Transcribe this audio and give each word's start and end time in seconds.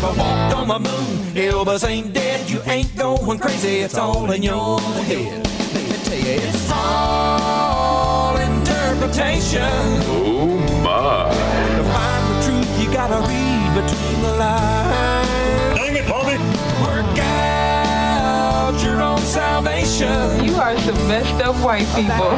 never 0.00 0.18
walked 0.18 0.54
on 0.54 0.68
the 0.68 0.78
moon. 0.78 1.34
Elvis 1.34 1.88
ain't 1.88 2.12
dead, 2.12 2.48
you 2.48 2.60
ain't 2.66 2.94
going 2.96 3.38
crazy. 3.38 3.78
It's 3.80 3.96
all 3.96 4.30
in 4.30 4.42
your 4.42 4.80
head. 4.80 5.46
Let 5.74 5.84
me 5.88 5.96
tell 6.04 6.18
you, 6.18 6.40
it's 6.48 6.70
all 6.72 8.36
interpretation. 8.36 9.62
Oh 9.62 10.46
my. 10.82 11.30
To 11.76 11.84
find 11.84 12.24
the 12.30 12.36
truth, 12.44 12.82
you 12.82 12.92
gotta 12.92 13.20
read 13.28 13.74
between 13.74 14.22
the 14.22 14.32
lines. 14.36 15.78
Dang 15.78 15.96
it, 15.96 16.08
Bobby! 16.08 16.36
Work 16.82 17.18
out 17.18 18.82
your 18.82 19.00
own 19.02 19.18
salvation. 19.18 20.44
You 20.44 20.54
are 20.54 20.74
the 20.74 20.92
best 21.08 21.42
of 21.42 21.62
white 21.62 21.86
people. 21.94 22.30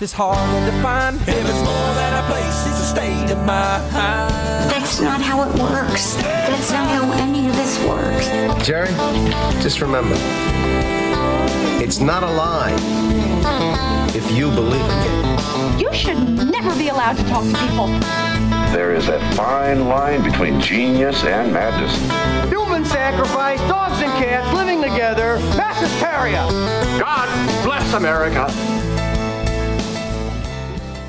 Narrow 0.00 0.12
path 0.12 0.12
hard 0.14 0.64
to 0.64 0.82
find. 0.82 1.18
Heaven's 1.20 1.62
more 1.62 1.94
than 1.94 2.24
a 2.24 2.26
place, 2.26 2.66
it's 2.66 2.80
a 2.80 2.86
state 2.86 3.30
of 3.30 3.36
mind. 3.44 3.84
That's 4.70 4.98
not 4.98 5.20
how 5.20 5.42
it 5.42 5.52
works. 5.60 6.14
That's 6.14 6.70
not 6.70 6.88
how 6.88 7.12
any 7.20 7.48
of 7.48 7.54
this 7.54 7.78
works. 7.84 8.26
Jerry, 8.66 8.88
just 9.60 9.82
remember, 9.82 10.14
it's 11.84 12.00
not 12.00 12.22
a 12.22 12.30
lie 12.32 12.74
if 14.14 14.30
you 14.32 14.50
believe 14.52 14.80
it. 14.80 15.80
You 15.80 15.92
should 15.92 16.18
never 16.50 16.74
be 16.78 16.88
allowed 16.88 17.18
to 17.18 17.24
talk 17.24 17.44
to 17.44 17.58
people. 17.58 17.88
There 18.72 18.94
is 18.94 19.08
a 19.08 19.20
fine 19.34 19.86
line 19.86 20.22
between 20.22 20.62
genius 20.62 21.24
and 21.24 21.52
madness. 21.52 21.94
Human 22.48 22.86
sacrifice, 22.86 23.60
dogs 23.68 24.00
and 24.00 24.12
cats 24.12 24.50
living 24.54 24.80
together, 24.80 25.38
mass 25.58 25.78
hysteria. 25.78 26.46
God 26.98 27.28
bless 27.64 27.92
America. 27.92 28.46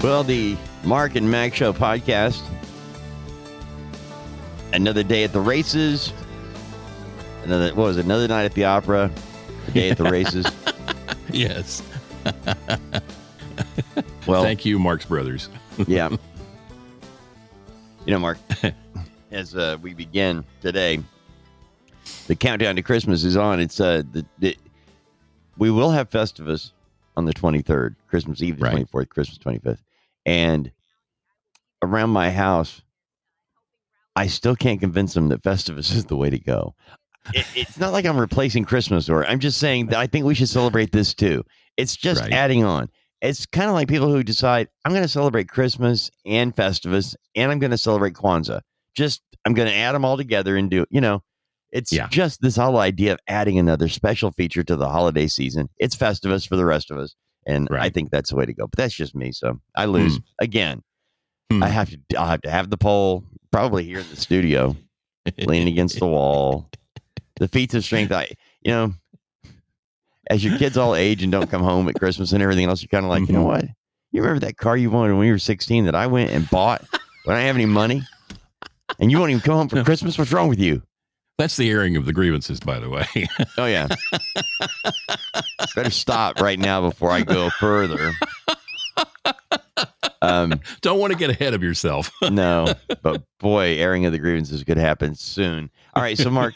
Well, 0.04 0.24
the 0.24 0.58
Mark 0.84 1.16
and 1.16 1.30
Mac 1.30 1.54
Show 1.54 1.74
podcast. 1.74 2.42
Another 4.74 5.04
day 5.04 5.24
at 5.24 5.32
the 5.32 5.40
races. 5.40 6.12
Another 7.44 7.68
what 7.76 7.84
was 7.84 7.98
it? 7.98 8.06
Another 8.06 8.28
night 8.28 8.46
at 8.46 8.54
the 8.54 8.64
opera. 8.66 9.12
A 9.68 9.72
day 9.72 9.90
at 9.90 9.98
the 9.98 10.06
races. 10.06 10.46
Yes. 11.34 11.82
Well, 14.28 14.44
Thank 14.44 14.66
you, 14.66 14.78
Marx 14.80 15.06
Brothers. 15.06 15.50
yeah. 15.88 16.10
You 18.06 18.14
know, 18.14 18.20
Mark, 18.20 18.38
as 19.32 19.56
uh, 19.56 19.78
we 19.82 19.94
begin 19.94 20.44
today, 20.62 21.00
the 22.28 22.36
countdown 22.36 22.76
to 22.76 22.82
Christmas 22.82 23.24
is 23.24 23.38
on. 23.38 23.60
It's 23.60 23.80
uh, 23.80 24.02
the, 24.12 24.26
the 24.40 24.58
we 25.58 25.70
will 25.72 25.92
have 25.92 26.10
Festivus 26.10 26.72
on 27.16 27.26
the 27.26 27.34
23rd, 27.34 27.96
Christmas 28.08 28.42
Eve, 28.42 28.58
the 28.58 28.64
Right. 28.66 28.92
24th, 28.92 29.10
Christmas 29.10 29.38
25th, 29.38 29.78
and 30.26 30.72
around 31.82 32.10
my 32.12 32.32
house, 32.32 32.82
I 34.16 34.28
still 34.28 34.56
can't 34.56 34.80
convince 34.80 35.14
them 35.14 35.30
that 35.30 35.42
Festivus 35.44 35.92
is 35.96 36.06
the 36.06 36.18
way 36.18 36.30
to 36.30 36.40
go. 36.40 36.76
It, 37.34 37.46
it's 37.56 37.78
not 37.78 37.94
like 37.94 38.06
I'm 38.06 38.18
replacing 38.20 38.66
Christmas, 38.66 39.10
or 39.10 39.26
I'm 39.26 39.40
just 39.40 39.60
saying 39.60 39.88
that 39.88 40.00
I 40.00 40.08
think 40.08 40.26
we 40.26 40.36
should 40.36 40.50
celebrate 40.50 40.92
this 40.92 41.14
too. 41.14 41.44
It's 41.78 41.96
just 41.96 42.22
Right. 42.22 42.34
adding 42.34 42.64
on. 42.64 42.90
It's 43.22 43.46
kind 43.46 43.68
of 43.68 43.74
like 43.76 43.88
people 43.88 44.10
who 44.12 44.24
decide 44.24 44.68
I'm 44.84 44.92
going 44.92 45.04
to 45.04 45.08
celebrate 45.08 45.48
Christmas 45.48 46.10
and 46.26 46.56
Festivus, 46.56 47.16
and 47.36 47.52
I'm 47.52 47.60
going 47.60 47.72
to 47.72 47.78
celebrate 47.78 48.14
Kwanzaa. 48.16 48.62
Just 48.96 49.22
I'm 49.46 49.54
going 49.54 49.68
to 49.70 49.76
add 49.76 49.94
them 49.94 50.04
all 50.04 50.18
together 50.18 50.58
and 50.58 50.70
do. 50.72 50.86
You 50.90 51.02
know, 51.02 51.22
it's 51.72 51.92
Yeah. 51.92 52.08
just 52.10 52.42
this 52.42 52.56
whole 52.56 52.80
idea 52.80 53.14
of 53.14 53.20
adding 53.28 53.60
another 53.60 53.88
special 53.88 54.32
feature 54.32 54.64
to 54.64 54.76
the 54.76 54.90
holiday 54.90 55.28
season. 55.28 55.70
It's 55.78 55.96
Festivus 55.96 56.48
for 56.48 56.56
the 56.56 56.66
rest 56.66 56.90
of 56.90 56.98
us, 56.98 57.16
and 57.46 57.68
I 57.72 57.90
think 57.90 58.12
that's 58.12 58.30
the 58.30 58.36
way 58.36 58.46
to 58.46 58.54
go. 58.54 58.68
But 58.68 58.78
that's 58.78 58.94
just 58.94 59.16
me, 59.16 59.32
so 59.32 59.60
I 59.76 59.86
lose 59.86 60.20
again. 60.40 60.84
Hmm. 61.52 61.64
I 61.64 61.70
have 61.70 61.90
to. 61.90 62.00
I'll 62.18 62.28
have 62.28 62.42
to 62.44 62.50
have 62.52 62.70
the 62.70 62.78
pole 62.78 63.24
probably 63.52 63.84
here 63.84 64.00
in 64.00 64.10
the 64.10 64.16
studio, 64.16 64.76
leaning 65.38 65.68
against 65.68 66.00
the 66.00 66.08
wall. 66.08 66.70
The 67.38 67.48
feats 67.48 67.74
of 67.74 67.84
strength. 67.84 68.12
I, 68.12 68.30
you 68.62 68.72
know, 68.72 68.94
as 70.30 70.44
your 70.44 70.58
kids 70.58 70.78
all 70.78 70.96
age 70.96 71.24
and 71.24 71.32
don't 71.32 71.50
come 71.50 71.64
home 71.64 71.90
at 71.90 71.96
Christmas 71.96 72.32
and 72.32 72.42
everything 72.44 72.66
else, 72.68 72.82
you're 72.82 72.88
kind 72.90 73.04
of 73.06 73.10
like, 73.10 73.28
you 73.28 73.34
know 73.34 73.42
Mhm. 73.44 73.48
what? 73.48 73.66
You 74.12 74.22
remember 74.22 74.46
that 74.46 74.58
car 74.58 74.78
you 74.78 74.92
wanted 74.92 75.14
when 75.16 75.26
you 75.26 75.34
were 75.34 75.40
16 75.40 75.86
that 75.86 75.96
I 75.96 76.06
went 76.08 76.32
and 76.32 76.50
bought 76.50 76.86
when 77.26 77.36
I 77.36 77.40
didn't 77.40 77.48
have 77.48 77.56
any 77.56 77.66
money, 77.66 78.04
and 79.00 79.10
you 79.12 79.18
won't 79.20 79.32
even 79.32 79.42
come 79.42 79.56
home 79.56 79.70
for 79.70 79.84
Christmas? 79.84 80.18
What's 80.18 80.32
wrong 80.32 80.48
with 80.50 80.60
you? 80.60 80.84
That's 81.42 81.58
the 81.58 81.72
airing 81.72 81.96
of 81.98 82.06
the 82.06 82.14
grievances, 82.14 82.60
by 82.60 82.78
the 82.78 82.88
way. 82.88 83.08
Oh 83.58 83.66
yeah. 83.66 83.88
Better 85.76 85.90
stop 85.90 86.40
right 86.40 86.60
now 86.60 86.88
before 86.88 87.10
I 87.10 87.22
go 87.24 87.50
further. 87.50 88.12
Um, 90.22 90.60
Don't 90.82 91.00
want 91.00 91.14
to 91.14 91.18
get 91.18 91.32
ahead 91.32 91.56
of 91.56 91.64
yourself. 91.64 92.12
no, 92.30 92.72
but 93.02 93.24
boy, 93.40 93.76
airing 93.80 94.06
of 94.06 94.12
the 94.12 94.20
grievances 94.20 94.64
could 94.64 94.78
happen 94.78 95.16
soon. 95.16 95.72
All 95.96 96.04
right, 96.04 96.16
so 96.16 96.30
Mark, 96.30 96.54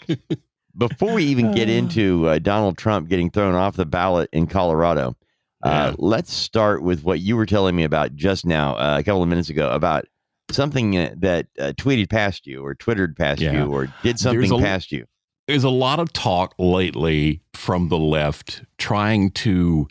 before 0.77 1.13
we 1.15 1.23
even 1.23 1.51
get 1.51 1.67
into 1.79 2.27
uh, 2.27 2.37
Donald 2.37 2.77
Trump 2.77 3.09
getting 3.09 3.31
thrown 3.31 3.55
off 3.55 3.75
the 3.75 3.85
ballot 3.87 4.29
in 4.33 4.45
Colorado, 4.45 5.15
uh, 5.63 5.69
Yeah. 5.89 5.95
let's 5.97 6.31
start 6.31 6.83
with 6.83 7.03
what 7.03 7.21
you 7.21 7.35
were 7.35 7.47
telling 7.47 7.75
me 7.75 7.85
about 7.85 8.15
just 8.15 8.45
now, 8.45 8.75
uh, 8.75 8.97
a 8.99 9.03
couple 9.03 9.23
of 9.23 9.29
minutes 9.29 9.49
ago, 9.49 9.71
about 9.71 10.05
something 10.51 10.97
uh, 10.97 11.13
that 11.17 11.47
uh, 11.59 11.73
tweeted 11.77 12.09
past 12.09 12.45
you 12.47 12.63
or 12.65 12.75
twittered 12.75 13.15
past 13.15 13.41
Yeah. 13.41 13.63
you 13.63 13.71
or 13.73 13.87
did 14.03 14.19
something 14.19 14.51
a- 14.51 14.59
past 14.59 14.91
you. 14.91 15.05
There's 15.47 15.63
a 15.63 15.69
lot 15.69 15.99
of 15.99 16.11
talk 16.11 16.55
lately 16.57 17.41
from 17.53 17.89
the 17.89 17.97
left 17.99 18.63
trying 18.77 19.29
to 19.31 19.87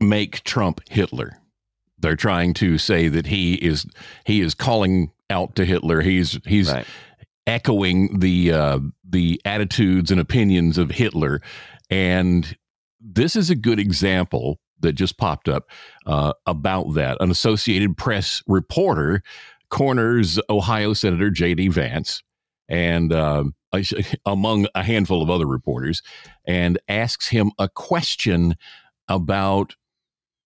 make 0.00 0.42
Trump 0.44 0.80
Hitler. 0.88 1.38
They're 1.98 2.16
trying 2.16 2.54
to 2.54 2.78
say 2.78 3.08
that 3.08 3.26
he 3.26 3.54
is 3.54 3.86
he 4.24 4.40
is 4.40 4.54
calling 4.54 5.10
out 5.28 5.54
to 5.56 5.64
Hitler. 5.64 6.00
He's 6.00 6.38
he's 6.46 6.70
Right. 6.72 6.86
echoing 7.46 8.20
the 8.20 8.52
uh, 8.52 8.78
the 9.08 9.40
attitudes 9.44 10.10
and 10.10 10.20
opinions 10.20 10.78
of 10.78 10.92
Hitler, 10.92 11.42
and 11.90 12.56
this 13.00 13.34
is 13.36 13.50
a 13.50 13.56
good 13.56 13.78
example 13.80 14.58
that 14.80 14.92
just 14.92 15.18
popped 15.18 15.48
up 15.48 15.70
uh, 16.06 16.32
about 16.46 16.94
that. 16.94 17.16
An 17.20 17.30
Associated 17.30 17.96
Press 17.96 18.42
reporter 18.46 19.22
corners 19.70 20.38
Ohio 20.48 20.92
Senator 20.92 21.30
J.D. 21.30 21.68
Vance, 21.68 22.22
and 22.68 23.12
uh, 23.12 23.44
among 24.26 24.66
a 24.74 24.82
handful 24.82 25.22
of 25.22 25.30
other 25.30 25.46
reporters, 25.46 26.02
and 26.46 26.78
asks 26.88 27.28
him 27.28 27.52
a 27.58 27.68
question 27.68 28.54
about 29.08 29.74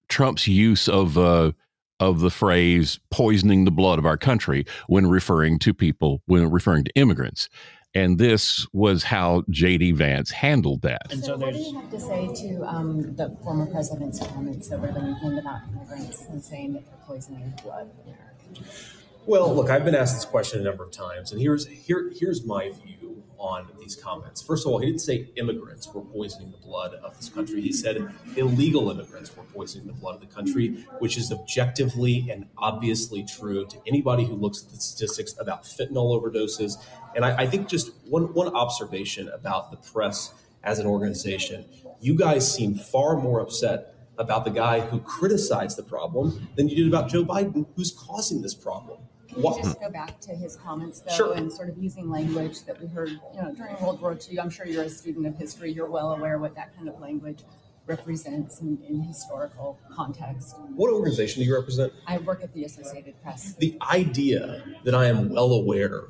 Trump's 0.09 0.47
use 0.47 0.89
of 0.89 1.17
uh, 1.17 1.53
of 2.01 2.21
the 2.21 2.31
phrase 2.31 2.99
"poisoning 3.11 3.65
the 3.65 3.71
blood 3.71 3.99
of 3.99 4.07
our 4.07 4.17
country" 4.19 4.65
when 4.89 5.07
referring 5.07 5.59
to 5.61 5.73
people, 5.73 6.23
when 6.27 6.51
referring 6.51 6.85
to 6.85 6.93
immigrants. 6.95 7.49
And 7.95 8.19
this 8.19 8.67
was 8.73 9.03
how 9.03 9.45
J.D. 9.51 9.93
Vance 9.93 10.31
handled 10.31 10.83
that. 10.83 11.13
And 11.13 11.23
So, 11.23 11.37
what 11.37 11.53
do 11.53 11.59
you 11.59 11.75
have 11.75 11.91
to 11.91 12.01
say 12.01 12.29
to 12.49 12.63
um, 12.67 13.15
the 13.17 13.37
former 13.43 13.67
president's 13.67 14.19
comments 14.27 14.69
that 14.69 14.77
over 14.77 14.87
the 14.93 15.01
weekend 15.01 15.39
about 15.39 15.61
immigrants 15.69 16.25
and 16.31 16.43
saying 16.43 16.73
that 16.73 16.87
they're 16.87 17.07
poisoning 17.07 17.53
the 17.55 17.63
blood 17.63 17.91
of 17.91 18.07
Americans? 18.07 18.97
Well, 19.27 19.55
look, 19.55 19.71
I've 19.71 19.85
been 19.85 19.95
asked 19.95 20.17
this 20.17 20.25
question 20.25 20.61
a 20.61 20.65
number 20.65 20.85
of 20.85 20.91
times, 20.91 21.33
and 21.33 21.41
here's 21.41 21.67
here 21.67 22.11
here's 22.19 22.45
my 22.45 22.71
view 22.71 23.23
on 23.43 23.67
these 23.79 23.97
comments. 23.97 24.41
First 24.41 24.65
of 24.65 24.73
all, 24.73 24.79
he 24.79 24.87
didn't 24.87 25.01
say 25.01 25.29
immigrants 25.37 25.93
were 25.93 26.01
poisoning 26.01 26.53
the 26.53 26.59
blood 26.59 26.95
of 26.95 27.17
this 27.17 27.29
country. 27.29 27.61
He 27.61 27.73
said 27.73 28.09
illegal 28.37 28.91
immigrants 28.91 29.37
were 29.37 29.43
poisoning 29.43 29.89
the 29.89 29.93
blood 29.93 30.15
of 30.15 30.21
the 30.21 30.33
country, 30.33 30.87
which 31.01 31.17
is 31.17 31.33
objectively 31.33 32.29
and 32.31 32.47
obviously 32.57 33.25
true 33.25 33.67
to 33.67 33.77
anybody 33.87 34.25
who 34.25 34.35
looks 34.35 34.65
at 34.65 34.71
the 34.71 34.77
statistics 34.77 35.35
about 35.39 35.65
fentanyl 35.65 36.21
overdoses. 36.21 36.77
And 37.15 37.25
I, 37.25 37.43
I 37.43 37.47
think 37.47 37.69
just 37.69 37.93
one 38.09 38.33
one 38.35 38.49
observation 38.55 39.29
about 39.29 39.71
the 39.71 39.77
press 39.77 40.33
as 40.65 40.79
an 40.79 40.87
organization, 40.87 41.65
you 42.01 42.15
guys 42.15 42.53
seem 42.53 42.75
far 42.75 43.17
more 43.17 43.41
upset 43.41 43.95
about 44.19 44.45
the 44.45 44.51
guy 44.51 44.81
who 44.81 45.01
criticized 45.01 45.77
the 45.77 45.83
problem 45.83 46.49
than 46.57 46.69
you 46.69 46.77
did 46.77 46.89
about 46.89 47.09
Joe 47.09 47.25
Biden, 47.25 47.67
who's 47.77 47.91
causing 47.91 48.43
this 48.43 48.55
problem. 48.55 49.01
Can 49.35 49.63
just 49.63 49.81
go 49.81 49.91
back 49.91 50.21
to 50.21 50.33
his 50.35 50.57
comments, 50.57 51.01
though, 51.01 51.15
Sure. 51.15 51.33
and 51.35 51.51
sort 51.51 51.71
of 51.71 51.79
using 51.79 52.11
language 52.11 52.65
that 52.67 52.79
we 52.79 52.87
heard, 52.87 53.09
you 53.09 53.41
know, 53.41 53.51
during 53.55 53.75
World 53.81 54.03
War 54.03 54.13
II? 54.31 54.39
I'm 54.39 54.51
sure 54.51 54.67
you're 54.67 54.83
a 54.83 54.91
student 54.91 55.27
of 55.27 55.37
history. 55.37 55.73
You're 55.73 55.91
well 55.91 56.13
aware 56.13 56.39
what 56.39 56.55
that 56.55 56.77
kind 56.77 56.87
of 56.87 57.01
language 57.01 57.39
represents 57.87 58.61
in, 58.61 58.79
in 58.87 59.01
historical 59.01 59.79
context. 59.91 60.57
What 60.77 60.93
organization 60.93 61.41
do 61.43 61.49
you 61.49 61.55
represent? 61.55 61.93
I 62.07 62.19
work 62.19 62.43
at 62.45 62.53
the 62.53 62.65
Associated 62.65 63.21
Press. 63.23 63.55
The 63.55 63.77
idea 63.91 64.63
that 64.85 64.95
I 64.95 65.07
am 65.07 65.31
well 65.31 65.53
aware, 65.53 66.05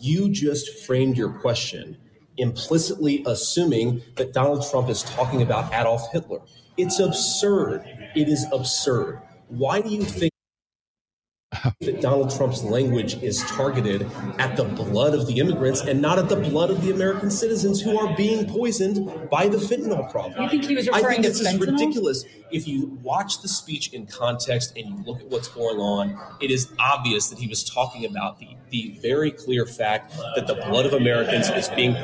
you 0.00 0.30
just 0.30 0.84
framed 0.86 1.16
your 1.16 1.30
question 1.40 1.96
implicitly 2.38 3.22
assuming 3.26 4.00
that 4.16 4.32
Donald 4.32 4.64
Trump 4.70 4.88
is 4.88 5.02
talking 5.02 5.42
about 5.42 5.72
Adolf 5.74 6.12
Hitler. 6.12 6.40
It's 6.76 7.00
absurd. 7.00 7.82
It 8.14 8.28
is 8.28 8.46
absurd. 8.52 9.20
Why 9.48 9.80
do 9.80 9.88
you 9.90 10.04
think? 10.04 10.32
That 11.80 12.00
Donald 12.00 12.34
Trump's 12.36 12.62
language 12.62 13.22
is 13.22 13.42
targeted 13.44 14.02
at 14.38 14.56
the 14.56 14.64
blood 14.64 15.14
of 15.14 15.26
the 15.26 15.38
immigrants 15.38 15.80
and 15.82 16.00
not 16.02 16.18
at 16.18 16.28
the 16.28 16.36
blood 16.36 16.70
of 16.70 16.82
the 16.82 16.90
American 16.90 17.30
citizens 17.30 17.80
who 17.80 17.98
are 17.98 18.14
being 18.16 18.46
poisoned 18.46 19.28
by 19.30 19.48
the 19.48 19.56
fentanyl 19.58 20.10
problem. 20.10 20.42
You 20.42 20.48
think 20.50 20.64
he 20.64 20.74
was 20.74 20.88
I 20.88 20.96
referring 20.96 21.22
think 21.22 21.24
to 21.24 21.28
it's 21.30 21.40
just 21.40 21.56
fentanyl? 21.56 21.72
ridiculous. 21.78 22.24
If 22.50 22.66
you 22.66 22.98
watch 23.02 23.42
the 23.42 23.48
speech 23.48 23.92
in 23.92 24.06
context 24.06 24.76
and 24.76 24.86
you 24.88 25.04
look 25.04 25.20
at 25.20 25.28
what's 25.28 25.48
going 25.48 25.78
on, 25.78 26.18
it 26.40 26.50
is 26.50 26.72
obvious 26.78 27.28
that 27.28 27.38
he 27.38 27.46
was 27.46 27.62
talking 27.64 28.04
about 28.04 28.38
the, 28.38 28.48
the 28.70 28.98
very 29.02 29.30
clear 29.30 29.66
fact 29.66 30.14
that 30.34 30.46
the 30.46 30.54
blood 30.54 30.86
of 30.86 30.92
Americans 30.94 31.48
is 31.50 31.68
being 31.70 31.94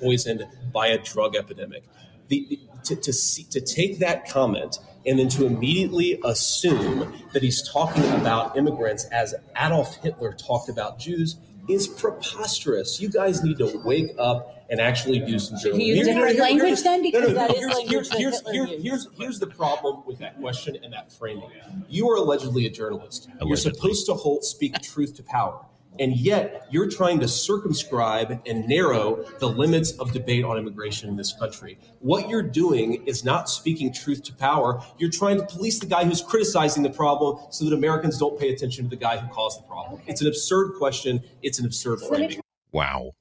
poisoned, 0.00 0.44
by 0.72 0.88
a 0.88 0.98
drug 0.98 1.36
epidemic. 1.36 1.84
The, 2.28 2.46
the- 2.48 2.60
to, 2.84 2.96
to, 2.96 3.12
see, 3.14 3.44
to 3.44 3.60
take 3.62 4.00
that 4.00 4.28
comment 4.28 4.78
and 5.06 5.18
then 5.18 5.28
to 5.28 5.46
immediately 5.46 6.20
assume 6.24 7.14
that 7.32 7.42
he's 7.42 7.66
talking 7.68 8.04
about 8.12 8.56
immigrants 8.56 9.04
as 9.06 9.34
Adolf 9.56 9.96
Hitler 9.96 10.32
talked 10.32 10.68
about 10.68 10.98
Jews 10.98 11.36
is 11.68 11.88
preposterous. 11.88 13.00
You 13.00 13.08
guys 13.08 13.42
need 13.42 13.58
to 13.58 13.80
wake 13.84 14.10
up 14.18 14.66
and 14.70 14.80
actually 14.80 15.20
do 15.20 15.38
some 15.38 15.58
Should 15.58 15.76
he 15.76 15.94
journalism. 15.94 15.96
use 15.96 16.06
different 16.06 16.38
language 16.38 16.82
then? 16.82 17.02
Because 17.02 17.34
that 17.34 17.50
is 17.50 17.58
here's, 17.58 17.74
language 17.74 17.90
here's, 17.90 18.08
that 18.10 18.18
here's, 18.18 18.42
here's, 18.50 18.82
here's, 18.82 19.08
here's 19.18 19.38
the 19.38 19.46
problem 19.46 20.02
with 20.06 20.18
that 20.18 20.40
question 20.40 20.76
and 20.82 20.92
that 20.92 21.12
framing. 21.12 21.50
You 21.88 22.08
are 22.10 22.16
allegedly 22.16 22.66
a 22.66 22.70
journalist. 22.70 23.28
You're 23.42 23.56
supposed 23.56 24.06
to 24.06 24.14
hold, 24.14 24.44
speak 24.44 24.80
truth 24.80 25.14
to 25.16 25.22
power. 25.22 25.64
And 26.00 26.16
yet, 26.16 26.66
you're 26.70 26.90
trying 26.90 27.20
to 27.20 27.28
circumscribe 27.28 28.40
and 28.46 28.66
narrow 28.68 29.24
the 29.38 29.48
limits 29.48 29.92
of 29.92 30.12
debate 30.12 30.44
on 30.44 30.58
immigration 30.58 31.08
in 31.08 31.16
this 31.16 31.32
country. 31.32 31.78
What 32.00 32.28
you're 32.28 32.42
doing 32.42 33.04
is 33.06 33.24
not 33.24 33.48
speaking 33.48 33.92
truth 33.92 34.22
to 34.24 34.34
power. 34.34 34.82
You're 34.98 35.10
trying 35.10 35.38
to 35.38 35.46
police 35.46 35.78
the 35.78 35.86
guy 35.86 36.04
who's 36.04 36.20
criticizing 36.20 36.82
the 36.82 36.90
problem 36.90 37.38
so 37.50 37.64
that 37.64 37.72
Americans 37.74 38.18
don't 38.18 38.38
pay 38.38 38.52
attention 38.52 38.84
to 38.84 38.90
the 38.90 38.96
guy 38.96 39.18
who 39.18 39.32
caused 39.32 39.60
the 39.60 39.66
problem. 39.68 40.00
It's 40.06 40.20
an 40.20 40.26
absurd 40.26 40.72
question. 40.78 41.22
It's 41.42 41.58
an 41.60 41.66
absurd 41.66 42.00
framing. 42.00 42.40
Wow. 42.72 43.12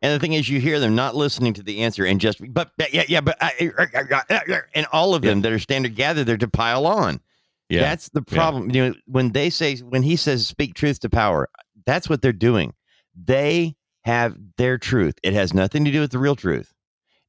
And 0.00 0.12
the 0.12 0.18
thing 0.18 0.32
is, 0.32 0.48
you 0.48 0.60
hear 0.60 0.80
them 0.80 0.94
not 0.96 1.14
listening 1.14 1.52
to 1.54 1.62
the 1.62 1.82
answer 1.82 2.04
and 2.04 2.20
just, 2.20 2.38
but 2.52 2.72
but, 2.76 2.92
yeah, 2.92 3.04
yeah, 3.06 3.20
but, 3.20 3.36
I- 3.40 4.62
and 4.74 4.86
all 4.92 5.14
of 5.14 5.22
them 5.22 5.42
that 5.42 5.52
are 5.52 5.58
standing 5.58 5.92
gathered 5.94 6.24
there 6.24 6.36
to 6.38 6.48
pile 6.48 6.86
on. 6.86 7.20
Yeah. 7.68 7.82
That's 7.82 8.08
the 8.08 8.22
Yeah. 8.28 8.34
problem. 8.36 8.70
You 8.70 8.88
know, 8.88 8.94
when 9.06 9.32
they 9.32 9.48
say, 9.48 9.76
when 9.76 10.02
he 10.02 10.16
says, 10.16 10.46
speak 10.46 10.74
truth 10.74 11.00
to 11.00 11.08
power, 11.08 11.48
that's 11.86 12.08
what 12.08 12.22
they're 12.22 12.32
doing. 12.32 12.72
They 13.14 13.74
have 14.04 14.36
their 14.56 14.78
truth. 14.78 15.14
It 15.22 15.32
has 15.34 15.54
nothing 15.54 15.84
to 15.84 15.90
do 15.90 16.00
with 16.00 16.10
the 16.10 16.18
real 16.18 16.36
truth. 16.36 16.72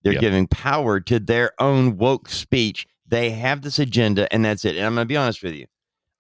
They're 0.03 0.13
Yep. 0.13 0.21
giving 0.21 0.47
power 0.47 0.99
to 1.01 1.19
their 1.19 1.51
own 1.61 1.97
woke 1.97 2.29
speech. 2.29 2.85
They 3.07 3.29
have 3.31 3.61
this 3.61 3.79
agenda, 3.79 4.31
and 4.33 4.43
that's 4.43 4.65
it. 4.65 4.75
And 4.75 4.85
I'm 4.85 4.95
going 4.95 5.05
to 5.05 5.09
be 5.09 5.17
honest 5.17 5.43
with 5.43 5.53
you. 5.53 5.65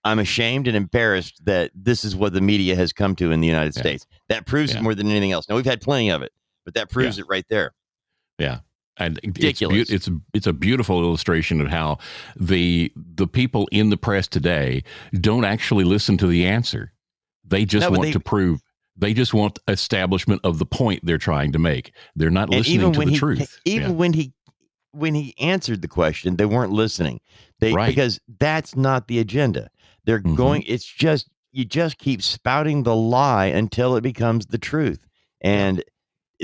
I'm 0.05 0.19
ashamed 0.19 0.67
and 0.67 0.75
embarrassed 0.77 1.41
that 1.45 1.71
this 1.73 2.03
is 2.03 2.15
what 2.15 2.33
the 2.33 2.41
media 2.41 2.75
has 2.75 2.91
come 2.93 3.15
to 3.15 3.31
in 3.31 3.39
the 3.41 3.47
United 3.47 3.75
Yeah. 3.75 3.81
States. 3.81 4.05
That 4.29 4.45
proves 4.45 4.73
Yeah. 4.73 4.79
it 4.79 4.83
more 4.83 4.93
than 4.95 5.07
anything 5.09 5.31
else. 5.31 5.47
Now, 5.49 5.55
we've 5.55 5.65
had 5.65 5.81
plenty 5.81 6.11
of 6.11 6.21
it, 6.21 6.31
but 6.65 6.73
that 6.75 6.89
proves 6.89 7.17
it 7.19 7.25
right 7.29 7.45
there. 7.49 7.73
Yeah. 8.37 8.59
And 8.97 9.17
it's, 9.23 9.25
Ridiculous. 9.39 9.89
beau- 9.89 9.95
it's 9.95 10.09
it's 10.35 10.45
a 10.47 10.53
beautiful 10.53 11.01
illustration 11.01 11.59
of 11.61 11.67
how 11.67 11.97
the 12.35 12.91
the 12.95 13.25
people 13.25 13.67
in 13.71 13.89
the 13.89 13.97
press 13.97 14.27
today 14.27 14.83
don't 15.19 15.45
actually 15.45 15.83
listen 15.83 16.15
to 16.19 16.27
the 16.27 16.45
answer. 16.45 16.92
They 17.53 17.65
just 17.65 17.85
No, 17.85 17.91
want 17.91 18.01
they- 18.03 18.11
to 18.13 18.19
prove. 18.19 18.61
They 18.97 19.13
just 19.13 19.33
want 19.33 19.57
establishment 19.67 20.41
of 20.43 20.59
the 20.59 20.65
point 20.65 21.01
they're 21.03 21.17
trying 21.17 21.51
to 21.53 21.59
make. 21.59 21.93
They're 22.15 22.29
not 22.29 22.49
listening 22.49 22.91
to 22.91 22.99
the 23.05 23.11
he 23.11 23.17
truth. 23.17 23.59
even 23.65 23.91
Yeah. 23.91 23.95
when 23.95 24.13
he 24.13 24.33
when 24.91 25.15
he 25.15 25.33
answered 25.39 25.81
the 25.81 25.87
question 25.87 26.35
they 26.35 26.45
weren't 26.45 26.71
listening 26.71 27.19
they 27.59 27.73
Right. 27.73 27.87
because 27.87 28.19
that's 28.39 28.75
not 28.75 29.07
the 29.07 29.17
agenda 29.17 29.71
they're 30.05 30.19
Mhm. 30.21 30.35
going 30.35 30.63
it's 30.67 30.85
just 30.85 31.27
you 31.51 31.65
just 31.65 31.97
keep 31.97 32.21
spouting 32.21 32.83
the 32.83 32.95
lie 32.95 33.47
until 33.47 33.95
it 33.95 34.01
becomes 34.01 34.45
the 34.45 34.59
truth 34.59 35.07
and 35.41 35.83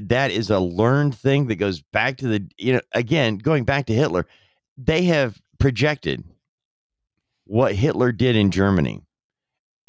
that 0.01 0.31
is 0.31 0.49
a 0.49 0.57
learned 0.59 1.13
thing 1.13 1.45
that 1.45 1.57
goes 1.57 1.83
back 1.93 2.17
to 2.17 2.27
the 2.27 2.43
you 2.57 2.73
know 2.73 2.81
again 2.93 3.37
going 3.37 3.65
back 3.65 3.85
to 3.85 3.93
hitler 3.93 4.25
they 4.79 5.03
have 5.03 5.39
projected 5.59 6.23
what 7.45 7.75
hitler 7.75 8.11
did 8.11 8.35
in 8.35 8.49
germany 8.49 9.01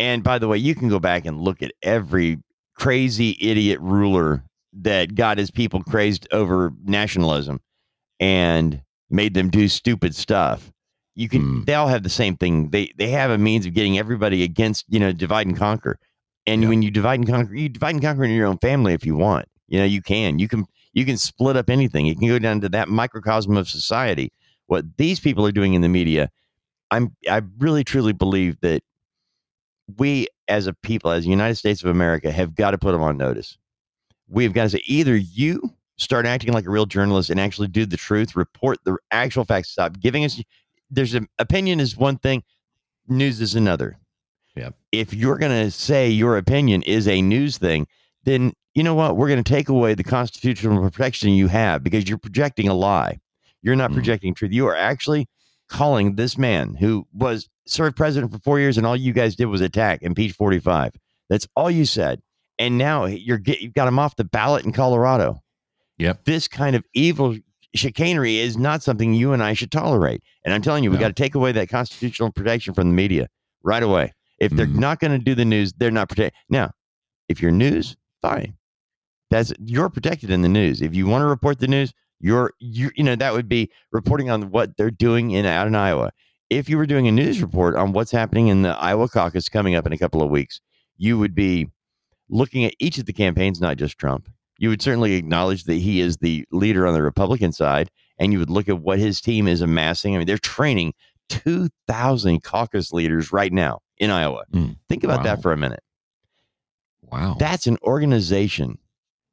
and 0.01 0.25
by 0.25 0.39
the 0.39 0.49
way 0.49 0.57
you 0.59 0.75
can 0.75 0.89
go 0.89 0.99
back 0.99 1.27
and 1.27 1.41
look 1.41 1.63
at 1.63 1.73
every 1.83 2.39
crazy 2.75 3.37
idiot 3.41 3.79
ruler 3.81 4.43
that 4.73 5.15
got 5.15 5.37
his 5.39 5.51
people 5.51 5.83
crazed 5.85 6.27
over 6.33 6.73
nationalism 6.85 7.61
and 8.19 8.83
made 9.11 9.35
them 9.35 9.51
do 9.51 9.69
stupid 9.69 10.15
stuff. 10.15 10.73
You 11.15 11.29
can 11.29 11.41
Hmm. 11.43 11.65
they 11.65 11.75
all 11.75 11.89
have 11.89 12.03
the 12.03 12.09
same 12.09 12.37
thing. 12.37 12.71
They 12.71 12.93
they 12.97 13.09
have 13.11 13.31
a 13.31 13.39
means 13.39 13.67
of 13.67 13.75
getting 13.75 13.99
everybody 13.99 14.43
against, 14.43 14.85
you 14.89 14.99
know, 15.01 15.13
divide 15.13 15.47
and 15.47 15.57
conquer. 15.57 15.99
And 16.47 16.63
Yeah. 16.63 16.69
when 16.71 16.83
you 16.83 16.91
divide 16.91 17.19
and 17.21 17.29
conquer, 17.29 17.55
you 17.55 17.69
divide 17.69 17.95
and 17.97 18.03
conquer 18.03 18.25
in 18.25 18.31
your 18.31 18.47
own 18.47 18.59
family 18.59 18.95
if 18.95 19.05
you 19.05 19.17
want. 19.17 19.47
You 19.69 19.79
know, 19.79 19.85
you 19.85 20.03
can. 20.03 20.39
You 20.39 20.49
can 20.49 20.65
you 20.95 21.05
can 21.05 21.17
split 21.19 21.57
up 21.57 21.69
anything. 21.71 22.07
You 22.07 22.17
can 22.17 22.27
go 22.27 22.39
down 22.39 22.61
to 22.63 22.69
that 22.71 22.89
microcosm 22.89 23.57
of 23.57 23.69
society. 23.69 24.33
What 24.67 24.85
these 24.97 25.21
people 25.21 25.45
are 25.47 25.53
doing 25.53 25.75
in 25.75 25.83
the 25.83 25.89
media, 25.89 26.31
I'm 26.91 27.15
I 27.29 27.43
really 27.59 27.85
truly 27.85 28.13
believe 28.13 28.59
that 28.63 28.83
we 29.99 30.29
as 30.49 30.67
a 30.67 30.73
people, 30.73 31.11
as 31.11 31.25
the 31.25 31.31
United 31.31 31.57
States 31.57 31.83
of 31.83 31.91
America, 31.91 32.31
have 32.33 32.55
got 32.55 32.73
to 32.73 32.79
put 32.79 32.93
them 32.93 33.03
on 33.03 33.17
notice. 33.17 33.57
We've 34.29 34.53
got 34.53 34.65
to 34.65 34.71
say 34.71 34.83
either 34.87 35.17
you 35.17 35.75
start 35.97 36.27
acting 36.27 36.53
like 36.53 36.67
a 36.67 36.71
real 36.71 36.87
journalist 36.87 37.31
and 37.31 37.39
actually 37.41 37.69
do 37.69 37.85
the 37.85 37.97
truth, 37.97 38.35
report 38.37 38.79
the 38.85 38.97
actual 39.11 39.45
facts, 39.45 39.71
stop 39.71 40.01
giving 40.01 40.25
us. 40.25 40.41
There's 40.91 41.15
an 41.15 41.29
opinion 41.39 41.79
is 41.81 41.97
one 41.97 42.17
thing, 42.19 42.43
news 43.09 43.41
is 43.41 43.55
another. 43.55 43.99
Yep. 44.57 44.75
If 44.93 45.15
you're 45.15 45.39
going 45.39 45.53
to 45.65 45.71
say 45.71 46.09
your 46.09 46.37
opinion 46.37 46.83
is 46.83 47.07
a 47.07 47.23
news 47.23 47.59
thing, 47.59 47.87
then 48.25 48.53
you 48.75 48.83
know 48.83 48.95
what? 48.95 49.17
We're 49.17 49.29
going 49.29 49.43
to 49.43 49.49
take 49.53 49.69
away 49.69 49.95
the 49.95 50.05
constitutional 50.05 50.81
protection 50.83 51.31
you 51.31 51.49
have 51.49 51.83
because 51.85 52.09
you're 52.09 52.19
projecting 52.19 52.69
a 52.69 52.75
lie. 52.75 53.21
You're 53.63 53.77
not 53.77 53.91
Mhm. 53.91 53.95
projecting 53.95 54.35
truth. 54.35 54.53
You 54.53 54.67
are 54.67 54.77
actually 54.77 55.29
calling 55.71 56.17
this 56.17 56.37
man 56.37 56.75
who 56.75 57.07
was 57.15 57.49
served 57.67 57.97
president 57.97 58.31
for 58.33 58.39
four 58.41 58.59
years 58.59 58.77
and 58.77 58.87
all 58.87 58.97
you 58.97 59.13
guys 59.13 59.37
did 59.37 59.47
was 59.47 59.61
attack 59.61 60.03
impeach 60.03 60.33
45 60.35 60.93
that's 61.29 61.47
all 61.55 61.71
you 61.71 61.85
said. 61.85 62.21
And 62.59 62.77
now 62.77 63.05
you're 63.07 63.39
get, 63.39 63.61
you've 63.61 63.73
got 63.73 63.87
him 63.89 63.99
off 64.01 64.17
the 64.17 64.25
ballot 64.25 64.65
in 64.67 64.73
colorado. 64.73 65.41
Yep. 65.99 66.25
this 66.25 66.49
kind 66.49 66.75
of 66.77 66.85
evil 66.93 67.37
chicanery 67.75 68.39
is 68.39 68.57
not 68.59 68.83
something 68.83 69.15
you 69.15 69.33
and 69.33 69.43
i 69.43 69.53
should 69.53 69.71
tolerate. 69.71 70.23
And 70.45 70.53
i'm 70.53 70.61
telling 70.63 70.83
you 70.85 70.91
we 70.91 70.97
got 70.99 71.09
to 71.09 71.15
take 71.23 71.35
away 71.37 71.53
that 71.53 71.69
constitutional 71.69 72.33
protection 72.33 72.75
from 72.75 72.89
the 72.89 72.95
media 72.95 73.29
right 73.63 73.83
away. 73.83 74.13
If 74.39 74.53
they're 74.53 74.67
Mhm. 74.67 74.77
not 74.79 74.99
going 75.01 75.13
to 75.13 75.25
do 75.25 75.35
the 75.37 75.45
news 75.45 75.73
they're 75.73 75.91
not 75.93 76.09
protected 76.09 76.35
now 76.49 76.73
if 77.29 77.41
you're 77.41 77.53
news 77.53 77.97
fine. 78.21 78.57
That's 79.31 79.53
you're 79.61 79.89
protected 79.89 80.31
in 80.31 80.43
the 80.43 80.49
news. 80.49 80.83
If 80.83 80.95
you 80.97 81.07
want 81.07 81.23
to 81.23 81.27
report 81.27 81.61
the 81.61 81.69
news 81.69 81.93
you're 82.21 82.53
you 82.59 82.91
you 82.95 83.03
know 83.05 83.17
that 83.17 83.33
would 83.33 83.49
be 83.49 83.71
reporting 83.93 84.29
on 84.31 84.51
what 84.51 84.77
they're 84.77 84.91
doing 84.91 85.31
in 85.33 85.47
out 85.47 85.67
in 85.67 85.75
iowa 85.75 86.11
if 86.51 86.69
you 86.69 86.77
were 86.77 86.87
doing 86.87 87.09
a 87.09 87.13
news 87.13 87.41
report 87.41 87.75
on 87.77 87.93
what's 87.93 88.11
happening 88.11 88.49
in 88.49 88.63
the 88.63 88.77
iowa 88.79 89.09
caucus 89.09 89.49
coming 89.49 89.75
up 89.75 89.87
in 89.87 89.93
a 89.93 89.99
couple 89.99 90.23
of 90.23 90.31
weeks 90.31 90.61
you 90.97 91.19
would 91.19 91.35
be 91.35 91.69
looking 92.29 92.65
at 92.65 92.75
each 92.79 92.99
of 92.99 93.07
the 93.07 93.13
campaigns 93.13 93.61
not 93.61 93.77
just 93.77 93.97
trump 93.99 94.29
you 94.59 94.69
would 94.69 94.83
certainly 94.83 95.15
acknowledge 95.15 95.65
that 95.65 95.75
he 95.77 96.01
is 96.01 96.19
the 96.19 96.45
leader 96.53 96.87
on 96.87 96.95
the 96.95 97.03
republican 97.03 97.53
side 97.53 97.91
and 98.19 98.33
you 98.33 98.39
would 98.39 98.51
look 98.51 98.69
at 98.69 98.81
what 98.81 98.99
his 98.99 99.21
team 99.21 99.49
is 99.49 99.61
amassing 99.63 100.15
i 100.15 100.19
mean 100.19 100.27
they're 100.27 100.37
training 100.39 100.93
2000 101.31 102.43
caucus 102.43 102.93
leaders 102.93 103.33
right 103.33 103.53
now 103.53 103.81
in 103.99 104.11
iowa 104.11 104.45
Mm. 104.53 104.77
think 104.89 105.05
about 105.05 105.19
Wow. 105.19 105.23
that 105.25 105.43
for 105.43 105.53
a 105.53 105.57
minute 105.57 105.83
Wow. 107.03 107.37
that's 107.39 107.67
an 107.67 107.77
organization. 107.83 108.79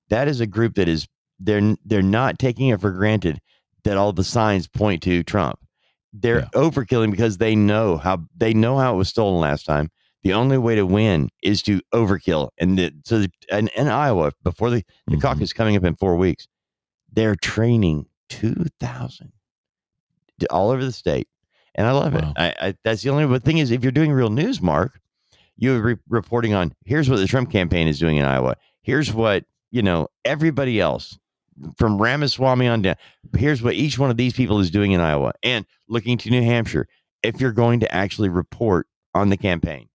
That 0.10 0.28
is 0.28 0.40
a 0.40 0.48
group 0.48 0.76
that 0.76 0.88
is 0.88 1.08
they're 1.40 1.76
they're 1.86 2.02
not 2.02 2.40
taking 2.40 2.70
it 2.70 2.82
for 2.82 2.92
granted 2.92 3.40
that 3.84 3.98
all 3.98 4.14
the 4.14 4.24
signs 4.24 4.68
point 4.68 5.04
to 5.04 5.24
Trump. 5.24 5.60
They're 6.14 6.40
Yeah. 6.42 6.50
overkilling 6.62 7.12
because 7.12 7.38
they 7.38 7.56
know 7.56 7.98
how 7.98 8.24
they 8.36 8.54
know 8.54 8.78
how 8.78 8.94
it 8.94 8.98
was 8.98 9.10
stolen 9.10 9.40
last 9.40 9.66
time. 9.66 9.90
The 10.24 10.34
only 10.34 10.58
way 10.58 10.76
to 10.76 10.86
win 10.86 11.30
is 11.44 11.62
to 11.64 11.80
overkill. 11.94 12.50
And 12.58 12.78
the, 12.78 12.92
so 13.06 13.20
the, 13.20 13.32
and 13.52 13.70
in 13.78 13.88
Iowa 13.88 14.32
before 14.44 14.70
the, 14.72 14.84
the 15.08 15.16
Mhm. 15.18 15.22
caucus 15.22 15.54
coming 15.54 15.78
up 15.78 15.84
in 15.84 15.96
four 15.96 16.16
weeks, 16.18 16.48
they're 17.14 17.36
training 17.36 18.08
two 18.30 18.66
thousand 18.80 19.32
all 20.50 20.70
over 20.70 20.84
the 20.84 20.92
state, 20.92 21.28
and 21.76 21.88
I 21.88 21.92
love 21.92 22.14
Wow. 22.14 22.20
it. 22.20 22.26
I, 22.62 22.68
I 22.68 22.76
that's 22.84 23.02
the 23.04 23.10
only 23.10 23.26
but 23.26 23.44
thing 23.44 23.58
is 23.60 23.72
if 23.72 23.84
you're 23.84 23.92
doing 23.92 24.12
real 24.12 24.30
news, 24.30 24.62
Mark, 24.62 25.00
you're 25.56 25.82
re- 25.82 25.96
reporting 26.10 26.54
on 26.54 26.74
here's 26.86 27.10
what 27.10 27.18
the 27.18 27.28
Trump 27.28 27.52
campaign 27.52 27.88
is 27.88 28.00
doing 28.00 28.18
in 28.18 28.26
Iowa. 28.26 28.56
Here's 28.82 29.14
what 29.14 29.46
you 29.72 29.82
know 29.82 30.08
everybody 30.26 30.80
else 30.80 31.18
from 31.78 32.02
Ramaswamy 32.02 32.68
on 32.68 32.82
down. 32.82 32.96
Here's 33.36 33.62
what 33.62 33.74
each 33.74 33.98
one 34.00 34.10
of 34.10 34.18
these 34.18 34.34
people 34.34 34.60
is 34.60 34.70
doing 34.72 34.92
in 34.92 35.02
Iowa, 35.02 35.34
and 35.44 35.66
looking 35.88 36.18
to 36.20 36.30
New 36.30 36.44
Hampshire. 36.44 36.88
If 37.24 37.42
you're 37.42 37.52
going 37.52 37.80
to 37.82 37.94
actually 37.94 38.30
report 38.30 38.88
on 39.14 39.30
the 39.30 39.38
campaign, 39.38 39.90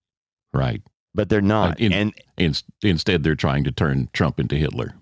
right. 0.52 0.82
but 1.14 1.28
they're 1.28 1.40
not, 1.40 1.78
in- 1.80 1.92
and 1.92 2.12
In, 2.36 2.54
instead, 2.82 3.22
they're 3.22 3.36
trying 3.36 3.64
to 3.64 3.72
turn 3.72 4.08
Trump 4.12 4.40
into 4.40 4.56
Hitler. 4.56 4.94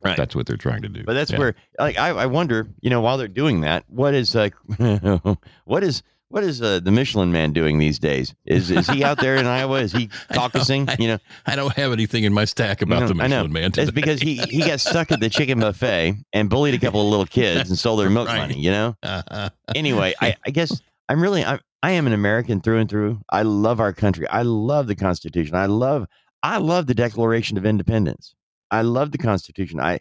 Right. 0.00 0.16
That's 0.16 0.36
what 0.36 0.46
they're 0.46 0.56
trying 0.56 0.82
to 0.82 0.88
do. 0.88 1.02
But 1.02 1.14
that's 1.14 1.32
Yeah. 1.32 1.38
where, 1.38 1.54
like, 1.80 1.98
I, 1.98 2.10
I 2.10 2.26
wonder, 2.26 2.68
you 2.80 2.88
know, 2.88 3.00
while 3.00 3.18
they're 3.18 3.26
doing 3.26 3.62
that, 3.62 3.84
what 3.88 4.14
is 4.14 4.32
like, 4.32 4.54
what 5.64 5.82
is 5.82 6.02
what 6.30 6.44
is 6.44 6.60
uh, 6.60 6.80
the 6.80 6.90
Michelin 6.90 7.32
Man 7.32 7.52
doing 7.52 7.78
these 7.78 7.98
days? 7.98 8.34
Is 8.44 8.70
is 8.70 8.86
he 8.88 9.02
out 9.04 9.18
there 9.18 9.36
in 9.36 9.46
Iowa? 9.58 9.80
Is 9.80 9.92
he 9.92 10.08
caucusing? 10.32 10.98
you 10.98 11.08
know, 11.08 11.18
I 11.46 11.56
don't 11.56 11.72
have 11.74 11.92
anything 11.92 12.24
in 12.24 12.32
my 12.32 12.44
stack 12.44 12.82
about 12.82 12.96
you 12.96 13.00
know, 13.00 13.14
the 13.14 13.22
I 13.22 13.26
know. 13.28 13.36
Michelin 13.44 13.52
Man. 13.52 13.72
Today. 13.72 13.82
It's 13.84 13.90
because 13.92 14.20
he 14.20 14.36
he 14.36 14.58
got 14.60 14.80
stuck 14.80 15.10
at 15.10 15.20
the 15.20 15.30
chicken 15.30 15.60
buffet 15.60 16.16
and 16.32 16.50
bullied 16.50 16.74
a 16.74 16.78
couple 16.78 17.00
of 17.00 17.06
little 17.08 17.26
kids 17.26 17.70
and 17.70 17.78
stole 17.78 17.96
their 17.96 18.10
milk 18.10 18.28
Right. 18.28 18.38
money. 18.38 18.58
You 18.58 18.70
know. 18.70 18.96
Uh-huh. 19.02 19.50
Anyway, 19.74 20.14
I, 20.20 20.34
I 20.46 20.50
guess 20.50 20.80
I'm 21.08 21.22
really 21.22 21.44
I 21.44 21.58
I 21.82 21.92
am 21.92 22.06
an 22.06 22.12
American 22.12 22.60
through 22.60 22.78
and 22.78 22.90
through. 22.90 23.20
I 23.30 23.42
love 23.42 23.80
our 23.80 23.92
country. 23.92 24.26
I 24.28 24.42
love 24.42 24.86
the 24.86 24.96
Constitution. 24.96 25.54
I 25.54 25.66
love 25.66 26.06
I 26.42 26.58
love 26.58 26.86
the 26.86 26.94
Declaration 26.94 27.56
of 27.58 27.64
Independence. 27.66 28.34
I 28.70 28.82
love 28.82 29.12
the 29.12 29.18
Constitution. 29.18 29.80
I 29.80 30.00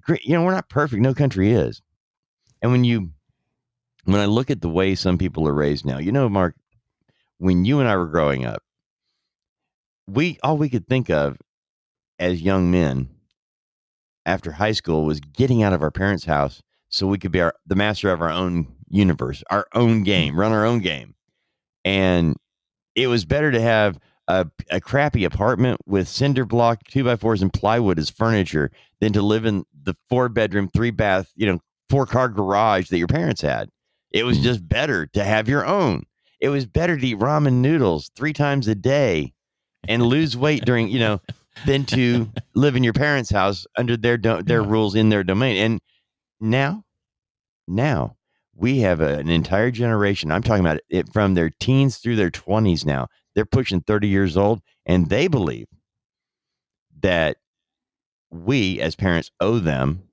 great. 0.00 0.24
You 0.24 0.34
know, 0.34 0.44
we're 0.44 0.52
not 0.52 0.68
perfect. 0.68 1.00
No 1.02 1.14
country 1.14 1.52
is. 1.52 1.82
And 2.62 2.70
when 2.72 2.84
you 2.84 3.10
when 4.06 4.20
I 4.20 4.26
look 4.26 4.50
at 4.50 4.60
the 4.60 4.68
way 4.68 4.94
some 4.94 5.18
people 5.18 5.46
are 5.48 5.54
raised 5.54 5.84
now, 5.84 5.98
you 5.98 6.12
know, 6.12 6.28
Mark, 6.28 6.54
when 7.38 7.64
you 7.64 7.80
and 7.80 7.88
I 7.88 7.96
were 7.96 8.06
growing 8.06 8.44
up, 8.44 8.62
we 10.06 10.38
all 10.42 10.56
we 10.56 10.68
could 10.68 10.86
think 10.86 11.10
of 11.10 11.36
as 12.18 12.40
young 12.40 12.70
men 12.70 13.08
after 14.24 14.52
high 14.52 14.72
school 14.72 15.04
was 15.04 15.20
getting 15.20 15.62
out 15.62 15.72
of 15.72 15.82
our 15.82 15.90
parents' 15.90 16.24
house 16.24 16.62
so 16.88 17.06
we 17.06 17.18
could 17.18 17.32
be 17.32 17.40
our, 17.40 17.54
the 17.66 17.74
master 17.74 18.10
of 18.10 18.22
our 18.22 18.30
own 18.30 18.68
universe, 18.88 19.42
our 19.50 19.66
own 19.74 20.04
game, 20.04 20.38
run 20.38 20.52
our 20.52 20.64
own 20.64 20.78
game. 20.78 21.14
And 21.84 22.36
it 22.94 23.08
was 23.08 23.24
better 23.24 23.50
to 23.50 23.60
have 23.60 23.98
a, 24.28 24.46
a 24.70 24.80
crappy 24.80 25.24
apartment 25.24 25.80
with 25.86 26.08
cinder 26.08 26.44
block, 26.44 26.84
two 26.88 27.04
by 27.04 27.16
fours, 27.16 27.42
and 27.42 27.52
plywood 27.52 27.98
as 27.98 28.10
furniture 28.10 28.70
than 29.00 29.12
to 29.12 29.22
live 29.22 29.44
in 29.44 29.64
the 29.82 29.94
four 30.08 30.28
bedroom, 30.28 30.68
three 30.72 30.90
bath, 30.90 31.32
you 31.36 31.46
know, 31.46 31.60
four 31.90 32.06
car 32.06 32.28
garage 32.28 32.88
that 32.88 32.98
your 32.98 33.08
parents 33.08 33.42
had. 33.42 33.68
It 34.16 34.24
was 34.24 34.38
just 34.38 34.66
better 34.66 35.04
to 35.08 35.22
have 35.22 35.46
your 35.46 35.66
own. 35.66 36.04
It 36.40 36.48
was 36.48 36.64
better 36.64 36.96
to 36.96 37.06
eat 37.06 37.18
ramen 37.18 37.54
noodles 37.54 38.10
three 38.16 38.32
times 38.32 38.66
a 38.66 38.74
day 38.74 39.34
and 39.86 40.02
lose 40.02 40.38
weight 40.38 40.64
during, 40.64 40.88
you 40.88 40.98
know, 40.98 41.20
than 41.66 41.84
to 41.86 42.30
live 42.54 42.76
in 42.76 42.82
your 42.82 42.94
parents' 42.94 43.30
house 43.30 43.66
under 43.76 43.94
their 43.94 44.16
do- 44.16 44.42
their 44.42 44.62
rules 44.62 44.94
in 44.94 45.10
their 45.10 45.22
domain. 45.22 45.56
And 45.58 45.80
now, 46.40 46.84
now 47.68 48.16
we 48.54 48.78
have 48.78 49.02
a- 49.02 49.18
an 49.18 49.28
entire 49.28 49.70
generation. 49.70 50.32
I'm 50.32 50.42
talking 50.42 50.64
about 50.64 50.80
it 50.88 51.12
from 51.12 51.34
their 51.34 51.50
teens 51.50 51.98
through 51.98 52.16
their 52.16 52.30
20s 52.30 52.86
now. 52.86 53.08
They're 53.34 53.44
pushing 53.44 53.82
30 53.82 54.08
years 54.08 54.34
old, 54.34 54.62
and 54.86 55.10
they 55.10 55.28
believe 55.28 55.66
that 57.02 57.36
we 58.30 58.80
as 58.80 58.96
parents 58.96 59.30
owe 59.40 59.58
them 59.58 60.04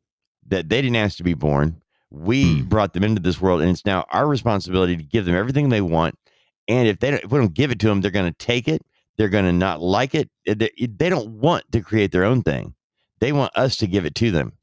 that 0.45 0.67
they 0.67 0.81
didn't 0.81 0.98
ask 0.98 1.15
to 1.17 1.24
be 1.24 1.36
born. 1.36 1.83
We 2.13 2.60
hmm. 2.60 2.63
brought 2.65 2.93
them 2.93 3.03
into 3.03 3.22
this 3.22 3.41
world, 3.41 3.62
and 3.62 3.72
it's 3.72 3.86
now 3.86 4.05
our 4.12 4.27
responsibility 4.27 4.96
to 4.96 5.03
give 5.03 5.25
them 5.25 5.36
everything 5.36 5.70
they 5.70 5.82
want. 5.82 6.15
And 6.67 6.88
if 6.88 7.00
they 7.00 7.12
don't, 7.12 7.24
if 7.24 7.32
we 7.32 7.39
don't 7.39 7.53
give 7.53 7.72
it 7.72 7.79
to 7.79 7.88
them, 7.88 8.01
they're 8.01 8.12
going 8.12 8.32
to 8.32 8.38
take 8.38 8.67
it. 8.67 8.86
They're 9.17 9.29
going 9.29 9.46
to 9.46 9.51
not 9.51 9.82
like 9.82 10.15
it. 10.15 10.29
They, 10.46 10.72
they 10.77 11.10
don't 11.10 11.39
want 11.39 11.72
to 11.72 11.82
create 11.82 12.12
their 12.12 12.24
own 12.24 12.41
thing. 12.41 12.75
They 13.20 13.32
want 13.32 13.55
us 13.55 13.77
to 13.77 13.88
give 13.88 14.05
it 14.05 14.15
to 14.15 14.32
them. 14.32 14.53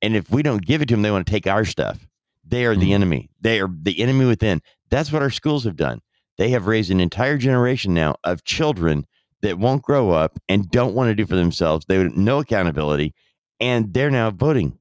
And 0.00 0.16
if 0.16 0.30
we 0.30 0.42
don't 0.42 0.64
give 0.64 0.80
it 0.80 0.88
to 0.88 0.94
them, 0.94 1.02
they 1.02 1.10
want 1.10 1.26
to 1.26 1.30
take 1.30 1.46
our 1.46 1.64
stuff. 1.64 2.06
They 2.44 2.64
are 2.64 2.74
the 2.74 2.86
hmm. 2.86 2.94
enemy. 2.94 3.30
They 3.40 3.60
are 3.60 3.68
the 3.68 4.00
enemy 4.00 4.24
within. 4.24 4.62
That's 4.90 5.12
what 5.12 5.22
our 5.22 5.30
schools 5.30 5.64
have 5.64 5.76
done. 5.76 6.00
They 6.38 6.50
have 6.50 6.66
raised 6.66 6.90
an 6.90 7.00
entire 7.00 7.36
generation 7.36 7.94
now 7.94 8.16
of 8.24 8.44
children 8.44 9.06
that 9.42 9.58
won't 9.58 9.82
grow 9.82 10.10
up 10.10 10.38
and 10.48 10.70
don't 10.70 10.94
want 10.94 11.08
to 11.08 11.14
do 11.14 11.26
for 11.26 11.36
themselves. 11.36 11.84
They 11.86 11.98
have 11.98 12.16
no 12.16 12.38
accountability, 12.38 13.14
and 13.60 13.92
they're 13.92 14.10
now 14.10 14.30
voting, 14.30 14.78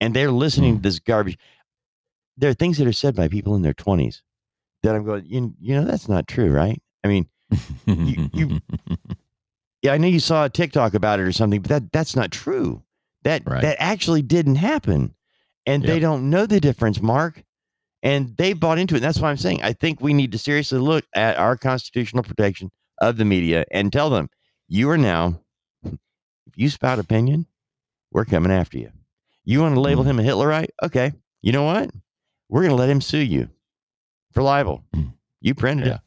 and 0.00 0.14
they're 0.14 0.30
listening 0.30 0.74
to 0.74 0.80
mm. 0.80 0.82
this 0.82 0.98
garbage. 0.98 1.38
There 2.36 2.50
are 2.50 2.54
things 2.54 2.78
that 2.78 2.86
are 2.86 2.92
said 2.92 3.14
by 3.14 3.28
people 3.28 3.54
in 3.54 3.62
their 3.62 3.74
twenties 3.74 4.22
that 4.82 4.94
I'm 4.94 5.04
going, 5.04 5.24
you, 5.26 5.54
you 5.60 5.74
know, 5.74 5.84
that's 5.84 6.08
not 6.08 6.28
true, 6.28 6.50
right? 6.50 6.80
I 7.02 7.08
mean, 7.08 7.26
you, 7.86 8.28
you, 8.32 8.60
yeah, 9.82 9.92
I 9.92 9.98
know 9.98 10.08
you 10.08 10.20
saw 10.20 10.44
a 10.44 10.50
TikTok 10.50 10.94
about 10.94 11.20
it 11.20 11.22
or 11.22 11.32
something, 11.32 11.60
but 11.60 11.68
that 11.68 11.92
that's 11.92 12.16
not 12.16 12.30
true. 12.30 12.82
That 13.22 13.42
Right. 13.46 13.62
that 13.62 13.76
actually 13.80 14.22
didn't 14.22 14.56
happen, 14.56 15.14
and 15.66 15.82
they 15.82 15.98
don't 15.98 16.28
know 16.30 16.46
the 16.46 16.60
difference, 16.60 17.00
Mark. 17.00 17.42
And 18.02 18.36
they 18.36 18.52
bought 18.52 18.78
into 18.78 18.94
it. 18.94 18.98
And 18.98 19.04
that's 19.04 19.18
why 19.18 19.30
I'm 19.30 19.38
saying 19.38 19.62
I 19.62 19.72
think 19.72 20.02
we 20.02 20.12
need 20.12 20.32
to 20.32 20.38
seriously 20.38 20.78
look 20.78 21.06
at 21.14 21.38
our 21.38 21.56
constitutional 21.56 22.22
protection 22.22 22.70
of 23.00 23.16
the 23.16 23.24
media 23.24 23.64
and 23.70 23.90
tell 23.90 24.10
them 24.10 24.28
you 24.68 24.90
are 24.90 24.98
now, 24.98 25.40
if 25.82 25.98
you 26.54 26.68
spout 26.68 26.98
opinion, 26.98 27.46
we're 28.12 28.26
coming 28.26 28.52
after 28.52 28.76
you. 28.76 28.90
You 29.44 29.60
want 29.60 29.74
to 29.74 29.80
label 29.80 30.04
mm. 30.04 30.06
him 30.06 30.18
a 30.18 30.22
Hitlerite? 30.22 30.70
Okay. 30.82 31.12
You 31.42 31.52
know 31.52 31.64
what? 31.64 31.90
We're 32.48 32.62
going 32.62 32.70
to 32.70 32.76
let 32.76 32.88
him 32.90 33.00
sue 33.00 33.18
you 33.18 33.48
for 34.32 34.42
libel. 34.42 34.82
Mm. 34.94 35.12
You 35.40 35.54
printed 35.54 35.86
Yeah. 35.86 35.94
it. 35.96 36.00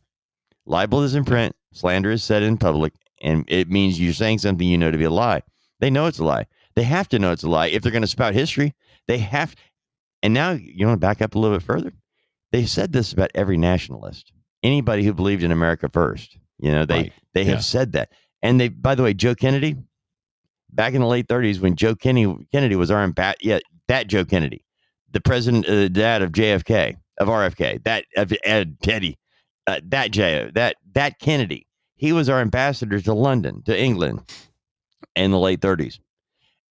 Libel 0.65 1.03
is 1.03 1.15
in 1.15 1.23
print. 1.25 1.55
Slander 1.73 2.11
is 2.11 2.23
said 2.23 2.43
in 2.43 2.57
public, 2.57 2.93
and 3.21 3.45
it 3.47 3.69
means 3.69 3.99
you're 3.99 4.13
saying 4.13 4.39
something 4.39 4.67
you 4.67 4.77
know 4.77 4.89
to 4.91 4.97
be 4.97 5.03
a 5.03 5.09
lie. 5.11 5.43
They 5.79 5.89
know 5.89 6.07
it's 6.07 6.19
a 6.19 6.23
lie. 6.23 6.47
They 6.75 6.83
have 6.83 7.07
to 7.09 7.19
know 7.19 7.31
it's 7.31 7.43
a 7.43 7.49
lie 7.49 7.67
if 7.67 7.81
they're 7.83 7.91
going 7.91 8.01
to 8.01 8.07
spout 8.07 8.33
history. 8.33 8.73
They 9.07 9.19
have. 9.19 9.55
And 10.23 10.33
now 10.33 10.51
you 10.51 10.85
want 10.87 10.99
to 10.99 11.05
back 11.05 11.21
up 11.21 11.35
a 11.35 11.39
little 11.39 11.55
bit 11.57 11.63
further. 11.65 11.93
They 12.51 12.65
said 12.65 12.91
this 12.91 13.13
about 13.13 13.31
every 13.35 13.57
nationalist, 13.57 14.31
anybody 14.63 15.03
who 15.03 15.13
believed 15.13 15.43
in 15.43 15.51
America 15.51 15.87
first. 15.91 16.37
You 16.57 16.71
know, 16.71 16.85
they 16.85 16.95
Right. 16.95 17.13
they 17.33 17.43
have 17.45 17.57
Yeah. 17.57 17.61
said 17.61 17.91
that. 17.91 18.09
And 18.41 18.59
they, 18.59 18.69
by 18.69 18.95
the 18.95 19.03
way, 19.03 19.13
Joe 19.13 19.35
Kennedy, 19.35 19.75
back 20.69 20.93
in 20.93 21.01
the 21.01 21.07
late 21.07 21.27
30s 21.27 21.59
when 21.59 21.75
Joe 21.75 21.95
Kennedy 21.95 22.47
Kennedy 22.51 22.75
was 22.75 22.91
our 22.91 23.07
bat, 23.11 23.37
yeah, 23.41 23.59
that 23.87 24.07
Joe 24.07 24.25
Kennedy, 24.25 24.63
the 25.11 25.21
president, 25.21 25.67
uh, 25.67 25.87
dad 25.87 26.21
of 26.21 26.31
JFK, 26.31 26.95
of 27.19 27.27
RFK, 27.27 27.83
that 27.83 28.05
of 28.15 28.33
Ed 28.43 28.77
Teddy, 28.81 29.17
uh, 29.67 29.79
that 29.85 30.11
J, 30.11 30.51
that 30.55 30.75
that 30.93 31.19
Kennedy, 31.19 31.67
he 31.95 32.13
was 32.13 32.29
our 32.29 32.39
ambassador 32.41 32.99
to 33.01 33.13
London, 33.13 33.63
to 33.63 33.77
England, 33.79 34.21
in 35.15 35.31
the 35.31 35.39
late 35.39 35.61
30s, 35.61 35.99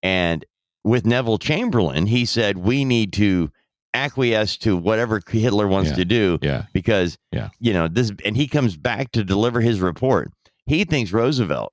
and 0.03 0.45
with 0.85 1.05
Neville 1.05 1.39
Chamberlain, 1.39 2.07
he 2.07 2.25
said 2.25 2.59
we 2.59 2.85
need 2.85 3.13
to 3.15 3.51
acquiesce 3.93 4.57
to 4.59 4.77
whatever 4.77 5.21
Hitler 5.29 5.67
wants 5.67 5.91
Yeah. 5.91 5.97
to 5.97 6.05
do 6.05 6.39
Yeah. 6.43 6.65
because 6.75 7.17
Yeah. 7.33 7.49
you 7.59 7.73
know 7.73 7.89
this 7.89 8.13
and 8.27 8.37
he 8.37 8.47
comes 8.47 8.77
back 8.77 9.11
to 9.13 9.25
deliver 9.25 9.63
his 9.63 9.81
report 9.81 10.31
he 10.67 10.85
thinks 10.85 11.13
roosevelt 11.13 11.73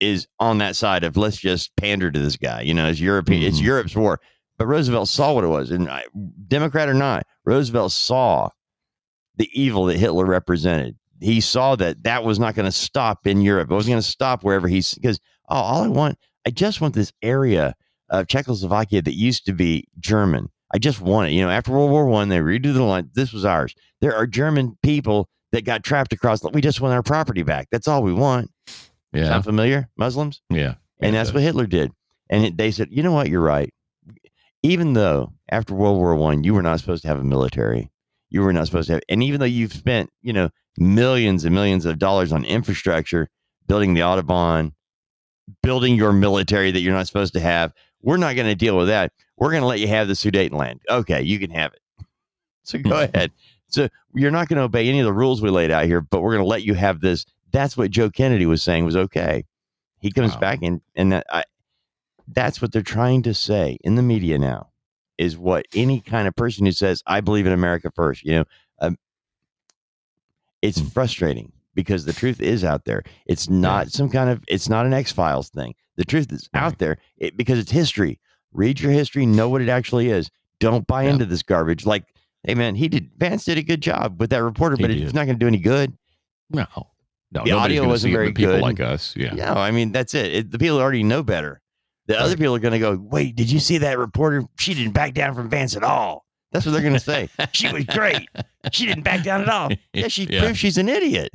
is 0.00 0.26
on 0.38 0.58
that 0.58 0.76
side 0.76 1.04
of 1.04 1.16
let's 1.16 1.36
just 1.36 1.74
pander 1.76 2.10
to 2.10 2.18
this 2.18 2.36
guy 2.36 2.60
you 2.62 2.74
know 2.74 2.88
it's 2.88 3.00
european 3.00 3.42
it's 3.42 3.60
Mhm. 3.60 3.64
europe's 3.64 3.94
war 3.96 4.20
but 4.58 4.66
roosevelt 4.66 5.08
saw 5.08 5.32
what 5.34 5.44
it 5.44 5.48
was 5.48 5.70
and 5.70 5.88
I, 5.90 6.04
democrat 6.48 6.88
or 6.88 6.94
not 6.94 7.26
roosevelt 7.44 7.92
saw 7.92 8.48
the 9.36 9.48
evil 9.52 9.84
that 9.86 9.98
hitler 9.98 10.24
represented 10.26 10.96
he 11.20 11.40
saw 11.40 11.76
that 11.76 12.02
that 12.04 12.24
was 12.24 12.38
not 12.38 12.54
going 12.54 12.66
to 12.66 12.72
stop 12.72 13.26
in 13.26 13.40
europe 13.40 13.70
it 13.70 13.74
was 13.74 13.86
going 13.86 13.98
to 13.98 14.02
stop 14.02 14.42
wherever 14.42 14.68
he's 14.68 14.94
because 14.94 15.18
oh, 15.48 15.56
all 15.56 15.82
i 15.82 15.88
want 15.88 16.18
i 16.46 16.50
just 16.50 16.80
want 16.80 16.94
this 16.94 17.12
area 17.22 17.74
of 18.08 18.26
czechoslovakia 18.26 19.02
that 19.02 19.14
used 19.14 19.44
to 19.46 19.52
be 19.52 19.86
german 19.98 20.48
I 20.72 20.78
just 20.78 21.00
want 21.00 21.28
it. 21.28 21.32
You 21.32 21.42
know, 21.44 21.50
after 21.50 21.72
World 21.72 21.90
War 21.90 22.06
One, 22.06 22.28
they 22.28 22.38
redo 22.38 22.72
the 22.72 22.84
line. 22.84 23.10
This 23.14 23.32
was 23.32 23.44
ours. 23.44 23.74
There 24.00 24.14
are 24.14 24.24
German 24.24 24.78
people 24.84 25.28
that 25.50 25.64
got 25.64 25.82
trapped 25.82 26.12
across. 26.12 26.44
We 26.52 26.60
just 26.60 26.80
want 26.80 26.94
our 26.94 27.02
property 27.02 27.42
back. 27.42 27.66
That's 27.72 27.88
all 27.88 28.04
we 28.04 28.12
want. 28.12 28.52
Yeah. 29.12 29.26
Sound 29.26 29.44
familiar? 29.44 29.88
Muslims, 29.96 30.40
Yeah. 30.50 30.74
and 31.00 31.14
that's 31.14 31.32
what 31.32 31.42
Hitler 31.42 31.66
did. 31.66 31.92
And 32.28 32.44
it, 32.44 32.56
they 32.56 32.70
said, 32.70 32.88
you 32.90 33.02
know 33.02 33.12
what? 33.12 33.28
You're 33.28 33.40
right. 33.40 33.72
Even 34.62 34.92
though 34.92 35.32
after 35.50 35.74
World 35.74 35.98
War 35.98 36.14
One, 36.14 36.44
you 36.44 36.54
were 36.54 36.62
not 36.62 36.78
supposed 36.78 37.02
to 37.02 37.08
have 37.08 37.18
a 37.18 37.24
military. 37.24 37.90
You 38.28 38.42
were 38.42 38.52
not 38.52 38.66
supposed 38.66 38.86
to 38.86 38.94
have, 38.94 39.02
and 39.08 39.22
even 39.22 39.40
though 39.40 39.46
you've 39.46 39.72
spent, 39.72 40.10
you 40.22 40.32
know, 40.32 40.50
millions 40.78 41.44
and 41.44 41.54
millions 41.54 41.84
of 41.84 41.98
dollars 41.98 42.30
on 42.30 42.44
infrastructure, 42.44 43.28
building 43.66 43.94
the 43.94 44.02
Autobahn, 44.02 44.72
building 45.62 45.96
your 45.96 46.12
military 46.12 46.70
that 46.70 46.80
you're 46.80 46.94
not 46.94 47.08
supposed 47.08 47.32
to 47.34 47.40
have, 47.40 47.72
we're 48.02 48.16
not 48.16 48.36
going 48.36 48.48
to 48.48 48.54
deal 48.54 48.76
with 48.76 48.88
that. 48.88 49.12
We're 49.36 49.50
going 49.50 49.62
to 49.62 49.66
let 49.66 49.80
you 49.80 49.88
have 49.88 50.06
the 50.06 50.14
Sudetenland. 50.14 50.80
Okay, 50.88 51.22
you 51.22 51.38
can 51.38 51.50
have 51.50 51.72
it. 51.72 52.06
So 52.62 52.78
go 52.78 52.90
hmm. 52.90 53.14
ahead. 53.14 53.32
So 53.68 53.88
you're 54.14 54.30
not 54.30 54.48
going 54.48 54.58
to 54.58 54.64
obey 54.64 54.88
any 54.88 55.00
of 55.00 55.06
the 55.06 55.12
rules 55.12 55.40
we 55.40 55.50
laid 55.50 55.70
out 55.70 55.86
here, 55.86 56.00
but 56.00 56.20
we're 56.20 56.32
going 56.32 56.44
to 56.44 56.48
let 56.48 56.62
you 56.62 56.74
have 56.74 57.00
this. 57.00 57.24
That's 57.52 57.76
what 57.76 57.90
Joe 57.90 58.10
Kennedy 58.10 58.46
was 58.46 58.62
saying 58.62 58.84
was 58.84 58.96
okay. 58.96 59.44
He 59.98 60.10
comes 60.10 60.34
Wow. 60.34 60.40
back 60.40 60.58
and 60.62 60.80
and 60.94 61.12
that 61.12 61.26
I, 61.30 61.44
that's 62.28 62.62
what 62.62 62.72
they're 62.72 62.82
trying 62.82 63.22
to 63.22 63.34
say 63.34 63.76
in 63.82 63.96
the 63.96 64.02
media 64.02 64.38
now 64.38 64.68
is 65.18 65.36
what 65.36 65.66
any 65.74 66.00
kind 66.00 66.26
of 66.28 66.34
person 66.36 66.64
who 66.64 66.72
says 66.72 67.02
I 67.06 67.20
believe 67.20 67.46
in 67.46 67.52
America 67.52 67.90
first, 67.94 68.24
you 68.24 68.32
know, 68.32 68.44
um, 68.80 68.96
it's 70.62 70.80
frustrating 70.80 71.52
because 71.74 72.04
the 72.04 72.12
truth 72.12 72.40
is 72.40 72.64
out 72.64 72.84
there. 72.84 73.02
It's 73.26 73.48
not 73.48 73.90
some 73.90 74.08
kind 74.10 74.30
of 74.30 74.42
it's 74.48 74.68
not 74.68 74.86
an 74.86 74.92
X 74.92 75.12
Files 75.12 75.48
thing. 75.48 75.74
The 75.96 76.04
truth 76.04 76.32
is 76.32 76.48
out 76.54 76.78
there 76.78 76.98
it, 77.16 77.36
because 77.36 77.58
it's 77.58 77.70
history. 77.72 78.18
Read 78.52 78.80
your 78.80 78.92
history, 78.92 79.26
know 79.26 79.48
what 79.48 79.62
it 79.62 79.68
actually 79.68 80.08
is. 80.10 80.30
Don't 80.58 80.86
buy 80.86 81.04
into 81.04 81.24
this 81.24 81.42
garbage. 81.42 81.86
Like, 81.86 82.04
hey 82.44 82.54
man, 82.54 82.74
he 82.74 82.88
did 82.88 83.10
Vance 83.18 83.44
did 83.44 83.58
a 83.58 83.62
good 83.62 83.80
job 83.80 84.20
with 84.20 84.30
that 84.30 84.42
reporter, 84.42 84.76
He 84.76 84.82
but 84.82 84.88
did. 84.88 85.02
it's 85.02 85.14
not 85.14 85.26
going 85.26 85.36
to 85.38 85.44
do 85.44 85.46
any 85.46 85.58
good. 85.58 85.96
No, 86.50 86.66
no. 87.32 87.44
the 87.44 87.52
audio 87.52 87.86
wasn't 87.86 88.12
very 88.12 88.32
people 88.32 88.54
good. 88.54 88.62
like 88.62 88.80
us. 88.80 89.14
Yeah. 89.16 89.34
No, 89.34 89.52
I 89.54 89.70
mean 89.70 89.92
that's 89.92 90.14
it. 90.14 90.34
it 90.34 90.50
the 90.50 90.58
people 90.58 90.78
already 90.78 91.02
know 91.02 91.22
better. 91.22 91.60
The 92.06 92.18
other 92.18 92.36
people 92.36 92.56
are 92.56 92.58
going 92.60 92.72
to 92.72 92.78
go, 92.80 92.98
wait, 93.00 93.36
did 93.36 93.48
you 93.50 93.60
see 93.60 93.78
that 93.78 93.96
reporter? 93.96 94.42
She 94.58 94.74
didn't 94.74 94.92
back 94.94 95.14
down 95.14 95.32
from 95.34 95.48
Vance 95.48 95.76
at 95.76 95.84
all. 95.84 96.24
That's 96.50 96.66
what 96.66 96.72
they're 96.72 96.80
going 96.80 96.94
to 96.94 96.98
say. 96.98 97.28
she 97.52 97.72
was 97.72 97.84
great. 97.84 98.28
She 98.72 98.84
didn't 98.86 99.04
back 99.04 99.22
down 99.22 99.42
at 99.42 99.48
all. 99.48 99.68
Yeah, 99.92 100.08
she 100.08 100.24
Yeah. 100.24 100.40
proves 100.40 100.58
she's 100.58 100.76
an 100.76 100.88
idiot. 100.88 101.30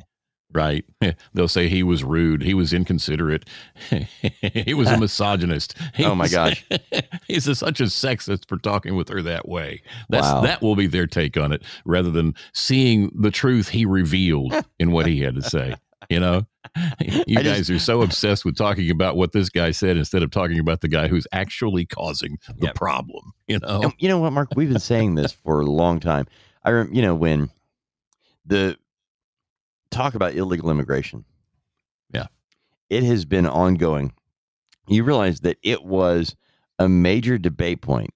Right. 0.52 0.84
They'll 1.34 1.48
say 1.48 1.68
he 1.68 1.82
was 1.82 2.04
rude. 2.04 2.42
He 2.42 2.52
was 2.52 2.74
inconsiderate. 2.74 3.48
he 4.52 4.74
was 4.74 4.88
a 4.90 4.98
misogynist. 4.98 5.74
He 5.94 6.04
Oh, 6.04 6.14
my 6.14 6.24
was- 6.24 6.32
gosh. 6.32 6.64
He's 7.26 7.48
a, 7.48 7.54
such 7.54 7.80
a 7.80 7.84
sexist 7.84 8.46
for 8.48 8.58
talking 8.58 8.96
with 8.96 9.08
her 9.08 9.22
that 9.22 9.48
way. 9.48 9.82
That's 10.10 10.26
Wow. 10.26 10.42
that 10.42 10.60
will 10.60 10.76
be 10.76 10.86
their 10.86 11.06
take 11.06 11.38
on 11.38 11.52
it, 11.52 11.62
rather 11.86 12.10
than 12.10 12.34
seeing 12.52 13.10
the 13.18 13.30
truth 13.30 13.68
he 13.70 13.86
revealed 13.86 14.54
in 14.78 14.92
what 14.92 15.06
he 15.06 15.20
had 15.20 15.34
to 15.36 15.42
say. 15.42 15.74
You 16.10 16.20
know, 16.20 16.46
you 17.00 17.38
I 17.38 17.42
just- 17.42 17.44
guys 17.44 17.70
are 17.70 17.78
so 17.78 18.02
obsessed 18.02 18.44
with 18.44 18.56
talking 18.56 18.90
about 18.90 19.16
what 19.16 19.32
this 19.32 19.48
guy 19.48 19.70
said 19.70 19.96
instead 19.96 20.22
of 20.22 20.30
talking 20.30 20.58
about 20.58 20.80
the 20.80 20.88
guy 20.88 21.08
who's 21.08 21.26
actually 21.32 21.84
causing 21.86 22.38
the 22.58 22.66
Yep. 22.66 22.74
problem. 22.74 23.32
You 23.48 23.58
know, 23.60 23.80
And 23.82 23.92
you 23.98 24.08
know 24.08 24.18
what, 24.18 24.32
Mark? 24.32 24.48
We've 24.56 24.68
been 24.70 24.78
saying 24.80 25.14
this 25.16 25.32
for 25.44 25.60
a 25.60 25.66
long 25.66 26.00
time. 26.00 26.26
I 26.64 26.70
rem- 26.70 26.92
you 26.92 27.02
know, 27.02 27.14
when 27.14 27.50
the 28.44 28.76
talk 29.90 30.14
about 30.14 30.34
illegal 30.34 30.70
immigration, 30.70 31.24
Yeah. 32.12 32.26
it 32.90 33.02
has 33.04 33.24
been 33.24 33.46
ongoing. 33.46 34.12
You 34.88 35.02
realize 35.04 35.40
that 35.40 35.58
it 35.62 35.84
was 35.84 36.36
a 36.78 36.88
major 36.88 37.38
debate 37.38 37.80
point 37.82 38.10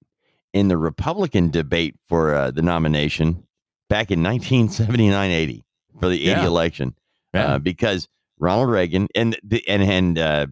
in 0.52 0.68
the 0.68 0.76
Republican 0.76 1.50
debate 1.50 1.96
for 2.08 2.34
uh, 2.34 2.50
the 2.50 2.62
nomination 2.62 3.44
back 3.88 4.10
in 4.10 4.22
1979 4.22 5.30
80 5.30 5.64
for 5.98 6.08
the 6.08 6.16
80 6.16 6.24
Yeah. 6.26 6.46
election 6.46 6.94
Yeah. 7.34 7.54
uh, 7.54 7.58
because 7.58 8.08
Ronald 8.38 8.70
Reagan 8.70 9.06
and 9.14 9.38
the 9.44 9.66
and 9.68 9.82
and 9.82 10.18
uh, 10.18 10.46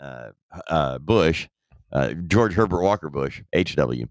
uh, 0.00 0.30
uh, 0.68 0.98
Bush, 0.98 1.48
uh, 1.92 2.14
George 2.26 2.54
Herbert 2.54 2.82
Walker 2.82 3.10
Bush, 3.10 3.42
HW, 3.54 4.04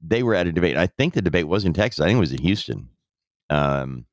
they 0.00 0.22
were 0.22 0.34
at 0.34 0.46
a 0.46 0.52
debate. 0.52 0.76
I 0.76 0.86
think 0.86 1.14
the 1.14 1.22
debate 1.22 1.46
was 1.48 1.64
in 1.64 1.72
Texas. 1.72 2.02
I 2.02 2.06
think 2.06 2.16
it 2.16 2.20
was 2.20 2.32
in 2.32 2.42
Houston, 2.42 2.88
um, 3.50 4.06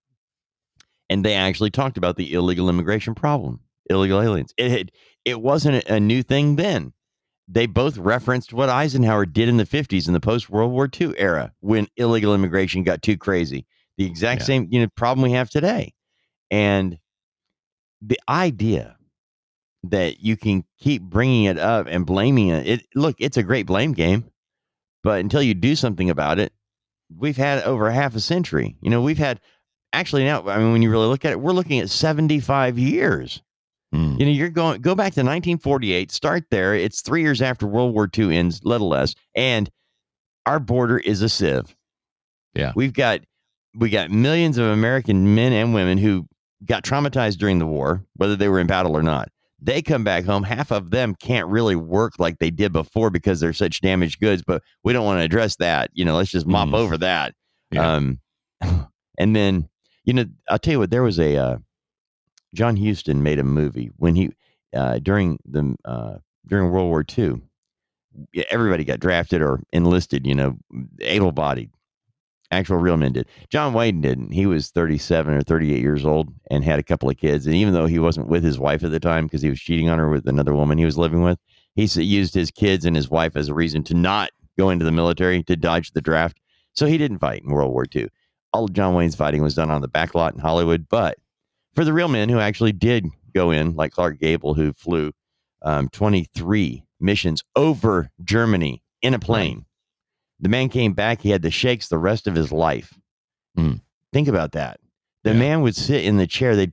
and 1.09 1.25
they 1.25 1.33
actually 1.33 1.71
talked 1.71 1.97
about 1.97 2.15
the 2.17 2.33
illegal 2.33 2.69
immigration 2.69 3.15
problem, 3.15 3.61
illegal 3.89 4.21
aliens. 4.21 4.53
It 4.57 4.71
had, 4.71 4.91
it 5.25 5.41
wasn't 5.41 5.83
a 5.85 5.99
new 5.99 6.23
thing 6.23 6.55
then. 6.55 6.93
They 7.47 7.65
both 7.65 7.97
referenced 7.97 8.53
what 8.53 8.69
Eisenhower 8.69 9.25
did 9.25 9.49
in 9.49 9.57
the 9.57 9.65
50s 9.65 10.07
in 10.07 10.13
the 10.13 10.21
post 10.21 10.49
World 10.49 10.71
War 10.71 10.87
II 10.99 11.13
era 11.17 11.51
when 11.59 11.87
illegal 11.97 12.33
immigration 12.33 12.83
got 12.83 13.01
too 13.01 13.17
crazy. 13.17 13.65
The 13.97 14.05
exact 14.05 14.41
Yeah. 14.41 14.45
same 14.45 14.67
you 14.71 14.79
know 14.81 14.87
problem 14.95 15.23
we 15.23 15.31
have 15.33 15.49
today. 15.49 15.93
And 16.49 16.97
the 18.01 18.19
idea 18.27 18.97
that 19.83 20.19
you 20.19 20.37
can 20.37 20.63
keep 20.79 21.01
bringing 21.01 21.45
it 21.45 21.57
up 21.57 21.87
and 21.89 22.05
blaming 22.05 22.49
it, 22.49 22.67
it 22.67 22.85
look, 22.95 23.15
it's 23.19 23.37
a 23.37 23.43
great 23.43 23.65
blame 23.65 23.93
game, 23.93 24.25
but 25.03 25.19
until 25.19 25.41
you 25.41 25.53
do 25.53 25.75
something 25.75 26.09
about 26.09 26.39
it, 26.39 26.53
we've 27.15 27.37
had 27.37 27.63
over 27.63 27.89
half 27.89 28.15
a 28.15 28.19
century. 28.19 28.75
You 28.81 28.89
know, 28.89 29.01
we've 29.01 29.17
had 29.17 29.39
actually 29.93 30.23
now, 30.23 30.47
I 30.47 30.57
mean, 30.57 30.71
when 30.71 30.81
you 30.81 30.91
really 30.91 31.07
look 31.07 31.25
at 31.25 31.31
it, 31.31 31.39
we're 31.39 31.51
looking 31.51 31.79
at 31.79 31.89
75 31.89 32.77
years. 32.77 33.41
Hmm. 33.91 34.15
You 34.17 34.25
know, 34.25 34.31
you're 34.31 34.49
going 34.49 34.81
go 34.81 34.95
back 34.95 35.13
to 35.13 35.21
1948, 35.21 36.11
start 36.11 36.45
there. 36.49 36.75
It's 36.75 37.01
three 37.01 37.21
years 37.21 37.41
after 37.41 37.67
World 37.67 37.93
War 37.93 38.09
II 38.15 38.35
ends, 38.35 38.61
little 38.63 38.87
less, 38.87 39.15
and 39.35 39.69
our 40.45 40.59
border 40.59 40.97
is 40.97 41.21
a 41.21 41.29
sieve. 41.29 41.75
Yeah. 42.53 42.73
we've 42.75 42.93
got 42.93 43.21
we 43.75 43.89
got 43.89 44.11
millions 44.11 44.57
of 44.57 44.65
American 44.65 45.35
men 45.35 45.53
and 45.53 45.73
women 45.73 45.97
who 45.97 46.27
got 46.65 46.83
traumatized 46.83 47.37
during 47.37 47.59
the 47.59 47.67
war, 47.67 48.05
whether 48.15 48.35
they 48.35 48.49
were 48.49 48.59
in 48.59 48.67
battle 48.67 48.95
or 48.95 49.03
not. 49.03 49.29
They 49.63 49.81
come 49.81 50.03
back 50.03 50.25
home. 50.25 50.41
Half 50.43 50.71
of 50.71 50.89
them 50.89 51.13
can't 51.15 51.47
really 51.47 51.75
work 51.75 52.13
like 52.17 52.39
they 52.39 52.49
did 52.49 52.73
before 52.73 53.11
because 53.11 53.39
they're 53.39 53.53
such 53.53 53.81
damaged 53.81 54.19
goods. 54.19 54.41
But 54.45 54.63
we 54.83 54.91
don't 54.91 55.05
want 55.05 55.19
to 55.19 55.23
address 55.23 55.55
that. 55.57 55.91
You 55.93 56.03
know, 56.03 56.15
let's 56.17 56.31
just 56.31 56.47
mop 56.47 56.69
Mm. 56.69 56.75
over 56.75 56.97
that. 56.97 57.35
Yeah. 57.69 57.95
Um, 57.95 58.19
and 59.19 59.35
then 59.35 59.69
you 60.03 60.13
know, 60.13 60.25
I'll 60.49 60.57
tell 60.57 60.71
you 60.73 60.79
what. 60.79 60.89
There 60.89 61.03
was 61.03 61.19
a 61.19 61.37
uh, 61.37 61.57
John 62.55 62.75
Huston 62.75 63.21
made 63.21 63.37
a 63.37 63.43
movie 63.43 63.91
when 63.97 64.15
he 64.15 64.31
uh, 64.75 64.97
during 64.97 65.37
the 65.45 65.75
uh, 65.85 66.15
during 66.47 66.71
World 66.71 66.89
War 66.89 67.05
II. 67.17 67.41
Everybody 68.49 68.83
got 68.83 68.99
drafted 68.99 69.43
or 69.43 69.61
enlisted. 69.71 70.25
You 70.25 70.33
know, 70.35 70.57
able-bodied. 71.01 71.69
Actual 72.51 72.77
real 72.77 72.97
men 72.97 73.13
did. 73.13 73.27
John 73.49 73.73
Wayne 73.73 74.01
didn't. 74.01 74.31
He 74.31 74.45
was 74.45 74.69
37 74.69 75.33
or 75.33 75.41
38 75.41 75.81
years 75.81 76.05
old 76.05 76.33
and 76.49 76.63
had 76.63 76.79
a 76.79 76.83
couple 76.83 77.09
of 77.09 77.17
kids. 77.17 77.45
And 77.45 77.55
even 77.55 77.73
though 77.73 77.85
he 77.85 77.97
wasn't 77.97 78.27
with 78.27 78.43
his 78.43 78.59
wife 78.59 78.83
at 78.83 78.91
the 78.91 78.99
time 78.99 79.25
because 79.25 79.41
he 79.41 79.49
was 79.49 79.59
cheating 79.59 79.87
on 79.87 79.99
her 79.99 80.09
with 80.09 80.27
another 80.27 80.53
woman 80.53 80.77
he 80.77 80.85
was 80.85 80.97
living 80.97 81.21
with, 81.21 81.39
he 81.75 81.85
used 81.85 82.33
his 82.33 82.51
kids 82.51 82.83
and 82.83 82.95
his 82.95 83.09
wife 83.09 83.37
as 83.37 83.47
a 83.47 83.53
reason 83.53 83.83
to 83.83 83.93
not 83.93 84.31
go 84.57 84.69
into 84.69 84.83
the 84.83 84.91
military 84.91 85.43
to 85.43 85.55
dodge 85.55 85.91
the 85.91 86.01
draft. 86.01 86.39
So 86.73 86.85
he 86.85 86.97
didn't 86.97 87.19
fight 87.19 87.43
in 87.43 87.51
World 87.51 87.71
War 87.71 87.85
II. 87.93 88.09
All 88.53 88.65
of 88.65 88.73
John 88.73 88.95
Wayne's 88.95 89.15
fighting 89.15 89.41
was 89.41 89.55
done 89.55 89.71
on 89.71 89.81
the 89.81 89.87
back 89.87 90.13
lot 90.13 90.33
in 90.33 90.39
Hollywood. 90.39 90.87
But 90.89 91.17
for 91.73 91.85
the 91.85 91.93
real 91.93 92.09
men 92.09 92.27
who 92.27 92.39
actually 92.39 92.73
did 92.73 93.07
go 93.33 93.51
in, 93.51 93.75
like 93.75 93.93
Clark 93.93 94.19
Gable, 94.19 94.53
who 94.53 94.73
flew 94.73 95.13
um, 95.61 95.87
23 95.89 96.83
missions 96.99 97.43
over 97.55 98.09
Germany 98.23 98.83
in 99.01 99.13
a 99.13 99.19
plane. 99.19 99.65
The 100.41 100.49
man 100.49 100.69
came 100.69 100.93
back. 100.93 101.21
He 101.21 101.29
had 101.29 101.41
the 101.43 101.51
shakes 101.51 101.87
the 101.87 101.97
rest 101.99 102.27
of 102.27 102.35
his 102.35 102.51
life. 102.51 102.97
Hmm. 103.55 103.75
Think 104.11 104.27
about 104.27 104.53
that. 104.53 104.79
The 105.23 105.33
Yeah. 105.33 105.39
man 105.39 105.61
would 105.61 105.75
sit 105.75 106.03
in 106.03 106.17
the 106.17 106.27
chair. 106.27 106.55
They, 106.55 106.71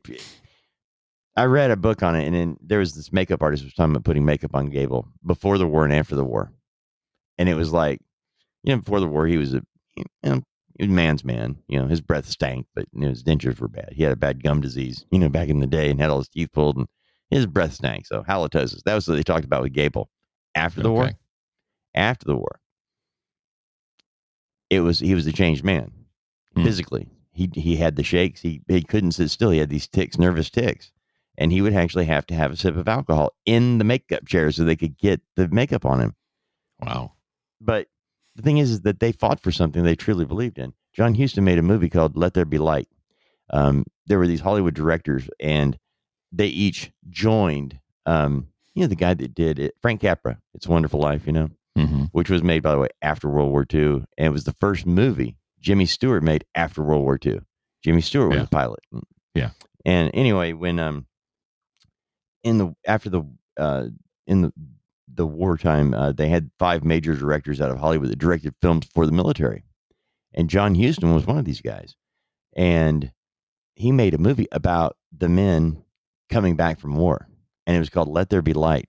I 1.36 1.44
read 1.44 1.70
a 1.70 1.76
book 1.76 2.02
on 2.02 2.16
it, 2.16 2.26
and 2.26 2.34
then 2.34 2.56
there 2.60 2.78
was 2.80 2.94
this 2.94 3.12
makeup 3.12 3.42
artist 3.42 3.62
who 3.62 3.66
was 3.66 3.74
talking 3.74 3.92
about 3.92 4.04
putting 4.04 4.24
makeup 4.24 4.54
on 4.54 4.70
Gable 4.70 5.06
before 5.24 5.58
the 5.58 5.66
war 5.66 5.84
and 5.84 5.92
after 5.94 6.16
the 6.16 6.24
war, 6.24 6.52
and 7.36 7.48
it 7.48 7.54
was 7.54 7.72
like, 7.72 8.00
you 8.64 8.74
know, 8.74 8.80
before 8.80 8.98
the 9.00 9.06
war 9.06 9.26
he 9.26 9.36
was 9.36 9.54
a, 9.54 9.62
you 9.96 10.04
know, 10.24 10.42
he 10.78 10.84
was 10.86 10.90
man's 10.92 11.24
man. 11.24 11.58
You 11.68 11.78
know, 11.78 11.86
his 11.86 12.00
breath 12.00 12.26
stank, 12.26 12.66
but 12.74 12.86
you 12.92 13.02
know, 13.02 13.08
his 13.10 13.22
dentures 13.22 13.60
were 13.60 13.68
bad. 13.68 13.90
He 13.92 14.02
had 14.02 14.12
a 14.12 14.16
bad 14.16 14.42
gum 14.42 14.60
disease, 14.60 15.04
you 15.12 15.18
know, 15.20 15.28
back 15.28 15.48
in 15.48 15.60
the 15.60 15.66
day, 15.66 15.90
and 15.90 16.00
had 16.00 16.10
all 16.10 16.18
his 16.18 16.28
teeth 16.28 16.50
pulled, 16.52 16.76
and 16.76 16.88
his 17.30 17.46
breath 17.46 17.74
stank. 17.74 18.06
So 18.06 18.22
halitosis. 18.24 18.82
That 18.84 18.94
was 18.94 19.06
what 19.06 19.14
they 19.14 19.22
talked 19.22 19.44
about 19.44 19.62
with 19.62 19.72
Gable 19.74 20.10
after 20.56 20.82
the 20.82 20.90
war. 20.90 21.04
After 21.94 22.26
the 22.26 22.36
war, 22.36 22.60
it 24.70 24.80
was 24.80 24.98
he 25.00 25.14
was 25.14 25.26
a 25.26 25.32
changed 25.32 25.64
man 25.64 25.92
Hmm. 26.54 26.64
physically. 26.64 27.08
He 27.32 27.50
he 27.54 27.76
had 27.76 27.96
the 27.96 28.02
shakes. 28.02 28.40
He 28.40 28.62
he 28.68 28.82
couldn't 28.82 29.12
sit 29.12 29.30
still. 29.30 29.50
He 29.50 29.58
had 29.58 29.70
these 29.70 29.86
tics, 29.86 30.18
nervous 30.18 30.50
tics, 30.50 30.90
and 31.36 31.52
he 31.52 31.60
would 31.62 31.74
actually 31.74 32.06
have 32.06 32.26
to 32.26 32.34
have 32.34 32.50
a 32.52 32.56
sip 32.56 32.76
of 32.76 32.88
alcohol 32.88 33.32
in 33.46 33.78
the 33.78 33.84
makeup 33.84 34.26
chair 34.26 34.50
so 34.50 34.64
they 34.64 34.76
could 34.76 34.98
get 34.98 35.20
the 35.36 35.46
makeup 35.48 35.84
on 35.84 36.00
him. 36.00 36.14
Wow. 36.80 37.12
But 37.60 37.86
the 38.34 38.42
thing 38.42 38.58
is, 38.58 38.70
is 38.70 38.80
that 38.82 39.00
they 39.00 39.12
fought 39.12 39.40
for 39.40 39.50
something 39.52 39.82
they 39.84 39.94
truly 39.96 40.24
believed 40.24 40.58
in. 40.58 40.72
John 40.92 41.14
Huston 41.14 41.44
made 41.44 41.58
a 41.58 41.62
movie 41.62 41.88
called 41.88 42.16
Let 42.16 42.34
There 42.34 42.44
Be 42.44 42.58
Light. 42.58 42.88
Um, 43.50 43.84
there 44.06 44.18
were 44.18 44.26
these 44.26 44.40
Hollywood 44.40 44.74
directors, 44.74 45.28
and 45.38 45.78
they 46.32 46.46
each 46.46 46.90
joined. 47.08 47.78
Um, 48.06 48.48
you 48.74 48.82
know, 48.82 48.88
the 48.88 48.96
guy 48.96 49.14
that 49.14 49.34
did 49.34 49.58
it, 49.58 49.74
Frank 49.82 50.00
Capra. 50.00 50.38
It's 50.54 50.66
a 50.66 50.70
Wonderful 50.70 51.00
Life. 51.00 51.26
You 51.26 51.32
know, 51.32 51.50
hmm 51.86 52.04
which 52.12 52.30
was 52.30 52.42
made 52.42 52.62
by 52.62 52.72
the 52.72 52.78
way 52.78 52.88
after 53.02 53.28
World 53.28 53.50
War 53.50 53.66
II, 53.72 54.04
and 54.16 54.26
it 54.26 54.30
was 54.30 54.44
the 54.44 54.52
first 54.54 54.86
movie 54.86 55.36
Jimmy 55.60 55.86
Stewart 55.86 56.22
made 56.22 56.44
after 56.54 56.82
World 56.82 57.02
War 57.02 57.18
II. 57.24 57.40
Jimmy 57.84 58.00
Stewart 58.00 58.28
was 58.30 58.38
Yeah. 58.38 58.44
a 58.44 58.46
pilot. 58.48 58.80
Yeah. 59.34 59.50
And 59.84 60.10
anyway, 60.14 60.52
when 60.52 60.78
um 60.78 61.06
in 62.44 62.58
the 62.58 62.74
after 62.86 63.10
the 63.10 63.22
uh 63.56 63.86
in 64.26 64.42
the 64.42 64.52
the 65.12 65.26
wartime, 65.26 65.94
uh, 65.94 66.12
they 66.12 66.28
had 66.28 66.50
five 66.58 66.84
major 66.84 67.14
directors 67.14 67.60
out 67.60 67.70
of 67.70 67.78
Hollywood 67.78 68.10
that 68.10 68.18
directed 68.18 68.54
films 68.62 68.86
for 68.94 69.04
the 69.06 69.12
military, 69.12 69.64
and 70.34 70.48
John 70.50 70.74
Huston 70.74 71.14
was 71.14 71.26
one 71.26 71.38
of 71.38 71.44
these 71.44 71.60
guys, 71.60 71.96
and 72.54 73.10
he 73.74 73.90
made 73.90 74.14
a 74.14 74.18
movie 74.18 74.46
about 74.52 74.96
the 75.16 75.28
men 75.28 75.82
coming 76.30 76.56
back 76.56 76.78
from 76.78 76.96
war, 76.96 77.26
and 77.66 77.74
it 77.74 77.80
was 77.80 77.90
called 77.90 78.08
Let 78.08 78.28
There 78.28 78.42
Be 78.42 78.52
Light, 78.52 78.88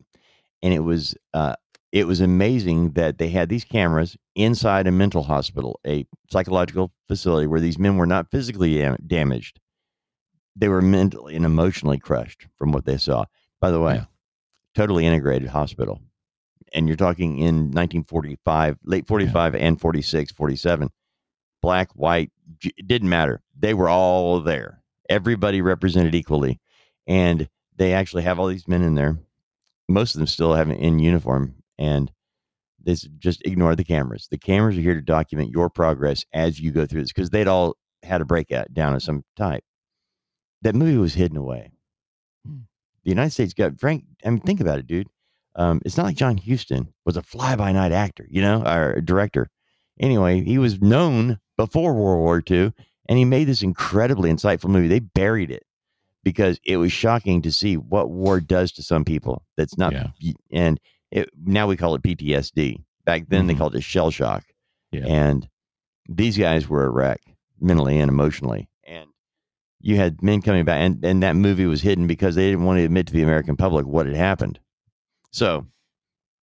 and 0.62 0.74
it 0.74 0.80
was 0.80 1.16
uh 1.34 1.56
it 1.92 2.06
was 2.06 2.22
amazing 2.22 2.92
that 2.92 3.18
they 3.18 3.30
had 3.30 3.50
these 3.50 3.64
cameras 3.64 4.16
inside 4.36 4.86
a 4.88 4.92
mental 4.92 5.24
hospital, 5.24 5.80
a 5.86 6.06
psychological 6.32 6.92
facility 7.08 7.48
where 7.48 7.60
these 7.60 7.80
men 7.80 7.98
were 7.98 8.06
not 8.06 8.30
physically 8.30 8.78
dam- 8.78 8.98
damaged. 9.08 9.60
They 10.56 10.68
were 10.70 10.82
mentally 10.82 11.36
and 11.36 11.46
emotionally 11.46 11.98
crushed 12.00 12.48
from 12.58 12.72
what 12.72 12.86
they 12.86 12.98
saw. 12.98 13.26
By 13.60 13.72
the 13.72 13.80
way, 13.80 13.96
Yeah. 13.96 14.06
totally 14.76 15.06
integrated 15.06 15.50
hospital. 15.50 16.02
And 16.74 16.88
you're 16.88 16.98
talking 16.98 17.40
in 17.40 17.72
1945, 17.72 18.78
late 18.84 19.08
45 19.08 19.56
and 19.56 19.80
46, 19.82 20.32
47. 20.32 20.90
Black, 21.62 21.92
white, 21.94 22.32
it 22.64 22.88
didn't 22.88 23.10
matter. 23.10 23.42
They 23.58 23.74
were 23.74 23.90
all 23.90 24.40
there. 24.42 24.82
Everybody 25.10 25.62
represented 25.62 26.14
equally. 26.14 26.60
And 27.08 27.50
they 27.76 27.94
actually 27.94 28.24
have 28.24 28.40
all 28.40 28.48
these 28.48 28.68
men 28.68 28.84
in 28.84 28.94
there. 28.96 29.18
Most 29.88 30.14
of 30.14 30.20
them 30.20 30.28
still 30.28 30.54
have 30.54 30.70
in 30.70 31.00
uniform 31.00 31.56
and 31.80 32.12
this 32.82 33.02
just 33.18 33.42
ignore 33.46 33.76
the 33.76 33.84
cameras. 33.84 34.28
The 34.30 34.38
cameras 34.38 34.78
are 34.78 34.82
here 34.82 34.94
to 34.94 35.02
document 35.02 35.50
your 35.52 35.70
progress 35.70 36.24
as 36.34 36.60
you 36.60 36.72
go 36.72 36.86
through 36.86 37.02
this 37.02 37.12
because 37.12 37.32
they'd 37.32 37.48
all 37.48 37.76
had 38.04 38.22
a 38.22 38.26
breakout 38.26 38.74
down 38.74 38.94
of 38.94 39.02
some 39.04 39.24
type. 39.36 39.64
That 40.62 40.76
movie 40.76 40.98
was 40.98 41.16
hidden 41.16 41.38
away. 41.38 41.72
Hmm. 42.46 42.60
The 43.04 43.10
United 43.10 43.32
States 43.32 43.54
got 43.54 43.80
Frank. 43.80 44.04
I 44.24 44.30
mean, 44.30 44.42
think 44.42 44.62
about 44.62 44.80
it, 44.80 44.88
dude. 44.88 45.08
Um, 45.56 45.82
it's 45.84 45.98
not 45.98 46.06
like 46.06 46.16
John 46.16 46.38
Huston 46.38 46.94
was 47.06 47.18
a 47.18 47.24
fly 47.24 47.56
by 47.56 47.72
night 47.72 47.92
actor, 47.92 48.26
you 48.30 48.42
know, 48.42 48.64
or 48.66 49.02
director. 49.02 49.50
Anyway, 50.00 50.42
he 50.44 50.58
was 50.58 50.80
known 50.80 51.40
before 51.58 51.94
World 51.94 52.20
War 52.20 52.42
II, 52.50 52.72
and 53.10 53.18
he 53.18 53.26
made 53.26 53.46
this 53.48 53.64
incredibly 53.64 54.32
insightful 54.32 54.70
movie. 54.70 54.88
They 54.88 55.00
buried 55.00 55.52
it 55.52 55.64
because 56.24 56.60
it 56.66 56.78
was 56.78 56.92
shocking 56.94 57.42
to 57.42 57.52
see 57.52 57.76
what 57.76 58.10
war 58.10 58.40
does 58.40 58.72
to 58.74 58.84
some 58.84 59.04
people. 59.04 59.44
That's 59.58 59.78
not, 59.78 59.92
Yeah. 59.92 60.34
and 60.52 60.80
it, 61.12 61.30
now 61.44 61.68
we 61.68 61.78
call 61.78 61.96
it 61.96 62.04
PTSD. 62.04 62.84
Back 63.06 63.26
then 63.30 63.48
they 63.48 63.54
Mhm. 63.56 63.58
called 63.58 63.76
it 63.76 63.84
shell 63.84 64.12
shock, 64.12 64.46
Yeah. 64.92 65.06
and 65.08 65.50
these 66.08 66.38
guys 66.38 66.68
were 66.70 66.86
a 66.86 66.90
wreck 66.90 67.22
mentally 67.60 68.00
and 68.00 68.10
emotionally. 68.10 68.70
And 68.86 69.10
you 69.80 69.96
had 69.96 70.22
men 70.22 70.42
coming 70.42 70.66
back, 70.66 70.80
and, 70.82 71.04
and 71.04 71.24
that 71.24 71.36
movie 71.36 71.66
was 71.66 71.82
hidden 71.82 72.08
because 72.08 72.36
they 72.36 72.50
didn't 72.50 72.66
want 72.66 72.78
to 72.80 72.84
admit 72.86 73.08
to 73.08 73.14
the 73.14 73.24
American 73.24 73.56
public 73.56 73.86
what 73.86 74.06
had 74.06 74.16
happened. 74.16 74.60
So, 75.32 75.68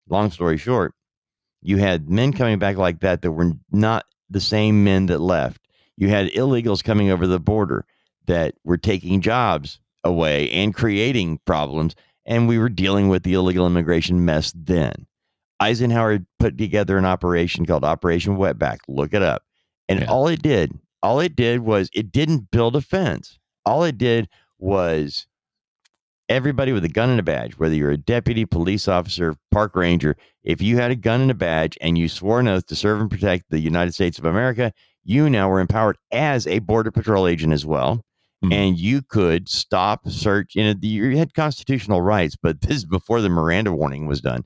long 0.08 0.30
story 0.30 0.56
short, 0.56 0.94
you 1.62 1.78
had 1.78 2.08
men 2.08 2.32
coming 2.32 2.58
back 2.58 2.76
like 2.76 3.00
that 3.00 3.22
that 3.22 3.32
were 3.32 3.52
not 3.70 4.04
the 4.30 4.40
same 4.40 4.84
men 4.84 5.06
that 5.06 5.20
left. 5.20 5.66
You 5.96 6.08
had 6.08 6.28
illegals 6.32 6.82
coming 6.84 7.10
over 7.10 7.26
the 7.26 7.40
border 7.40 7.84
that 8.26 8.54
were 8.64 8.76
taking 8.76 9.20
jobs 9.20 9.80
away 10.04 10.50
and 10.50 10.74
creating 10.74 11.38
problems. 11.46 11.94
And 12.26 12.48
we 12.48 12.58
were 12.58 12.68
dealing 12.68 13.08
with 13.08 13.22
the 13.22 13.34
illegal 13.34 13.66
immigration 13.66 14.24
mess 14.24 14.52
then. 14.54 15.06
Eisenhower 15.60 16.18
put 16.38 16.58
together 16.58 16.98
an 16.98 17.04
operation 17.04 17.64
called 17.64 17.84
Operation 17.84 18.36
Wetback. 18.36 18.78
Look 18.88 19.14
it 19.14 19.22
up. 19.22 19.42
And 19.88 20.00
Yeah. 20.00 20.06
all 20.10 20.28
it 20.28 20.42
did, 20.42 20.72
all 21.02 21.20
it 21.20 21.36
did 21.36 21.60
was 21.60 21.88
it 21.94 22.10
didn't 22.12 22.50
build 22.50 22.76
a 22.76 22.80
fence. 22.80 23.38
All 23.64 23.84
it 23.84 23.96
did 23.96 24.28
was 24.58 25.26
everybody 26.28 26.72
with 26.72 26.84
a 26.84 26.88
gun 26.88 27.08
and 27.10 27.20
a 27.20 27.22
badge, 27.22 27.58
whether 27.58 27.74
you're 27.74 27.92
a 27.92 27.96
deputy, 27.96 28.44
police 28.44 28.88
officer, 28.88 29.36
park 29.52 29.76
ranger, 29.76 30.16
if 30.42 30.60
you 30.60 30.76
had 30.76 30.90
a 30.90 30.96
gun 30.96 31.20
and 31.20 31.30
a 31.30 31.34
badge 31.34 31.78
and 31.80 31.96
you 31.96 32.08
swore 32.08 32.40
an 32.40 32.48
oath 32.48 32.66
to 32.66 32.74
serve 32.76 33.00
and 33.00 33.10
protect 33.10 33.44
the 33.48 33.60
United 33.60 33.92
States 33.92 34.18
of 34.18 34.24
America, 34.24 34.72
you 35.04 35.30
now 35.30 35.48
were 35.48 35.60
empowered 35.60 35.96
as 36.10 36.46
a 36.48 36.58
border 36.58 36.90
patrol 36.90 37.28
agent 37.28 37.52
as 37.52 37.64
well. 37.64 38.04
Mhm. 38.46 38.52
And 38.52 38.78
you 38.78 39.02
could 39.02 39.48
stop, 39.48 40.08
search. 40.08 40.54
You 40.54 40.64
know, 40.64 40.74
you 40.80 41.16
had 41.16 41.34
constitutional 41.34 42.02
rights, 42.02 42.36
but 42.40 42.60
this 42.62 42.78
is 42.78 42.84
before 42.84 43.20
the 43.20 43.28
Miranda 43.28 43.72
warning 43.72 44.06
was 44.06 44.20
done. 44.20 44.44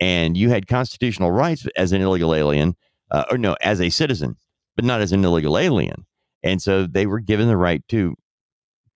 And 0.00 0.36
you 0.36 0.50
had 0.50 0.66
constitutional 0.66 1.30
rights 1.30 1.66
as 1.76 1.92
an 1.92 2.02
illegal 2.02 2.34
alien, 2.34 2.76
uh, 3.10 3.24
or 3.30 3.38
no, 3.38 3.56
as 3.62 3.80
a 3.80 3.90
citizen, 3.90 4.36
but 4.76 4.84
not 4.84 5.00
as 5.00 5.12
an 5.12 5.24
illegal 5.24 5.58
alien. 5.58 6.06
And 6.42 6.60
so 6.60 6.86
they 6.86 7.06
were 7.06 7.20
given 7.20 7.46
the 7.48 7.56
right 7.56 7.86
to 7.88 8.16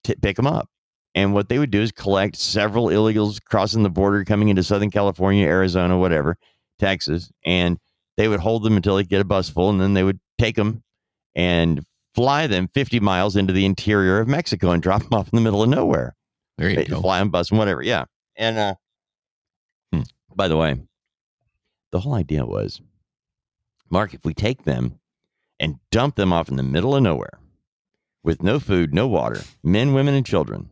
t- 0.05 0.15
pick 0.23 0.37
them 0.37 0.47
up. 0.47 0.69
And 1.15 1.33
what 1.35 1.49
they 1.49 1.59
would 1.59 1.71
do 1.71 1.81
is 1.83 1.93
collect 1.93 2.37
several 2.37 2.87
illegals 2.89 3.43
crossing 3.43 3.83
the 3.83 3.91
border, 3.91 4.25
coming 4.25 4.49
into 4.49 4.63
Southern 4.63 4.91
California, 4.91 5.47
Arizona, 5.47 5.99
whatever, 5.99 6.37
Texas, 6.79 7.31
and 7.45 7.79
they 8.17 8.29
would 8.29 8.41
hold 8.41 8.63
them 8.65 8.77
until 8.77 8.97
they 8.97 9.05
get 9.05 9.21
a 9.23 9.25
bus 9.25 9.49
full, 9.49 9.71
and 9.71 9.81
then 9.81 9.95
they 9.95 10.05
would 10.05 10.21
take 10.39 10.57
them 10.57 10.83
and 11.35 11.85
fly 12.17 12.47
them 12.49 12.69
50 12.75 12.99
miles 12.99 13.37
into 13.37 13.53
the 13.53 13.65
interior 13.65 14.19
of 14.19 14.27
Mexico 14.27 14.71
and 14.73 14.83
drop 14.83 15.03
them 15.03 15.13
off 15.15 15.29
in 15.33 15.37
the 15.37 15.43
middle 15.43 15.63
of 15.63 15.69
nowhere. 15.69 16.17
There 16.59 16.69
you 16.71 16.77
They 16.77 16.85
go. 16.87 17.01
Fly 17.01 17.19
them, 17.21 17.29
bus 17.31 17.51
them, 17.51 17.59
whatever. 17.59 17.83
Yeah. 17.83 18.07
And 18.35 18.59
uh, 18.59 18.75
Hmm. 19.93 20.03
by 20.35 20.49
the 20.49 20.57
way, 20.57 20.77
the 21.93 22.01
whole 22.01 22.15
idea 22.15 22.45
was, 22.45 22.81
Mark, 23.91 24.15
if 24.15 24.25
we 24.25 24.35
take 24.35 24.65
them 24.65 24.99
and 25.61 25.79
dump 25.93 26.17
them 26.17 26.33
off 26.33 26.49
in 26.49 26.57
the 26.57 26.63
middle 26.65 26.97
of 26.97 27.03
nowhere 27.03 27.39
with 28.25 28.43
no 28.43 28.59
food, 28.59 28.93
no 28.93 29.07
water, 29.07 29.43
men, 29.63 29.93
women, 29.95 30.15
and 30.15 30.27
children, 30.27 30.71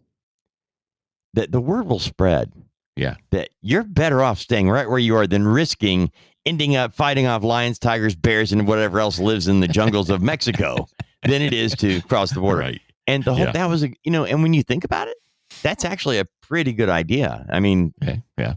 that 1.35 1.53
the 1.53 1.61
word 1.61 1.87
will 1.87 1.99
spread 2.01 2.53
Yeah. 2.97 3.17
that 3.31 3.51
you're 3.61 3.85
better 3.85 4.23
off 4.23 4.39
staying 4.39 4.69
right 4.71 4.89
where 4.89 4.99
you 4.99 5.15
are 5.17 5.27
than 5.27 5.47
risking 5.47 6.11
ending 6.47 6.77
up 6.77 6.93
fighting 6.95 7.27
off 7.27 7.43
lions, 7.43 7.79
tigers, 7.79 8.15
bears, 8.15 8.53
and 8.53 8.67
whatever 8.69 9.01
else 9.01 9.19
lives 9.19 9.49
in 9.49 9.61
the 9.61 9.69
jungles 9.69 10.11
of 10.11 10.21
Mexico 10.21 10.87
than 11.27 11.43
it 11.43 11.53
is 11.53 11.75
to 11.77 12.01
cross 12.03 12.31
the 12.33 12.41
border. 12.41 12.61
Right. 12.61 12.81
And 13.07 13.23
the 13.25 13.35
whole 13.35 13.45
Yeah. 13.47 13.53
that 13.53 13.67
was 13.69 13.83
a 13.85 13.91
you 14.05 14.11
know, 14.11 14.25
and 14.25 14.43
when 14.43 14.55
you 14.55 14.63
think 14.63 14.85
about 14.85 15.09
it, 15.09 15.17
that's 15.63 15.85
actually 15.85 16.19
a 16.19 16.27
pretty 16.43 16.73
good 16.73 16.89
idea. 16.89 17.47
I 17.51 17.61
mean, 17.61 17.93
Okay. 18.03 18.23
Yeah. 18.39 18.55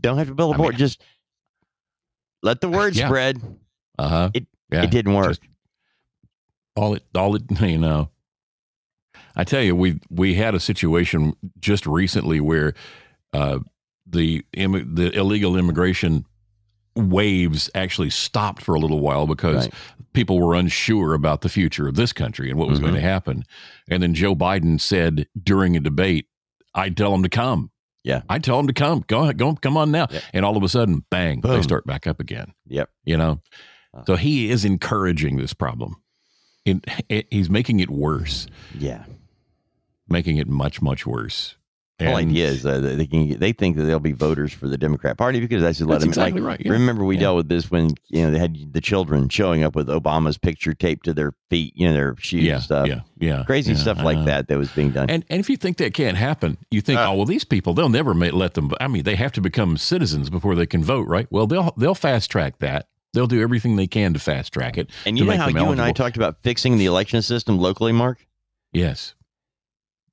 don't 0.00 0.18
have 0.18 0.28
to 0.28 0.34
build 0.34 0.52
a 0.52 0.54
I 0.54 0.56
mean- 0.58 0.64
board, 0.64 0.76
just 0.76 1.02
let 2.42 2.60
the 2.60 2.68
word 2.68 2.94
Yeah. 2.96 3.08
spread. 3.08 3.40
Uh 3.98 4.08
huh. 4.08 4.30
It- 4.34 4.46
yeah. 4.70 4.82
It 4.82 4.90
didn't 4.90 5.14
work. 5.14 5.28
Just- 5.28 5.40
all 6.76 6.94
it 6.94 7.02
all 7.14 7.34
it 7.34 7.42
you 7.60 7.76
know 7.78 8.08
i 9.34 9.42
tell 9.42 9.60
you 9.62 9.74
we 9.74 9.98
we 10.10 10.34
had 10.34 10.54
a 10.54 10.60
situation 10.60 11.34
just 11.58 11.86
recently 11.88 12.38
where 12.38 12.72
uh 13.32 13.58
the 14.06 14.44
the 14.52 15.10
illegal 15.16 15.56
immigration 15.56 16.24
waves 16.94 17.68
actually 17.74 18.10
stopped 18.10 18.62
for 18.62 18.76
a 18.76 18.78
little 18.78 19.00
while 19.00 19.26
because 19.26 19.64
Right. 19.66 19.74
People 20.18 20.40
were 20.40 20.56
unsure 20.56 21.14
about 21.14 21.42
the 21.42 21.48
future 21.48 21.86
of 21.86 21.94
this 21.94 22.12
country 22.12 22.50
and 22.50 22.58
what 22.58 22.68
was 22.68 22.80
going 22.80 22.92
Mhm. 22.92 22.96
to 22.96 23.02
happen 23.02 23.44
and 23.88 24.02
then 24.02 24.14
joe 24.14 24.34
biden 24.34 24.80
said 24.80 25.28
during 25.40 25.76
a 25.76 25.80
debate 25.80 26.26
i'd 26.74 26.96
tell 26.96 27.12
them 27.12 27.22
to 27.22 27.28
come 27.28 27.70
Yeah. 28.02 28.22
i'd 28.28 28.42
tell 28.42 28.56
them 28.56 28.66
to 28.66 28.72
come 28.72 29.04
go 29.06 29.32
go 29.32 29.54
come 29.54 29.76
on 29.76 29.92
now 29.92 30.08
Yeah. 30.10 30.18
and 30.32 30.44
all 30.44 30.56
of 30.56 30.64
a 30.64 30.68
sudden 30.68 31.04
bang 31.08 31.40
they 31.42 31.62
start 31.62 31.86
back 31.86 32.08
up 32.08 32.18
again 32.18 32.52
Yep. 32.66 32.90
you 33.04 33.16
know 33.16 33.40
Uh. 33.94 34.02
so 34.06 34.16
he 34.16 34.50
is 34.50 34.64
encouraging 34.64 35.36
this 35.36 35.52
problem 35.54 35.94
it, 36.64 36.84
it, 37.08 37.28
he's 37.30 37.48
making 37.48 37.78
it 37.78 37.88
worse 37.88 38.48
Yeah. 38.76 39.04
making 40.08 40.36
it 40.38 40.48
much 40.48 40.82
much 40.82 41.06
worse 41.06 41.54
The 41.98 42.06
whole 42.06 42.16
idea 42.16 42.46
is 42.46 42.64
uh, 42.64 42.78
they 42.78 43.06
can 43.06 43.38
they 43.40 43.52
think 43.52 43.76
that 43.76 43.82
they'll 43.82 43.98
be 43.98 44.12
voters 44.12 44.52
for 44.52 44.68
the 44.68 44.78
Democrat 44.78 45.18
Party 45.18 45.40
because 45.40 45.62
that's 45.62 45.78
just 45.78 45.88
let 45.88 45.96
That's 45.96 46.04
them 46.04 46.10
exactly 46.10 46.40
like, 46.40 46.48
right, 46.58 46.60
yeah. 46.64 46.70
Remember, 46.72 47.04
we 47.04 47.16
Yeah. 47.16 47.22
dealt 47.22 47.36
with 47.38 47.48
this 47.48 47.72
when 47.72 47.90
you 48.06 48.22
know 48.24 48.30
they 48.30 48.38
had 48.38 48.72
the 48.72 48.80
children 48.80 49.28
showing 49.28 49.64
up 49.64 49.74
with 49.74 49.88
Obama's 49.88 50.38
picture 50.38 50.74
taped 50.74 51.04
to 51.06 51.12
their 51.12 51.32
feet, 51.50 51.72
you 51.76 51.88
know, 51.88 51.94
their 51.94 52.14
shoes 52.18 52.44
yeah 52.44 52.54
and 52.54 52.62
stuff. 52.62 52.86
yeah 52.86 53.00
yeah 53.18 53.42
Crazy 53.44 53.74
stuff 53.74 53.98
like 54.02 54.24
that 54.26 54.46
that 54.46 54.56
was 54.58 54.70
being 54.70 54.92
done. 54.92 55.10
and 55.10 55.24
and 55.28 55.40
if 55.40 55.50
you 55.50 55.56
think 55.56 55.76
that 55.78 55.92
can't 55.92 56.16
happen 56.16 56.56
you 56.70 56.80
think 56.80 57.00
Uh. 57.00 57.10
oh 57.10 57.14
well 57.16 57.24
these 57.26 57.42
people 57.44 57.74
they'll 57.74 57.88
never 57.88 58.14
let 58.14 58.54
them 58.54 58.70
i 58.80 58.86
mean 58.86 59.02
they 59.02 59.16
have 59.16 59.32
to 59.32 59.40
become 59.40 59.76
citizens 59.76 60.30
before 60.30 60.54
they 60.54 60.66
can 60.66 60.84
vote 60.84 61.08
right 61.08 61.26
well 61.32 61.48
they'll 61.48 61.74
they'll 61.76 61.96
fast 61.96 62.30
track 62.30 62.58
that 62.60 62.86
they'll 63.12 63.26
do 63.26 63.42
everything 63.42 63.74
they 63.74 63.88
can 63.88 64.12
to 64.12 64.20
fast 64.20 64.52
track 64.52 64.78
it 64.78 64.88
And 65.04 65.18
you 65.18 65.24
know 65.24 65.36
how 65.36 65.48
you 65.48 65.70
and 65.72 65.80
I 65.80 65.90
talked 65.90 66.16
about 66.16 66.36
fixing 66.42 66.78
the 66.78 66.86
election 66.86 67.22
system 67.22 67.58
locally, 67.58 67.90
Mark? 67.92 68.24
yes 68.72 69.14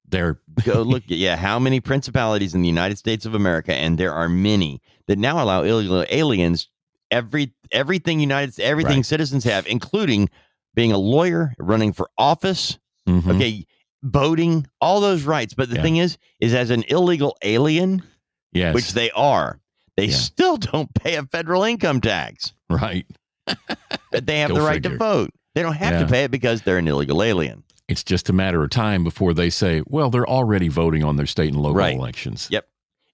they're 0.10 0.40
Go 0.64 0.82
look 0.84 1.04
yeah, 1.08 1.36
how 1.36 1.60
many 1.60 1.80
principalities 1.80 2.54
in 2.54 2.62
the 2.62 2.68
United 2.68 2.98
States 2.98 3.26
of 3.26 3.34
America, 3.36 3.74
and 3.74 3.98
there 3.98 4.14
are 4.14 4.30
many 4.30 4.82
that 5.08 5.18
now 5.20 5.42
allow 5.44 5.64
illegal 5.64 6.06
aliens 6.10 6.70
every 7.12 7.54
everything 7.72 8.20
United 8.20 8.60
everything 8.60 8.98
Right. 8.98 9.06
citizens 9.06 9.44
have, 9.44 9.68
including 9.68 10.30
being 10.74 10.92
a 10.92 10.98
lawyer, 10.98 11.54
running 11.60 11.94
for 11.94 12.10
office, 12.18 12.78
Mhm. 13.08 13.36
okay, 13.36 13.66
voting, 14.04 14.68
all 14.82 15.00
those 15.00 15.24
rights. 15.24 15.54
But 15.54 15.70
the 15.70 15.76
Yeah. 15.78 15.82
thing 15.84 15.98
is, 15.98 16.18
is 16.40 16.54
as 16.54 16.70
an 16.70 16.84
illegal 16.90 17.38
alien, 17.44 18.04
yes 18.54 18.74
which 18.76 18.94
they 18.94 19.10
are, 19.12 19.60
they 19.98 20.06
Yeah. 20.08 20.16
still 20.16 20.58
don't 20.58 20.94
pay 20.94 21.16
a 21.16 21.24
federal 21.24 21.64
income 21.64 22.02
tax. 22.02 22.54
right 22.70 23.06
But 24.12 24.26
they 24.26 24.40
have 24.40 24.50
Go 24.50 24.56
the 24.56 24.62
right 24.62 24.76
figure. 24.76 24.92
to 24.92 24.98
vote. 24.98 25.30
They 25.54 25.62
don't 25.62 25.76
have 25.76 25.94
Yeah. 25.94 26.00
to 26.00 26.08
pay 26.08 26.24
it 26.26 26.32
because 26.32 26.64
they're 26.64 26.78
an 26.80 26.88
illegal 26.88 27.22
alien. 27.24 27.64
It's 27.88 28.04
just 28.04 28.30
a 28.30 28.34
matter 28.34 28.64
of 28.64 28.70
time 28.70 29.04
before 29.04 29.34
they 29.34 29.50
say 29.50 29.82
well 29.88 30.10
they're 30.10 30.28
already 30.28 30.68
voting 30.68 31.04
on 31.04 31.16
their 31.18 31.26
state 31.26 31.50
and 31.54 31.62
local 31.62 31.76
Right. 31.78 31.96
elections 31.96 32.48
Yep. 32.52 32.68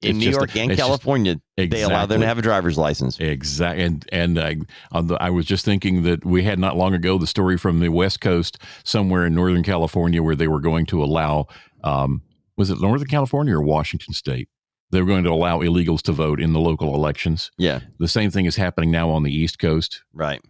In 0.04 0.10
It's 0.16 0.18
New 0.18 0.26
just 0.26 0.38
a- 0.38 0.40
York 0.40 0.56
and 0.56 0.72
it's 0.72 0.80
just- 0.80 0.88
California, 0.88 1.36
they 1.58 1.84
allow 1.84 2.08
them 2.08 2.22
to 2.22 2.26
have 2.26 2.40
a 2.40 2.42
driver's 2.42 2.76
license. 2.76 3.20
Exactly, 3.20 3.84
and 3.84 4.04
and 4.12 4.40
I, 4.40 4.56
on 4.92 5.06
the, 5.06 5.14
I 5.22 5.30
was 5.30 5.46
just 5.46 5.64
thinking 5.64 6.02
that 6.02 6.26
we 6.26 6.42
had 6.44 6.58
not 6.58 6.76
long 6.76 6.96
ago 6.96 7.20
the 7.20 7.28
story 7.28 7.56
from 7.56 7.80
the 7.82 7.90
West 7.90 8.20
Coast, 8.20 8.58
somewhere 8.84 9.28
in 9.28 9.36
Northern 9.36 9.62
California, 9.62 10.24
where 10.24 10.36
they 10.36 10.48
were 10.48 10.60
going 10.60 10.88
to 10.88 11.04
allow, 11.04 11.46
um, 11.84 12.24
was 12.58 12.72
it 12.72 12.82
Northern 12.82 13.10
California 13.10 13.54
or 13.54 13.62
Washington 13.62 14.16
State? 14.16 14.50
They 14.90 15.00
were 15.02 15.08
going 15.08 15.24
to 15.26 15.30
allow 15.30 15.60
illegals 15.60 16.02
to 16.04 16.14
vote 16.14 16.42
in 16.42 16.52
the 16.54 16.60
local 16.60 16.96
elections. 16.96 17.52
Yeah, 17.60 17.82
The 18.00 18.08
same 18.08 18.32
thing 18.32 18.46
is 18.48 18.56
happening 18.56 18.90
now 18.90 19.12
on 19.12 19.22
the 19.22 19.32
East 19.32 19.60
Coast, 19.60 20.02
right. 20.14 20.42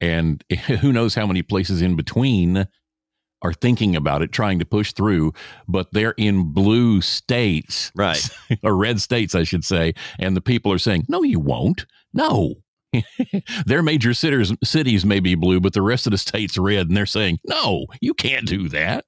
and 0.00 0.42
who 0.80 0.92
knows 0.92 1.14
how 1.14 1.24
many 1.28 1.42
places 1.42 1.82
in 1.82 1.94
between 1.94 2.66
are 3.42 3.52
thinking 3.52 3.94
about 3.96 4.22
it, 4.22 4.32
trying 4.32 4.58
to 4.58 4.64
push 4.64 4.92
through, 4.92 5.32
but 5.66 5.88
they're 5.92 6.14
in 6.16 6.52
blue 6.52 7.00
states 7.00 7.92
Right. 7.94 8.28
or 8.62 8.76
red 8.76 9.00
states, 9.00 9.34
I 9.34 9.44
should 9.44 9.64
say, 9.64 9.94
and 10.18 10.36
the 10.36 10.40
people 10.40 10.72
are 10.72 10.78
saying, 10.78 11.04
"No, 11.08 11.22
you 11.22 11.40
won't. 11.40 11.86
No." 12.12 12.56
Their 13.66 13.82
major 13.82 14.14
cities 14.14 14.52
cities 14.64 15.04
may 15.04 15.20
be 15.20 15.34
blue, 15.34 15.60
but 15.60 15.72
the 15.74 15.82
rest 15.82 16.06
of 16.06 16.10
the 16.10 16.18
state's 16.18 16.56
red, 16.56 16.88
and 16.88 16.96
they're 16.96 17.06
saying, 17.06 17.38
"No, 17.44 17.86
you 18.00 18.14
can't 18.14 18.46
do 18.46 18.68
that." 18.70 19.04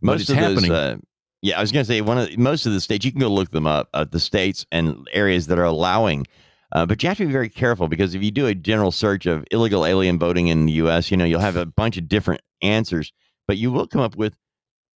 Most 0.00 0.30
of 0.30 0.36
happening. 0.36 0.70
those 0.70 0.94
uh, 0.94 0.96
yeah 1.42 1.58
i 1.58 1.60
was 1.60 1.72
going 1.72 1.84
to 1.84 1.88
say 1.92 2.00
one 2.00 2.16
of 2.16 2.28
the, 2.28 2.36
most 2.36 2.64
of 2.64 2.72
the 2.72 2.80
states 2.80 3.04
you 3.04 3.10
can 3.10 3.20
go 3.20 3.26
look 3.28 3.50
them 3.50 3.66
up 3.66 3.88
uh, 3.92 4.04
the 4.04 4.20
states 4.20 4.64
and 4.70 5.08
areas 5.12 5.48
that 5.48 5.58
are 5.58 5.64
allowing 5.64 6.24
uh, 6.72 6.86
but 6.86 7.02
you 7.02 7.08
have 7.08 7.18
to 7.18 7.26
be 7.26 7.32
very 7.32 7.48
careful 7.48 7.88
because 7.88 8.14
if 8.14 8.22
you 8.22 8.30
do 8.30 8.46
a 8.46 8.54
general 8.54 8.92
search 8.92 9.26
of 9.26 9.44
illegal 9.50 9.84
alien 9.84 10.16
voting 10.16 10.46
in 10.46 10.64
the 10.66 10.72
us 10.74 11.10
you 11.10 11.16
know 11.16 11.24
you'll 11.24 11.40
have 11.40 11.56
a 11.56 11.66
bunch 11.66 11.96
of 11.98 12.08
different 12.08 12.40
answers 12.62 13.12
but 13.46 13.56
you 13.58 13.70
will 13.72 13.86
come 13.86 14.00
up 14.00 14.16
with 14.16 14.36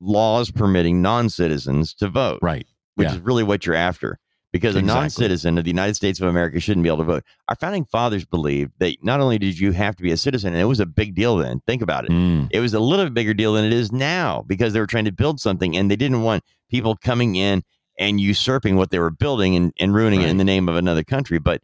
laws 0.01 0.51
permitting 0.51 1.03
non-citizens 1.03 1.93
to 1.95 2.09
vote 2.09 2.39
right. 2.43 2.67
which 2.95 3.09
Yeah. 3.09 3.15
is 3.15 3.21
really 3.21 3.43
what 3.43 3.67
you're 3.67 3.75
after 3.75 4.19
because 4.53 4.77
a 4.77 4.81
non-citizen 4.83 5.59
of 5.59 5.65
the 5.65 5.71
United 5.71 5.95
States 5.95 6.21
of 6.21 6.27
America 6.29 6.59
shouldn't 6.59 6.83
be 6.83 6.89
able 6.89 6.99
to 6.99 7.05
vote. 7.05 7.25
Our 7.49 7.57
founding 7.57 7.85
fathers 7.85 8.25
believed 8.25 8.73
that 8.79 8.97
not 9.03 9.21
only 9.21 9.39
did 9.39 9.59
you 9.59 9.73
have 9.73 9.95
to 9.97 10.03
be 10.03 10.11
a 10.11 10.17
citizen, 10.17 10.55
and 10.55 10.63
it 10.63 10.65
was 10.65 10.81
a 10.81 10.87
big 10.87 11.15
deal 11.15 11.37
then. 11.37 11.61
Think 11.67 11.83
about 11.83 12.07
it. 12.07 12.11
Mm, 12.11 12.49
It 12.51 12.61
was 12.61 12.73
a 12.73 12.81
little 12.81 13.05
bit 13.05 13.13
bigger 13.15 13.35
deal 13.35 13.53
than 13.53 13.67
it 13.67 13.75
is 13.75 13.93
now 13.93 14.45
because 14.47 14.73
they 14.73 14.81
were 14.81 14.87
trying 14.87 15.05
to 15.05 15.13
build 15.13 15.39
something 15.39 15.77
and 15.77 15.91
they 15.91 15.97
didn't 15.97 16.23
want 16.23 16.45
people 16.71 16.97
coming 16.97 17.37
in 17.37 17.63
and 17.99 18.21
usurping 18.21 18.77
what 18.77 18.91
they 18.91 18.99
were 18.99 19.11
building 19.11 19.55
and, 19.55 19.73
and 19.79 19.93
ruining 19.93 20.23
it 20.23 20.31
in 20.31 20.39
the 20.39 20.45
name 20.45 20.67
of 20.69 20.77
another 20.77 21.05
country. 21.05 21.39
But 21.39 21.61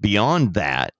beyond 0.00 0.54
that, 0.54 0.94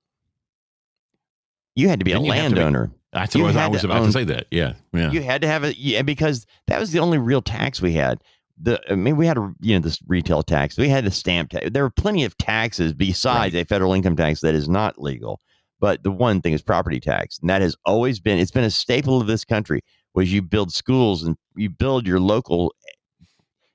you 1.74 1.88
had 1.88 1.98
to 2.00 2.04
be 2.04 2.12
a 2.12 2.20
be- 2.20 2.28
landowner. 2.28 2.90
That's 3.16 3.34
You 3.34 3.44
what 3.44 3.56
I 3.56 3.66
was 3.66 3.80
to 3.80 3.86
about 3.86 4.00
own- 4.00 4.06
to 4.08 4.12
say. 4.12 4.24
That 4.24 4.46
yeah, 4.50 4.74
yeah. 4.92 5.10
You 5.10 5.22
had 5.22 5.40
to 5.40 5.48
have 5.48 5.64
it, 5.64 5.78
yeah, 5.78 6.02
because 6.02 6.44
that 6.66 6.78
was 6.78 6.92
the 6.92 6.98
only 6.98 7.16
real 7.16 7.40
tax 7.40 7.80
we 7.80 7.94
had. 7.94 8.22
The 8.60 8.78
I 8.90 8.94
mean, 8.94 9.16
we 9.16 9.26
had 9.26 9.38
a 9.38 9.54
you 9.60 9.74
know 9.74 9.80
this 9.80 9.98
retail 10.06 10.42
tax. 10.42 10.76
We 10.76 10.90
had 10.90 11.04
the 11.06 11.10
stamp 11.10 11.48
tax. 11.50 11.70
There 11.70 11.82
were 11.82 11.88
plenty 11.90 12.24
of 12.24 12.36
taxes 12.36 12.92
besides 12.92 13.54
a 13.54 13.64
federal 13.64 13.94
income 13.94 14.16
tax 14.16 14.40
that 14.42 14.54
is 14.54 14.68
not 14.68 15.00
legal. 15.00 15.40
But 15.80 16.02
the 16.02 16.10
one 16.10 16.42
thing 16.42 16.52
is 16.52 16.60
property 16.60 17.00
tax, 17.00 17.38
and 17.38 17.48
that 17.48 17.62
has 17.62 17.74
always 17.86 18.20
been 18.20 18.38
it's 18.38 18.50
been 18.50 18.64
a 18.64 18.70
staple 18.70 19.18
of 19.18 19.26
this 19.26 19.44
country. 19.46 19.80
Was 20.14 20.30
you 20.32 20.42
build 20.42 20.70
schools 20.72 21.22
and 21.22 21.36
you 21.56 21.70
build 21.70 22.06
your 22.06 22.20
local, 22.20 22.74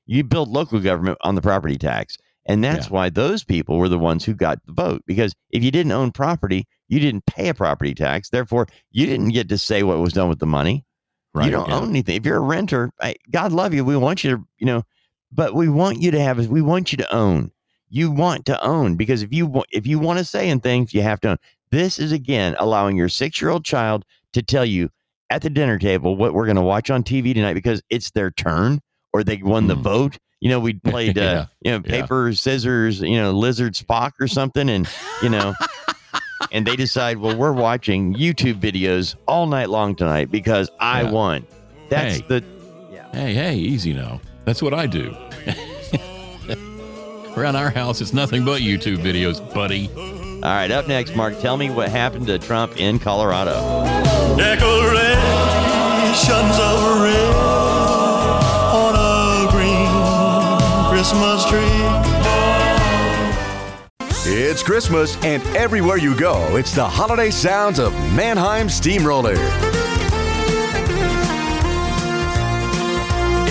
you 0.05 0.23
build 0.23 0.49
local 0.49 0.79
government 0.79 1.17
on 1.21 1.35
the 1.35 1.41
property 1.41 1.77
tax, 1.77 2.17
and 2.45 2.63
that's 2.63 2.87
Yeah. 2.87 2.93
why 2.93 3.09
those 3.09 3.43
people 3.43 3.77
were 3.77 3.89
the 3.89 3.99
ones 3.99 4.25
who 4.25 4.33
got 4.33 4.59
the 4.65 4.73
vote. 4.73 5.03
Because 5.05 5.33
if 5.51 5.63
you 5.63 5.71
didn't 5.71 5.91
own 5.91 6.11
property, 6.11 6.67
you 6.91 6.99
didn't 6.99 7.25
pay 7.25 7.47
a 7.47 7.53
property 7.53 7.95
tax. 7.95 8.29
Therefore, 8.29 8.67
you 8.91 9.05
didn't 9.07 9.29
get 9.29 9.49
to 9.49 9.57
say 9.57 9.81
what 9.81 9.97
was 9.99 10.13
done 10.13 10.29
with 10.29 10.39
the 10.39 10.45
money 10.45 10.85
right. 11.33 11.45
you 11.45 11.51
don't 11.51 11.69
yeah. 11.69 11.79
own 11.79 11.89
anything. 11.89 12.17
If 12.17 12.25
you're 12.25 12.37
a 12.37 12.41
renter, 12.41 12.91
I, 13.01 13.15
God 13.29 13.51
love 13.51 13.73
you. 13.73 13.85
We 13.85 13.97
want 13.97 14.23
you 14.23 14.31
to, 14.35 14.47
you 14.57 14.65
know, 14.65 14.83
but 15.31 15.53
we 15.53 15.69
want 15.69 16.01
you 16.01 16.11
to 16.11 16.19
have. 16.19 16.45
We 16.47 16.61
want 16.61 16.91
you 16.91 16.97
to 16.97 17.15
own. 17.15 17.51
You 17.89 18.11
want 18.11 18.45
to 18.45 18.61
own 18.61 18.95
because 18.95 19.21
if 19.21 19.33
you 19.33 19.45
want, 19.47 19.67
if 19.71 19.85
you 19.87 19.99
want 19.99 20.19
to 20.19 20.25
say 20.25 20.49
in 20.49 20.59
things, 20.59 20.93
you 20.93 21.01
have 21.01 21.19
to 21.21 21.29
own. 21.29 21.37
This 21.71 21.99
is 21.99 22.11
again 22.11 22.55
allowing 22.59 22.97
your 22.97 23.09
six 23.09 23.41
year 23.41 23.49
old 23.49 23.63
child 23.65 24.05
to 24.33 24.41
tell 24.41 24.65
you 24.65 24.89
at 25.29 25.41
the 25.41 25.49
dinner 25.49 25.79
table 25.79 26.15
what 26.17 26.33
we're 26.33 26.45
going 26.45 26.57
to 26.57 26.61
watch 26.61 26.89
on 26.89 27.03
TV 27.03 27.33
tonight 27.33 27.53
because 27.53 27.81
it's 27.89 28.11
their 28.11 28.31
turn 28.31 28.81
or 29.13 29.23
they 29.23 29.37
won 29.37 29.67
the 29.67 29.75
Mm. 29.75 29.81
vote. 29.83 30.17
You 30.41 30.49
know, 30.49 30.59
we 30.59 30.73
played, 30.73 31.17
uh, 31.17 31.21
Yeah. 31.21 31.45
you 31.61 31.71
know, 31.71 31.81
Yeah. 31.85 32.01
paper, 32.01 32.33
scissors, 32.33 32.99
you 33.01 33.15
know, 33.17 33.31
lizard 33.31 33.73
Spock 33.75 34.11
or 34.19 34.27
something, 34.27 34.69
and 34.69 34.87
you 35.21 35.29
know. 35.29 35.53
And 36.51 36.65
they 36.67 36.75
decide, 36.75 37.17
well, 37.17 37.35
we're 37.37 37.53
watching 37.53 38.13
YouTube 38.13 38.59
videos 38.59 39.15
all 39.27 39.47
night 39.47 39.69
long 39.69 39.95
tonight 39.95 40.29
because 40.31 40.69
I 40.79 41.03
Yeah. 41.03 41.11
won. 41.11 41.45
That's 41.89 42.17
Hey. 42.17 42.25
the 42.27 42.43
Hey, 43.13 43.33
hey, 43.33 43.55
easy 43.55 43.93
now. 43.93 44.21
That's 44.45 44.61
what 44.61 44.73
I 44.73 44.87
do. 44.87 45.13
Around 47.37 47.55
our 47.57 47.69
house, 47.69 48.01
it's 48.01 48.13
nothing 48.13 48.43
but 48.45 48.61
YouTube 48.61 48.97
videos, 48.97 49.39
buddy. 49.53 49.89
All 49.95 50.41
right, 50.49 50.71
up 50.71 50.87
next, 50.87 51.15
Mark, 51.15 51.39
tell 51.39 51.55
me 51.57 51.69
what 51.69 51.89
happened 51.89 52.27
to 52.27 52.37
Trump 52.39 52.77
in 52.79 52.99
Colorado. 52.99 53.53
Decorations 54.37 55.11
of 56.59 57.01
red 57.01 57.35
on 58.73 58.95
a 58.95 59.47
green 59.51 59.89
Christmas 60.89 61.45
tree. 61.45 61.70
It's 64.33 64.63
Christmas, 64.63 65.17
and 65.25 65.45
everywhere 65.57 65.97
you 65.97 66.15
go, 66.15 66.55
it's 66.55 66.73
the 66.73 66.87
holiday 66.87 67.29
sounds 67.29 67.79
of 67.79 67.93
Mannheim 68.13 68.69
Steamroller. 68.69 69.35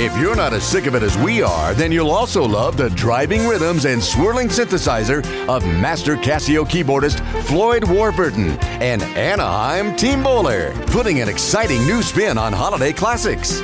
If 0.02 0.16
you're 0.18 0.34
not 0.34 0.54
as 0.54 0.64
sick 0.64 0.86
of 0.86 0.94
it 0.94 1.02
as 1.02 1.18
we 1.18 1.42
are, 1.42 1.74
then 1.74 1.92
you'll 1.92 2.10
also 2.10 2.42
love 2.42 2.78
the 2.78 2.88
driving 2.88 3.46
rhythms 3.46 3.84
and 3.84 4.02
swirling 4.02 4.48
synthesizer 4.48 5.18
of 5.50 5.62
master 5.66 6.16
Casio 6.16 6.64
keyboardist 6.64 7.20
Floyd 7.42 7.84
Warburton 7.84 8.58
and 8.80 9.02
Anaheim 9.02 9.94
Team 9.96 10.22
Bowler, 10.22 10.72
putting 10.86 11.20
an 11.20 11.28
exciting 11.28 11.84
new 11.84 12.02
spin 12.02 12.38
on 12.38 12.54
holiday 12.54 12.94
classics. 12.94 13.60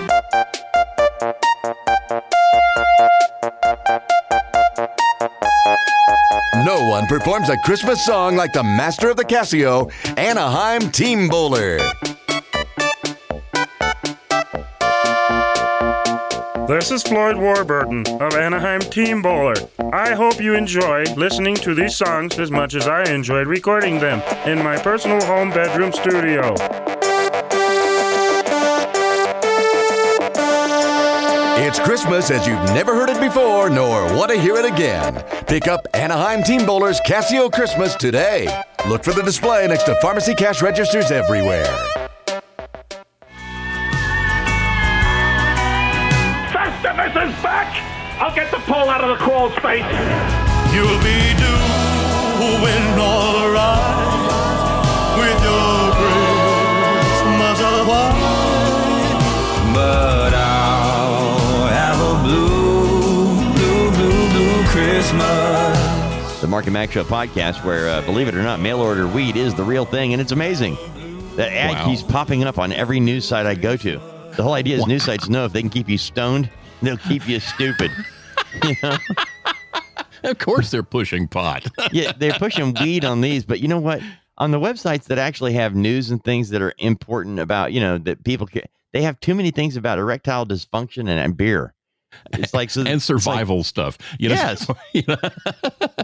One 6.78 7.06
performs 7.06 7.48
a 7.48 7.56
Christmas 7.64 8.04
song 8.04 8.36
like 8.36 8.52
the 8.52 8.62
master 8.62 9.08
of 9.08 9.16
the 9.16 9.24
Casio, 9.24 9.90
Anaheim 10.18 10.90
Team 10.90 11.26
Bowler. 11.26 11.78
This 16.68 16.90
is 16.90 17.02
Floyd 17.02 17.38
Warburton 17.38 18.06
of 18.20 18.34
Anaheim 18.34 18.80
Team 18.80 19.22
Bowler. 19.22 19.54
I 19.90 20.14
hope 20.14 20.38
you 20.38 20.54
enjoy 20.54 21.04
listening 21.16 21.54
to 21.56 21.74
these 21.74 21.96
songs 21.96 22.38
as 22.38 22.50
much 22.50 22.74
as 22.74 22.86
I 22.86 23.04
enjoyed 23.04 23.46
recording 23.46 23.98
them 23.98 24.20
in 24.46 24.62
my 24.62 24.76
personal 24.76 25.24
home 25.24 25.50
bedroom 25.50 25.92
studio. 25.92 26.54
Christmas 31.86 32.32
as 32.32 32.48
you've 32.48 32.58
never 32.74 32.96
heard 32.96 33.08
it 33.08 33.20
before, 33.20 33.70
nor 33.70 34.12
want 34.12 34.32
to 34.32 34.36
hear 34.36 34.56
it 34.56 34.64
again. 34.64 35.22
Pick 35.46 35.68
up 35.68 35.86
Anaheim 35.94 36.42
Team 36.42 36.66
Bowler's 36.66 37.00
Casio 37.02 37.48
Christmas 37.50 37.94
today. 37.94 38.48
Look 38.88 39.04
for 39.04 39.12
the 39.12 39.22
display 39.22 39.68
next 39.68 39.84
to 39.84 39.94
pharmacy 40.00 40.34
cash 40.34 40.62
registers 40.62 41.12
everywhere. 41.12 41.72
Festivus 46.50 47.14
is 47.28 47.34
back! 47.40 47.70
I'll 48.20 48.34
get 48.34 48.50
the 48.50 48.58
pole 48.66 48.90
out 48.90 49.04
of 49.04 49.16
the 49.16 49.24
crawl 49.24 49.50
space. 49.52 49.86
You'll 50.74 50.98
be 51.06 51.38
doing 51.38 52.98
all 52.98 53.48
right 53.52 54.26
with 55.18 55.38
your 55.40 55.94
Christmas 56.02 57.60
of 57.62 58.15
The 66.46 66.50
Mark 66.50 66.66
and 66.66 66.74
Mac 66.74 66.92
Show 66.92 67.02
podcast, 67.02 67.64
where, 67.64 67.88
uh, 67.88 68.02
believe 68.02 68.28
it 68.28 68.34
or 68.36 68.42
not, 68.44 68.60
mail 68.60 68.80
order 68.80 69.08
weed 69.08 69.36
is 69.36 69.52
the 69.52 69.64
real 69.64 69.84
thing, 69.84 70.12
and 70.12 70.22
it's 70.22 70.30
amazing. 70.30 70.76
That 71.34 71.52
ad 71.52 71.74
Wow. 71.74 71.86
keeps 71.86 72.04
popping 72.04 72.44
up 72.44 72.56
on 72.56 72.72
every 72.72 73.00
news 73.00 73.24
site 73.24 73.46
I 73.46 73.56
go 73.56 73.76
to. 73.78 74.00
The 74.36 74.44
whole 74.44 74.52
idea 74.52 74.76
is 74.76 74.86
news 74.86 75.02
sites 75.02 75.28
know 75.28 75.44
if 75.44 75.52
they 75.52 75.60
can 75.60 75.70
keep 75.70 75.88
you 75.88 75.98
stoned, 75.98 76.48
they'll 76.82 76.98
keep 76.98 77.28
you 77.28 77.40
stupid. 77.40 77.90
you 78.62 78.76
know? 78.80 78.96
Of 80.22 80.38
course, 80.38 80.70
they're 80.70 80.84
pushing 80.84 81.26
pot. 81.26 81.66
yeah, 81.92 82.12
they're 82.16 82.34
pushing 82.34 82.72
weed 82.80 83.04
on 83.04 83.22
these, 83.22 83.44
but 83.44 83.58
you 83.58 83.66
know 83.66 83.80
what? 83.80 84.00
On 84.38 84.52
the 84.52 84.60
websites 84.60 85.06
that 85.06 85.18
actually 85.18 85.54
have 85.54 85.74
news 85.74 86.12
and 86.12 86.22
things 86.22 86.50
that 86.50 86.62
are 86.62 86.74
important 86.78 87.40
about, 87.40 87.72
you 87.72 87.80
know, 87.80 87.98
that 87.98 88.22
people 88.22 88.46
ca 88.46 88.62
they 88.92 89.02
have 89.02 89.18
too 89.18 89.34
many 89.34 89.50
things 89.50 89.76
about 89.76 89.98
erectile 89.98 90.46
dysfunction 90.46 91.00
and, 91.00 91.18
and 91.18 91.36
beer. 91.36 91.74
It's 92.32 92.54
like 92.54 92.70
so, 92.70 92.80
and 92.82 92.88
it's 92.88 93.08
like- 93.08 93.20
survival 93.22 93.64
stuff. 93.64 93.98
You 94.18 94.30
know, 94.30 94.34
Yes. 94.34 94.66
you 94.92 95.02
know, 95.08 95.16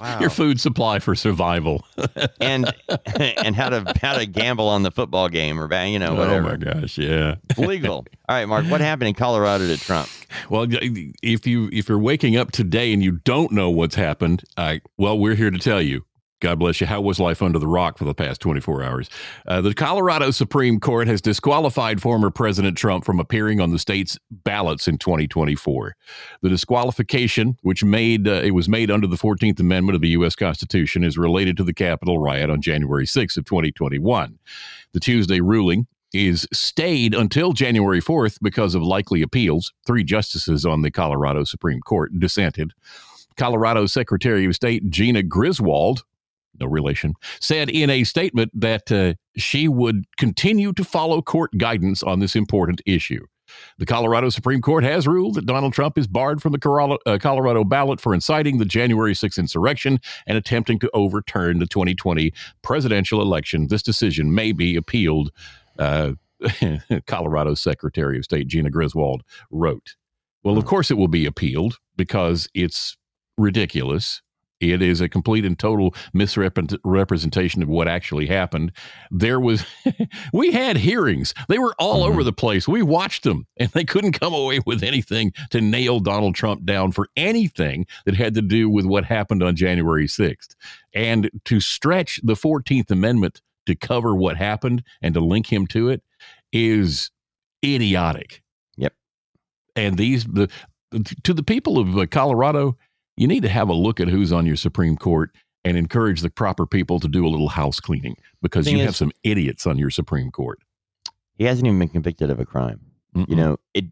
Wow. 0.00 0.20
your 0.20 0.30
food 0.30 0.60
supply 0.60 0.98
for 0.98 1.14
survival. 1.14 1.84
and 2.40 2.72
and 3.06 3.54
how 3.54 3.68
to 3.68 3.92
how 4.00 4.16
to 4.18 4.26
gamble 4.26 4.68
on 4.68 4.82
the 4.82 4.90
football 4.90 5.28
game 5.28 5.60
or 5.60 5.72
you 5.84 5.98
know 5.98 6.14
whatever. 6.14 6.48
Oh 6.48 6.50
my 6.52 6.56
gosh, 6.56 6.98
yeah. 6.98 7.36
Legal. 7.56 8.06
All 8.28 8.36
right, 8.36 8.46
Mark. 8.46 8.66
What 8.66 8.80
happened 8.80 9.08
in 9.08 9.14
Colorado 9.14 9.66
to 9.66 9.76
Trump? 9.78 10.08
Well, 10.48 10.66
if 10.70 11.46
you 11.46 11.68
if 11.72 11.88
you're 11.88 11.98
waking 11.98 12.36
up 12.36 12.52
today 12.52 12.92
and 12.92 13.02
you 13.02 13.12
don't 13.24 13.52
know 13.52 13.70
what's 13.70 13.94
happened, 13.94 14.42
I 14.56 14.80
well, 14.96 15.18
we're 15.18 15.34
here 15.34 15.50
to 15.50 15.58
tell 15.58 15.82
you. 15.82 16.04
God 16.42 16.58
bless 16.58 16.80
you. 16.80 16.88
How 16.88 17.00
was 17.00 17.20
life 17.20 17.40
under 17.40 17.60
the 17.60 17.68
rock 17.68 17.96
for 17.96 18.04
the 18.04 18.14
past 18.14 18.40
24 18.40 18.82
hours? 18.82 19.08
Uh, 19.46 19.60
the 19.60 19.74
Colorado 19.74 20.32
Supreme 20.32 20.80
Court 20.80 21.06
has 21.06 21.20
disqualified 21.20 22.02
former 22.02 22.30
President 22.30 22.76
Trump 22.76 23.04
from 23.04 23.20
appearing 23.20 23.60
on 23.60 23.70
the 23.70 23.78
state's 23.78 24.18
ballots 24.28 24.88
in 24.88 24.98
2024. 24.98 25.94
The 26.42 26.48
disqualification, 26.48 27.56
which 27.62 27.84
made 27.84 28.26
uh, 28.26 28.42
it 28.42 28.50
was 28.50 28.68
made 28.68 28.90
under 28.90 29.06
the 29.06 29.14
14th 29.14 29.60
Amendment 29.60 29.94
of 29.94 30.02
the 30.02 30.08
U.S. 30.08 30.34
Constitution, 30.34 31.04
is 31.04 31.16
related 31.16 31.56
to 31.58 31.64
the 31.64 31.72
Capitol 31.72 32.18
riot 32.18 32.50
on 32.50 32.60
January 32.60 33.06
6th 33.06 33.36
of 33.36 33.44
2021. 33.44 34.36
The 34.94 35.00
Tuesday 35.00 35.40
ruling 35.40 35.86
is 36.12 36.48
stayed 36.52 37.14
until 37.14 37.52
January 37.52 38.02
4th 38.02 38.38
because 38.42 38.74
of 38.74 38.82
likely 38.82 39.22
appeals. 39.22 39.72
Three 39.86 40.02
justices 40.02 40.66
on 40.66 40.82
the 40.82 40.90
Colorado 40.90 41.44
Supreme 41.44 41.80
Court 41.80 42.18
dissented. 42.18 42.72
Colorado 43.36 43.86
Secretary 43.86 44.44
of 44.44 44.54
State 44.54 44.90
Gina 44.90 45.22
Griswold, 45.22 46.04
no 46.62 46.68
relation, 46.68 47.14
said 47.40 47.68
in 47.68 47.90
a 47.90 48.04
statement 48.04 48.50
that 48.54 48.90
uh, 48.90 49.14
she 49.36 49.68
would 49.68 50.04
continue 50.16 50.72
to 50.72 50.84
follow 50.84 51.22
court 51.22 51.50
guidance 51.58 52.02
on 52.02 52.20
this 52.20 52.34
important 52.34 52.80
issue. 52.86 53.24
The 53.78 53.86
Colorado 53.86 54.28
Supreme 54.28 54.60
Court 54.60 54.84
has 54.84 55.06
ruled 55.06 55.34
that 55.34 55.46
Donald 55.46 55.72
Trump 55.72 55.98
is 55.98 56.06
barred 56.06 56.40
from 56.40 56.52
the 56.52 56.98
uh, 57.06 57.18
Colorado 57.18 57.64
ballot 57.64 58.00
for 58.00 58.14
inciting 58.14 58.58
the 58.58 58.64
January 58.64 59.14
6th 59.14 59.38
insurrection 59.38 59.98
and 60.26 60.38
attempting 60.38 60.78
to 60.80 60.90
overturn 60.94 61.58
the 61.58 61.66
2020 61.66 62.32
presidential 62.62 63.20
election. 63.20 63.68
This 63.68 63.82
decision 63.82 64.34
may 64.34 64.52
be 64.52 64.76
appealed, 64.76 65.32
uh, 65.78 66.12
Colorado 67.06 67.54
Secretary 67.54 68.18
of 68.18 68.24
State 68.24 68.48
Gina 68.48 68.70
Griswold 68.70 69.22
wrote. 69.50 69.96
Well, 70.42 70.58
of 70.58 70.64
course, 70.64 70.90
it 70.90 70.96
will 70.96 71.08
be 71.08 71.26
appealed 71.26 71.78
because 71.96 72.48
it's 72.54 72.96
ridiculous. 73.38 74.22
It 74.62 74.80
is 74.82 75.00
a 75.00 75.08
complete 75.08 75.44
and 75.44 75.58
total 75.58 75.94
misrepresentation 76.12 77.62
of 77.62 77.68
what 77.68 77.88
actually 77.88 78.26
happened. 78.26 78.72
There 79.10 79.40
was, 79.40 79.64
we 80.32 80.52
had 80.52 80.76
hearings. 80.76 81.34
They 81.48 81.58
were 81.58 81.74
all 81.78 82.02
Mm-hmm. 82.02 82.12
over 82.12 82.24
the 82.24 82.32
place. 82.32 82.66
We 82.66 82.82
watched 82.82 83.22
them 83.24 83.46
and 83.58 83.70
they 83.70 83.84
couldn't 83.84 84.12
come 84.12 84.32
away 84.34 84.60
with 84.66 84.82
anything 84.82 85.32
to 85.50 85.60
nail 85.60 86.00
Donald 86.00 86.34
Trump 86.34 86.64
down 86.64 86.92
for 86.92 87.08
anything 87.16 87.86
that 88.06 88.14
had 88.14 88.34
to 88.34 88.42
do 88.42 88.68
with 88.70 88.86
what 88.86 89.04
happened 89.04 89.42
on 89.42 89.56
January 89.56 90.06
6th. 90.06 90.54
And 90.94 91.30
to 91.44 91.60
stretch 91.60 92.20
the 92.22 92.34
14th 92.34 92.90
Amendment 92.90 93.40
to 93.66 93.74
cover 93.76 94.14
what 94.14 94.36
happened 94.36 94.82
and 95.00 95.14
to 95.14 95.20
link 95.20 95.52
him 95.52 95.66
to 95.68 95.88
it 95.90 96.02
is 96.52 97.10
idiotic. 97.64 98.42
Yep. 98.76 98.94
And 99.76 99.96
these, 99.98 100.24
the, 100.24 100.48
to 101.22 101.32
the 101.34 101.42
people 101.42 101.78
of 101.78 101.96
uh, 101.96 102.06
Colorado, 102.06 102.76
you 103.16 103.26
need 103.26 103.42
to 103.42 103.48
have 103.48 103.68
a 103.68 103.74
look 103.74 104.00
at 104.00 104.08
who's 104.08 104.32
on 104.32 104.46
your 104.46 104.56
Supreme 104.56 104.96
Court 104.96 105.30
and 105.64 105.76
encourage 105.76 106.20
the 106.22 106.30
proper 106.30 106.66
people 106.66 106.98
to 107.00 107.08
do 107.08 107.26
a 107.26 107.28
little 107.28 107.48
house 107.48 107.80
cleaning 107.80 108.16
because 108.40 108.70
you 108.70 108.78
is- 108.78 108.86
have 108.86 108.96
some 108.96 109.12
idiots 109.22 109.66
on 109.66 109.78
your 109.78 109.90
Supreme 109.90 110.30
Court. 110.30 110.58
He 111.36 111.44
hasn't 111.44 111.66
even 111.66 111.78
been 111.78 111.88
convicted 111.88 112.30
of 112.30 112.40
a 112.40 112.46
crime. 112.46 112.80
You 113.28 113.36
know, 113.36 113.56
it. 113.74 113.86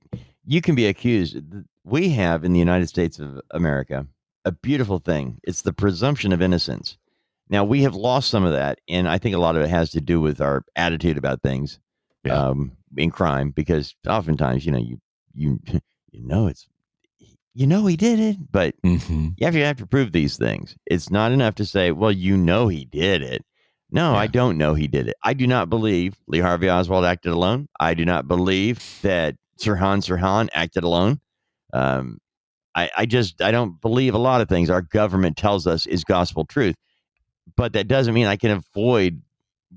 You 0.46 0.62
can 0.62 0.74
be 0.74 0.86
accused. 0.86 1.36
We 1.84 2.10
have 2.10 2.44
in 2.44 2.52
the 2.52 2.58
United 2.58 2.88
States 2.88 3.18
of 3.18 3.40
America 3.50 4.06
a 4.44 4.52
beautiful 4.52 4.98
thing. 4.98 5.38
It's 5.44 5.62
the 5.62 5.72
presumption 5.72 6.32
of 6.32 6.40
innocence. 6.40 6.96
Now 7.50 7.64
we 7.64 7.82
have 7.82 7.94
lost 7.94 8.30
some 8.30 8.44
of 8.44 8.52
that, 8.52 8.80
and 8.88 9.08
I 9.08 9.18
think 9.18 9.34
a 9.34 9.38
lot 9.38 9.56
of 9.56 9.62
it 9.62 9.68
has 9.68 9.90
to 9.90 10.00
do 10.00 10.20
with 10.20 10.40
our 10.40 10.64
attitude 10.76 11.18
about 11.18 11.42
things 11.42 11.78
um, 12.30 12.72
in 12.96 13.10
crime. 13.10 13.50
Because 13.50 13.94
oftentimes, 14.08 14.64
you 14.64 14.72
know, 14.72 14.78
you 14.78 15.00
you 15.34 15.60
you 16.12 16.26
know 16.26 16.46
it's 16.46 16.66
you 17.60 17.66
know 17.66 17.84
he 17.84 17.94
did 17.96 18.18
it, 18.18 18.36
but 18.50 18.74
Mm-hmm. 18.82 19.28
you 19.36 19.44
have 19.44 19.52
to 19.52 19.62
have 19.64 19.76
to 19.76 19.86
prove 19.86 20.12
these 20.12 20.38
things. 20.38 20.76
It's 20.86 21.10
not 21.10 21.30
enough 21.30 21.56
to 21.56 21.66
say, 21.66 21.90
well, 21.92 22.10
you 22.10 22.38
know 22.38 22.68
he 22.68 22.86
did 22.86 23.20
it. 23.22 23.44
No, 23.90 24.14
I 24.14 24.28
don't 24.28 24.56
know 24.56 24.72
he 24.72 24.86
did 24.86 25.08
it. 25.08 25.16
I 25.22 25.34
do 25.34 25.46
not 25.46 25.68
believe 25.68 26.16
Lee 26.26 26.38
Harvey 26.38 26.70
Oswald 26.70 27.04
acted 27.04 27.32
alone. 27.32 27.68
I 27.78 27.92
do 27.92 28.06
not 28.06 28.26
believe 28.26 28.82
that 29.02 29.34
Sirhan 29.60 29.98
Sirhan 30.00 30.48
acted 30.54 30.84
alone. 30.84 31.20
Um, 31.74 32.18
I, 32.74 32.90
I 32.96 33.04
just 33.06 33.42
I 33.42 33.50
don't 33.50 33.78
believe 33.80 34.14
a 34.14 34.18
lot 34.18 34.40
of 34.40 34.48
things 34.48 34.70
our 34.70 34.80
government 34.80 35.36
tells 35.36 35.66
us 35.66 35.86
is 35.86 36.02
gospel 36.04 36.46
truth, 36.46 36.76
but 37.56 37.72
that 37.74 37.88
doesn't 37.88 38.14
mean 38.14 38.26
I 38.26 38.36
can 38.36 38.52
avoid 38.52 39.20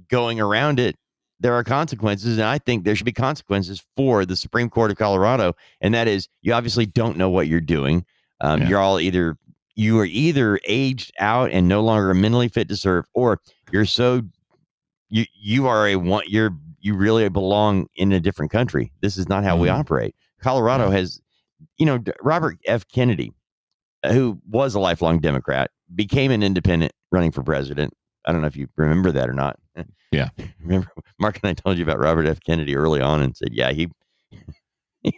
going 0.10 0.40
around 0.40 0.80
it. 0.80 0.96
There 1.44 1.54
are 1.54 1.64
consequences, 1.64 2.38
and 2.38 2.48
I 2.48 2.58
think 2.58 2.86
there 2.86 2.96
should 2.96 3.06
be 3.06 3.12
consequences 3.12 3.84
for 3.98 4.26
the 4.26 4.36
Supreme 4.38 4.70
Court 4.70 4.92
of 4.92 4.98
Colorado, 4.98 5.54
and 5.82 5.94
that 5.94 6.08
is 6.08 6.30
you 6.42 6.54
obviously 6.54 6.86
don't 6.86 7.18
know 7.18 7.30
what 7.30 7.48
you're 7.48 7.62
doing. 7.62 8.06
Um, 8.40 8.62
You're 8.64 8.80
all 8.80 9.00
either 9.00 9.38
you 9.76 10.00
are 10.00 10.06
either 10.06 10.60
aged 10.66 11.12
out 11.20 11.52
and 11.52 11.68
no 11.68 11.82
longer 11.82 12.14
mentally 12.14 12.48
fit 12.48 12.70
to 12.70 12.78
serve, 12.78 13.06
or 13.14 13.42
you're 13.72 13.86
so 13.86 14.22
you 15.10 15.26
you 15.34 15.68
are 15.68 15.88
a 15.88 15.98
one 15.98 16.24
you're 16.28 16.52
you 16.80 16.96
really 16.96 17.28
belong 17.30 17.88
in 17.96 18.12
a 18.12 18.20
different 18.20 18.52
country. 18.52 18.92
This 19.02 19.18
is 19.18 19.28
not 19.28 19.44
how 19.44 19.58
we 19.58 19.70
operate. 19.70 20.16
Colorado 20.42 20.90
has, 20.90 21.22
you 21.78 21.86
know, 21.86 22.00
Robert 22.22 22.58
F. 22.66 22.88
Kennedy, 22.88 23.34
uh, 24.04 24.14
who 24.14 24.40
was 24.50 24.76
a 24.76 24.80
lifelong 24.80 25.20
Democrat, 25.20 25.72
became 25.96 26.32
an 26.32 26.44
independent 26.44 26.92
running 27.12 27.32
for 27.32 27.44
president. 27.44 27.94
I 28.26 28.32
don't 28.32 28.42
know 28.42 28.48
if 28.48 28.56
you 28.56 28.68
remember 28.76 29.12
that 29.12 29.30
or 29.30 29.34
not. 29.34 29.58
Yeah. 30.14 30.30
Remember, 30.62 30.88
Mark 31.20 31.40
and 31.44 31.50
I 31.50 31.54
told 31.54 31.78
you 31.78 31.84
about 31.84 32.00
Robert 32.00 32.28
F. 32.28 32.40
Kennedy 32.46 32.76
early 32.76 33.02
on 33.02 33.22
and 33.22 33.36
said, 33.36 33.50
yeah, 33.54 33.72
he 33.72 33.90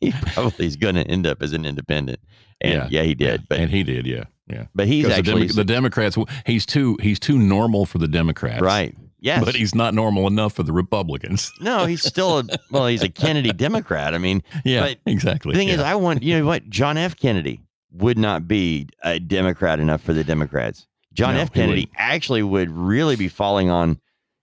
he 0.00 0.12
probably 0.32 0.66
is 0.66 0.76
going 0.76 0.94
to 0.96 1.02
end 1.06 1.26
up 1.26 1.42
as 1.42 1.52
an 1.52 1.64
independent. 1.64 2.20
And 2.60 2.90
yeah, 2.92 3.02
he 3.02 3.14
did. 3.14 3.48
But 3.48 3.58
and 3.58 3.70
he 3.70 3.82
did, 3.82 4.06
yeah, 4.06 4.24
yeah. 4.46 4.66
But 4.74 4.86
he's 4.86 5.04
'Cause 5.04 5.12
the, 5.14 5.18
actually 5.18 5.46
Demo- 5.48 5.54
the 5.54 5.64
Democrats. 5.64 6.16
He's 6.46 6.64
too 6.66 6.96
he's 7.02 7.18
too 7.18 7.38
normal 7.38 7.86
for 7.86 7.98
the 7.98 8.06
Democrats, 8.08 8.62
Right. 8.62 8.94
Yes. 9.18 9.44
but 9.44 9.54
he's 9.54 9.74
not 9.74 9.94
normal 9.94 10.26
enough 10.26 10.52
for 10.54 10.62
the 10.64 10.72
Republicans. 10.72 11.52
No, 11.60 11.86
he's 11.86 12.02
still 12.04 12.40
a 12.40 12.44
well, 12.70 12.86
he's 12.86 13.02
a 13.02 13.08
Kennedy 13.08 13.52
Democrat. 13.52 14.14
I 14.14 14.18
mean, 14.18 14.42
Yeah, 14.64 14.80
but 14.82 14.98
exactly. 15.06 15.52
The 15.52 15.58
thing 15.58 15.68
is. 15.68 15.80
I 15.80 15.94
want 15.96 16.22
you 16.22 16.38
know 16.38 16.44
what 16.46 16.68
John 16.70 16.96
F. 16.96 17.16
Kennedy 17.16 17.60
would 17.92 18.18
not 18.18 18.46
be 18.46 18.88
a 19.02 19.18
Democrat 19.18 19.80
enough 19.80 20.02
for 20.02 20.12
the 20.12 20.22
Democrats. 20.24 20.86
John 21.12 21.34
No, 21.34 21.40
F. 21.40 21.52
Kennedy 21.52 21.88
actually 21.96 22.42
would 22.42 22.70
really 22.70 23.16
be 23.16 23.28
falling 23.28 23.70
on. 23.70 23.98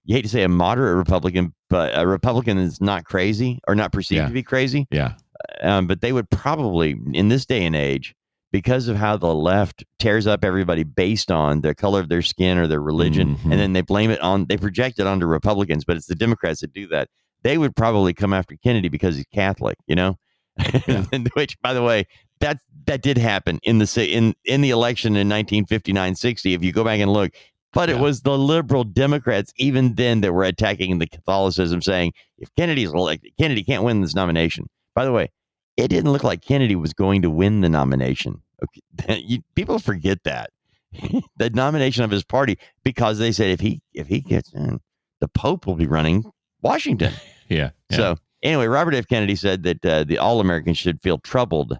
You 0.06 0.16
hate 0.16 0.24
to 0.24 0.30
say 0.30 0.44
a 0.44 0.50
moderate 0.50 0.96
Republican, 0.98 1.54
but 1.70 1.92
a 1.98 2.08
Republican 2.08 2.58
that's 2.58 2.82
not 2.82 3.06
crazy 3.06 3.60
or 3.68 3.76
not 3.76 3.92
perceived 3.92 4.18
Yeah. 4.22 4.28
to 4.28 4.34
be 4.34 4.44
crazy. 4.44 4.88
Yeah. 4.92 5.14
Um, 5.62 5.88
but 5.88 6.02
they 6.02 6.12
would 6.14 6.30
probably, 6.30 6.96
in 7.14 7.30
this 7.30 7.46
day 7.46 7.66
and 7.66 7.76
age, 7.76 8.16
because 8.52 8.88
of 8.88 8.98
how 8.98 9.16
the 9.18 9.34
left 9.34 9.84
tears 10.00 10.26
up 10.26 10.44
everybody 10.44 10.84
based 10.84 11.32
on 11.32 11.62
the 11.62 11.76
color 11.76 12.00
of 12.00 12.10
their 12.10 12.24
skin 12.24 12.58
or 12.58 12.66
their 12.66 12.82
religion, 12.82 13.36
Mhm. 13.36 13.44
and 13.52 13.60
then 13.60 13.74
they 13.74 13.82
blame 13.82 14.10
it 14.10 14.20
on, 14.22 14.48
they 14.48 14.58
project 14.58 15.00
it 15.00 15.06
onto 15.06 15.28
Republicans, 15.28 15.86
but 15.86 15.96
it's 15.98 16.08
the 16.08 16.16
Democrats 16.16 16.62
that 16.62 16.74
do 16.74 16.88
that. 16.88 17.10
They 17.44 17.58
would 17.60 17.76
probably 17.76 18.14
come 18.14 18.34
after 18.34 18.56
Kennedy 18.64 18.90
because 18.90 19.16
he's 19.16 19.26
Catholic, 19.34 19.78
you 19.88 19.96
know? 19.96 20.18
And 21.14 21.30
Which, 21.36 21.58
by 21.62 21.74
the 21.74 21.84
way, 21.84 22.06
that 22.42 22.60
that 22.86 23.02
did 23.02 23.18
happen 23.18 23.60
in 23.64 23.80
the 23.80 24.08
in 24.10 24.34
in 24.46 24.62
the 24.62 24.70
election 24.72 25.16
in 25.16 25.30
1959-60. 25.30 26.56
If 26.56 26.64
you 26.64 26.72
go 26.72 26.84
back 26.84 27.00
and 27.00 27.12
look, 27.12 27.32
but 27.74 27.90
it 27.90 28.00
was 28.00 28.22
the 28.22 28.38
liberal 28.38 28.84
Democrats 28.84 29.54
even 29.58 29.96
then 29.96 30.22
that 30.22 30.34
were 30.34 30.44
attacking 30.44 30.98
the 30.98 31.08
Catholicism, 31.08 31.82
saying 31.82 32.14
if 32.38 32.50
Kennedy's 32.56 32.92
elected, 32.92 33.32
Kennedy 33.40 33.64
can't 33.64 33.84
win 33.84 34.02
this 34.02 34.16
nomination. 34.16 34.68
By 34.96 35.06
the 35.06 35.12
way, 35.12 35.30
it 35.78 35.90
didn't 35.90 36.12
look 36.12 36.24
like 36.24 36.42
Kennedy 36.42 36.76
was 36.76 36.94
going 36.94 37.22
to 37.22 37.30
win 37.30 37.62
the 37.62 37.70
nomination. 37.70 38.42
Okay, 38.64 39.20
you, 39.26 39.40
people 39.56 39.80
forget 39.80 40.24
that 40.24 40.50
the 41.38 41.50
nomination 41.52 42.04
of 42.04 42.12
his 42.12 42.24
party 42.24 42.58
because 42.84 43.20
they 43.20 43.32
said 43.32 43.50
if 43.50 43.60
he 43.60 43.82
if 43.94 44.08
he 44.08 44.20
gets 44.20 44.52
in, 44.54 44.80
the 45.20 45.28
Pope 45.28 45.68
will 45.68 45.76
be 45.76 45.88
running 45.88 46.26
Washington. 46.62 47.14
yeah, 47.50 47.70
yeah. 47.90 47.98
So 47.98 48.18
anyway, 48.42 48.66
Robert 48.66 48.96
F. 48.96 49.08
Kennedy 49.08 49.36
said 49.36 49.64
that 49.64 49.86
uh, 49.86 50.04
the 50.04 50.18
all 50.18 50.40
Americans 50.40 50.78
should 50.78 51.02
feel 51.02 51.20
troubled 51.20 51.78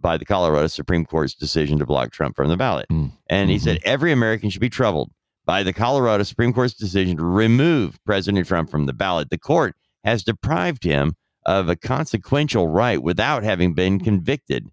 by 0.00 0.16
the 0.16 0.24
Colorado 0.24 0.66
Supreme 0.66 1.04
Court's 1.04 1.34
decision 1.34 1.78
to 1.78 1.86
block 1.86 2.12
Trump 2.12 2.36
from 2.36 2.48
the 2.48 2.56
ballot, 2.56 2.86
Hmm. 2.88 3.06
and 3.28 3.50
he 3.50 3.56
mm-hmm. 3.56 3.64
said 3.64 3.78
every 3.84 4.12
American 4.12 4.50
should 4.50 4.60
be 4.60 4.70
troubled 4.70 5.10
by 5.44 5.62
the 5.62 5.72
Colorado 5.72 6.24
Supreme 6.24 6.52
Court's 6.52 6.74
decision 6.74 7.16
to 7.16 7.24
remove 7.24 7.98
President 8.04 8.46
Trump 8.46 8.70
from 8.70 8.86
the 8.86 8.92
ballot. 8.92 9.30
The 9.30 9.38
court 9.38 9.76
has 10.04 10.24
deprived 10.24 10.84
him 10.84 11.14
of 11.46 11.68
a 11.68 11.76
consequential 11.76 12.68
right 12.68 13.02
without 13.02 13.44
having 13.44 13.72
been 13.72 14.00
convicted 14.00 14.68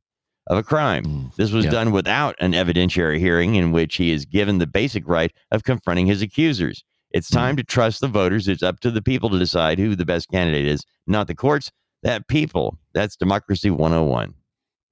of 0.47 0.57
a 0.57 0.63
crime. 0.63 1.05
Hmm. 1.05 1.25
This 1.37 1.51
was 1.51 1.65
Yeah. 1.65 1.71
done 1.71 1.91
without 1.91 2.35
an 2.39 2.53
evidentiary 2.53 3.19
hearing 3.19 3.55
in 3.55 3.71
which 3.71 3.95
he 3.95 4.11
is 4.11 4.25
given 4.25 4.57
the 4.57 4.67
basic 4.67 5.07
right 5.07 5.31
of 5.51 5.63
confronting 5.63 6.07
his 6.07 6.21
accusers. 6.21 6.83
It's 7.11 7.29
hmm. 7.29 7.35
time 7.35 7.55
to 7.57 7.63
trust 7.63 8.01
the 8.01 8.07
voters. 8.07 8.47
It's 8.47 8.63
up 8.63 8.79
to 8.81 8.91
the 8.91 9.01
people 9.01 9.29
to 9.29 9.39
decide 9.39 9.79
who 9.79 9.95
the 9.95 10.05
best 10.05 10.29
candidate 10.29 10.65
is, 10.65 10.83
not 11.07 11.27
the 11.27 11.35
courts. 11.35 11.71
That 12.01 12.27
people. 12.27 12.77
That's 12.93 13.15
democracy 13.15 13.69
101. 13.69 14.33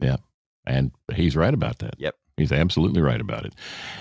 Yeah. 0.01 0.17
And 0.65 0.91
he's 1.13 1.35
right 1.35 1.53
about 1.53 1.79
that. 1.79 1.95
Yep. 1.97 2.15
He's 2.37 2.51
absolutely 2.51 3.01
right 3.01 3.21
about 3.21 3.45
it. 3.45 3.53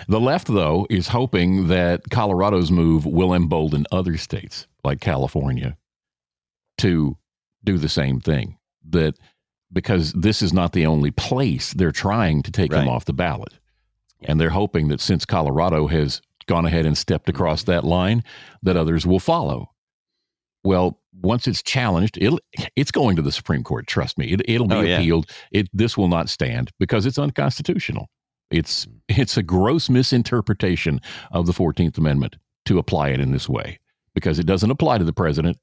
The 0.09 0.21
left, 0.21 0.47
though, 0.47 0.87
is 0.89 1.09
hoping 1.09 1.69
that 1.69 2.09
Colorado's 2.11 2.71
move 2.71 3.05
will 3.05 3.35
embolden 3.35 3.87
other 3.93 4.17
states 4.17 4.67
like 4.85 5.01
California 5.01 5.77
to 6.79 7.17
do 7.65 7.77
the 7.77 7.89
same 7.89 8.21
thing. 8.21 8.57
That 8.89 9.17
because 9.73 10.13
this 10.13 10.43
is 10.43 10.53
not 10.53 10.73
the 10.73 10.87
only 10.87 11.11
place 11.11 11.73
they're 11.75 11.93
trying 11.93 12.43
to 12.43 12.51
take 12.51 12.73
him 12.73 12.89
off 12.89 13.05
the 13.05 13.13
ballot. 13.13 13.53
And 14.23 14.41
they're 14.41 14.51
hoping 14.51 14.89
that 14.89 15.01
since 15.01 15.25
Colorado 15.25 15.87
has 15.87 16.21
gone 16.47 16.67
ahead 16.67 16.87
and 16.87 16.97
stepped 16.99 17.29
across 17.29 17.65
that 17.65 17.85
line, 17.85 18.25
that 18.63 18.77
others 18.77 19.07
will 19.07 19.21
follow. 19.21 19.71
Well, 20.65 20.99
once 21.23 21.47
it's 21.47 21.63
challenged, 21.63 22.19
it'll, 22.21 22.41
it's 22.77 22.91
going 22.91 23.17
to 23.17 23.23
the 23.23 23.33
Supreme 23.33 23.63
Court. 23.65 23.87
Trust 23.87 24.19
me, 24.19 24.27
it, 24.33 24.43
it'll 24.47 24.67
be 24.69 24.75
Oh, 24.75 24.81
yeah. 24.83 24.99
appealed. 24.99 25.31
It 25.53 25.69
this 25.73 25.97
will 25.97 26.09
not 26.09 26.29
stand 26.29 26.71
because 26.79 27.07
it's 27.07 27.19
unconstitutional. 27.19 28.09
It's 28.51 28.87
it's 29.09 29.37
a 29.37 29.43
gross 29.43 29.89
misinterpretation 29.89 31.01
of 31.33 31.47
the 31.47 31.53
Fourteenth 31.53 31.97
Amendment 31.99 32.37
to 32.67 32.79
apply 32.79 33.09
it 33.11 33.21
in 33.21 33.33
this 33.33 33.49
way 33.49 33.79
because 34.15 34.39
it 34.39 34.47
doesn't 34.47 34.71
apply 34.71 34.99
to 34.99 35.05
the 35.05 35.13
president. 35.13 35.57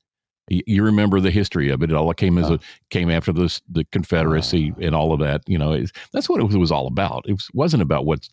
Y- 0.49 0.61
You 0.65 0.83
remember 0.83 1.19
the 1.19 1.31
history 1.31 1.69
of 1.69 1.83
it. 1.83 1.91
It 1.91 1.95
all 1.95 2.13
came 2.13 2.37
as 2.37 2.49
a 2.49 2.59
came 2.89 3.09
after 3.11 3.33
this 3.33 3.61
the 3.69 3.83
Confederacy 3.91 4.73
ah. 4.75 4.79
and 4.81 4.95
all 4.95 5.11
of 5.13 5.19
that. 5.19 5.41
You 5.47 5.57
know, 5.57 5.83
that's 6.13 6.29
what 6.29 6.39
it 6.39 6.43
was, 6.45 6.55
it 6.55 6.59
was 6.59 6.71
all 6.71 6.87
about. 6.87 7.25
It 7.27 7.33
was, 7.33 7.49
wasn't 7.53 7.83
about 7.83 8.05
what's 8.05 8.29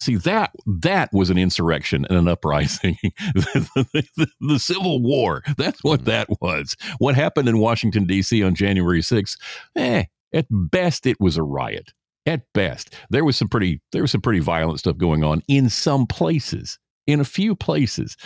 See 0.00 0.16
that 0.16 0.50
that 0.66 1.08
was 1.12 1.30
an 1.30 1.38
insurrection 1.38 2.06
and 2.08 2.18
an 2.18 2.28
uprising. 2.28 2.98
the, 3.34 3.96
the- 4.16 4.28
the 4.40 4.58
Civil 4.58 5.00
War. 5.02 5.42
That's 5.56 5.82
what 5.82 6.04
that 6.04 6.28
was. 6.40 6.76
What 6.98 7.14
happened 7.14 7.48
in 7.48 7.58
Washington 7.58 8.04
D.C. 8.06 8.42
on 8.42 8.54
January 8.54 9.00
6th? 9.00 9.36
Eh, 9.76 10.04
at 10.34 10.46
best 10.50 11.06
it 11.06 11.16
was 11.20 11.36
a 11.36 11.42
riot. 11.42 11.92
At 12.26 12.42
best, 12.54 12.92
there 13.08 13.24
was 13.24 13.36
some 13.36 13.48
pretty 13.48 13.80
there 13.92 14.02
was 14.02 14.10
some 14.10 14.20
pretty 14.20 14.40
violent 14.40 14.80
stuff 14.80 14.96
going 14.98 15.22
on 15.24 15.42
in 15.48 15.68
some 15.70 16.06
places. 16.06 16.78
In 17.06 17.20
a 17.20 17.24
few 17.24 17.54
places, 17.54 18.16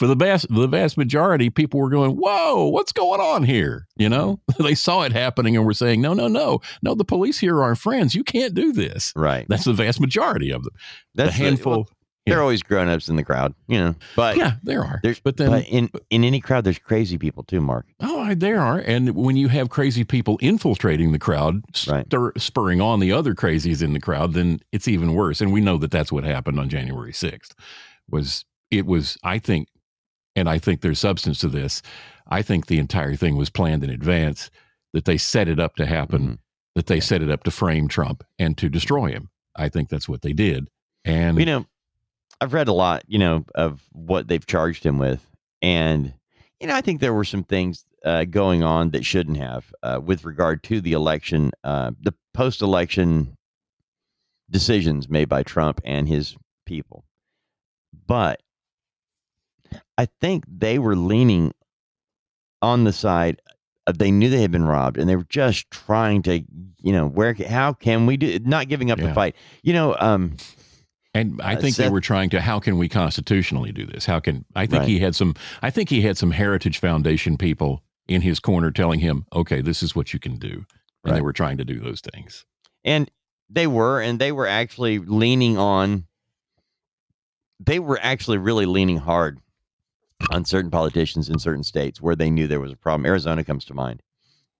for 0.00 0.06
the 0.06 0.14
vast 0.14 0.46
the 0.48 0.66
vast 0.66 0.96
majority, 0.96 1.50
people 1.50 1.78
were 1.78 1.90
going, 1.90 2.12
"Whoa, 2.12 2.68
what's 2.68 2.90
going 2.90 3.20
on 3.20 3.42
here?" 3.42 3.86
You 3.96 4.08
know, 4.08 4.40
mm-hmm. 4.50 4.62
they 4.66 4.74
saw 4.74 5.02
it 5.02 5.12
happening 5.12 5.58
and 5.58 5.66
were 5.66 5.74
saying, 5.74 6.00
"No, 6.00 6.14
no, 6.14 6.26
no, 6.26 6.62
no. 6.80 6.94
The 6.94 7.04
police 7.04 7.38
here 7.38 7.62
are 7.62 7.74
friends. 7.74 8.14
You 8.14 8.24
can't 8.24 8.54
do 8.54 8.72
this." 8.72 9.12
Right. 9.14 9.44
That's 9.50 9.64
the 9.64 9.74
vast 9.74 10.00
majority 10.00 10.52
of 10.52 10.64
them. 10.64 10.72
That's 11.14 11.36
the 11.36 11.44
handful. 11.44 11.72
well, 11.72 11.88
there 12.24 12.38
are 12.38 12.40
always 12.40 12.62
grown 12.62 12.88
ups 12.88 13.10
in 13.10 13.16
the 13.16 13.22
crowd, 13.22 13.54
you 13.68 13.78
know. 13.78 13.94
But 14.16 14.38
yeah, 14.38 14.54
there 14.62 14.82
are. 14.82 15.00
There's, 15.02 15.20
but 15.20 15.36
then 15.36 15.50
but 15.50 15.66
in 15.66 15.90
in 16.08 16.24
any 16.24 16.40
crowd, 16.40 16.64
there's 16.64 16.78
crazy 16.78 17.18
people 17.18 17.42
too, 17.42 17.60
Mark. 17.60 17.84
Oh, 18.00 18.34
there 18.34 18.58
are. 18.58 18.78
And 18.78 19.14
when 19.14 19.36
you 19.36 19.48
have 19.48 19.68
crazy 19.68 20.04
people 20.04 20.38
infiltrating 20.40 21.12
the 21.12 21.18
crowd, 21.18 21.62
stir, 21.74 22.32
spurring 22.38 22.80
on 22.80 23.00
the 23.00 23.12
other 23.12 23.34
crazies 23.34 23.82
in 23.82 23.92
the 23.92 24.00
crowd, 24.00 24.32
then 24.32 24.60
it's 24.72 24.88
even 24.88 25.12
worse. 25.12 25.42
And 25.42 25.52
we 25.52 25.60
know 25.60 25.76
that 25.76 25.90
that's 25.90 26.10
what 26.10 26.24
happened 26.24 26.58
on 26.58 26.70
January 26.70 27.12
6th. 27.12 27.50
Was 28.08 28.46
it 28.70 28.86
was 28.86 29.18
I 29.22 29.38
think 29.38 29.68
and 30.40 30.48
I 30.48 30.58
think 30.58 30.80
there's 30.80 30.98
substance 30.98 31.38
to 31.40 31.48
this. 31.48 31.82
I 32.28 32.42
think 32.42 32.66
the 32.66 32.78
entire 32.78 33.14
thing 33.14 33.36
was 33.36 33.50
planned 33.50 33.84
in 33.84 33.90
advance 33.90 34.50
that 34.92 35.04
they 35.04 35.18
set 35.18 35.48
it 35.48 35.60
up 35.60 35.76
to 35.76 35.86
happen, 35.86 36.22
Mm-hmm. 36.22 36.34
that 36.74 36.86
they 36.86 36.98
set 37.00 37.22
it 37.22 37.30
up 37.30 37.44
to 37.44 37.50
frame 37.50 37.86
Trump 37.88 38.24
and 38.38 38.56
to 38.58 38.68
destroy 38.68 39.10
him. 39.10 39.28
I 39.54 39.68
think 39.68 39.88
that's 39.88 40.08
what 40.08 40.22
they 40.22 40.32
did. 40.32 40.68
And 41.04 41.38
you 41.38 41.46
know, 41.46 41.66
I've 42.40 42.54
read 42.54 42.68
a 42.68 42.72
lot, 42.72 43.02
you 43.06 43.18
know, 43.18 43.44
of 43.54 43.82
what 43.92 44.28
they've 44.28 44.46
charged 44.46 44.84
him 44.84 44.98
with, 44.98 45.26
and 45.60 46.14
you 46.60 46.66
know, 46.66 46.74
I 46.74 46.80
think 46.80 47.00
there 47.00 47.14
were 47.14 47.24
some 47.24 47.44
things 47.44 47.84
uh, 48.04 48.24
going 48.24 48.62
on 48.62 48.90
that 48.90 49.04
shouldn't 49.04 49.36
have 49.36 49.72
uh, 49.82 50.00
with 50.02 50.24
regard 50.24 50.62
to 50.64 50.80
the 50.80 50.92
election, 50.92 51.50
uh, 51.64 51.90
the 52.00 52.14
post-election 52.34 53.36
decisions 54.50 55.08
made 55.08 55.28
by 55.28 55.42
Trump 55.42 55.80
and 55.84 56.08
his 56.08 56.36
people. 56.66 57.04
But 58.06 58.42
I 59.98 60.06
think 60.20 60.44
they 60.48 60.78
were 60.78 60.96
leaning 60.96 61.52
on 62.62 62.84
the 62.84 62.92
side 62.92 63.40
of 63.86 63.98
they 63.98 64.10
knew 64.10 64.28
they 64.28 64.42
had 64.42 64.50
been 64.52 64.64
robbed, 64.66 64.98
and 64.98 65.08
they 65.08 65.16
were 65.16 65.26
just 65.28 65.70
trying 65.70 66.22
to, 66.22 66.44
you 66.82 66.92
know, 66.92 67.06
where 67.08 67.34
how 67.34 67.72
can 67.72 68.06
we 68.06 68.16
do 68.16 68.38
not 68.40 68.68
giving 68.68 68.90
up 68.90 68.98
the 68.98 69.14
fight, 69.14 69.34
you 69.62 69.72
know. 69.72 69.96
um 69.98 70.36
And 71.14 71.40
I 71.42 71.54
Uh, 71.54 71.60
think 71.60 71.76
they 71.76 71.88
were 71.88 72.00
trying 72.00 72.30
to 72.30 72.40
how 72.40 72.60
can 72.60 72.78
we 72.78 72.88
constitutionally 72.88 73.72
do 73.72 73.84
this? 73.86 74.06
How 74.06 74.20
can 74.20 74.44
I 74.54 74.66
think 74.66 74.80
Right. 74.80 74.88
he 74.88 74.98
had 75.00 75.14
some 75.16 75.34
I 75.62 75.70
think 75.70 75.88
he 75.88 76.02
had 76.02 76.16
some 76.18 76.30
Heritage 76.30 76.78
Foundation 76.78 77.36
people 77.36 77.82
in 78.06 78.22
his 78.22 78.38
corner 78.40 78.70
telling 78.70 79.00
him, 79.00 79.24
"Okay, 79.32 79.60
this 79.60 79.82
is 79.82 79.94
what 79.96 80.12
you 80.12 80.18
can 80.20 80.36
do." 80.36 80.66
And 81.04 81.16
they 81.16 81.22
were 81.22 81.32
trying 81.32 81.56
to 81.56 81.64
do 81.64 81.80
those 81.80 82.00
things. 82.00 82.44
And 82.84 83.10
they 83.48 83.66
were, 83.66 84.00
and 84.00 84.18
they 84.18 84.32
were 84.32 84.46
actually 84.46 84.98
leaning 84.98 85.56
on. 85.56 86.04
They 87.58 87.78
were 87.78 87.98
actually 88.02 88.38
really 88.38 88.66
leaning 88.66 88.98
hard 88.98 89.40
on 90.30 90.44
certain 90.44 90.70
politicians 90.70 91.28
in 91.28 91.38
certain 91.38 91.64
states 91.64 92.00
where 92.00 92.16
they 92.16 92.30
knew 92.30 92.46
there 92.46 92.60
was 92.60 92.72
a 92.72 92.76
problem. 92.76 93.06
Arizona 93.06 93.42
comes 93.44 93.64
to 93.66 93.74
mind, 93.74 94.02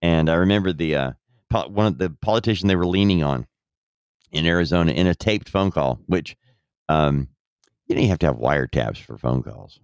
and 0.01 0.29
I 0.29 0.33
remember 0.35 0.73
the 0.73 0.95
uh, 0.95 1.11
po- 1.49 1.67
one 1.67 1.85
of 1.85 1.97
the 1.97 2.09
politician 2.09 2.67
they 2.67 2.75
were 2.75 2.87
leaning 2.87 3.23
on 3.23 3.45
in 4.31 4.45
Arizona 4.45 4.91
in 4.91 5.07
a 5.07 5.15
taped 5.15 5.49
phone 5.49 5.71
call, 5.71 5.99
which 6.07 6.35
um, 6.89 7.27
you 7.87 7.95
don't 7.95 8.05
have 8.05 8.19
to 8.19 8.25
have 8.27 8.37
wiretaps 8.37 8.97
for 8.97 9.17
phone 9.17 9.43
calls. 9.43 9.79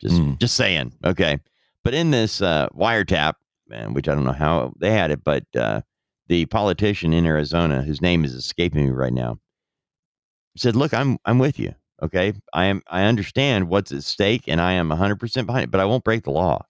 Just 0.00 0.20
Mm. 0.20 0.38
just 0.38 0.56
saying, 0.56 0.92
okay. 1.04 1.38
But 1.82 1.94
in 1.94 2.10
this 2.10 2.42
uh, 2.42 2.68
wiretap, 2.74 3.34
man, 3.68 3.94
which 3.94 4.08
I 4.08 4.14
don't 4.14 4.24
know 4.24 4.32
how 4.32 4.72
they 4.78 4.90
had 4.90 5.10
it, 5.10 5.22
but 5.24 5.44
uh, 5.56 5.80
the 6.28 6.46
politician 6.46 7.12
in 7.12 7.24
Arizona, 7.26 7.82
whose 7.82 8.00
name 8.02 8.24
is 8.24 8.34
escaping 8.34 8.84
me 8.86 8.90
right 8.90 9.12
now, 9.12 9.38
said, 10.56 10.76
"Look, 10.76 10.92
I'm 10.94 11.18
I'm 11.24 11.38
with 11.38 11.58
you. 11.58 11.74
Okay, 12.04 12.34
I 12.52 12.66
am 12.66 12.82
I 12.88 13.04
understand 13.04 13.68
what's 13.68 13.90
at 13.90 14.04
stake, 14.04 14.44
and 14.46 14.60
I 14.60 14.72
am 14.74 14.90
100 14.90 15.16
percent 15.16 15.46
behind 15.46 15.64
it. 15.64 15.70
But 15.70 15.80
I 15.80 15.86
won't 15.86 16.04
break 16.04 16.24
the 16.24 16.30
law. 16.30 16.66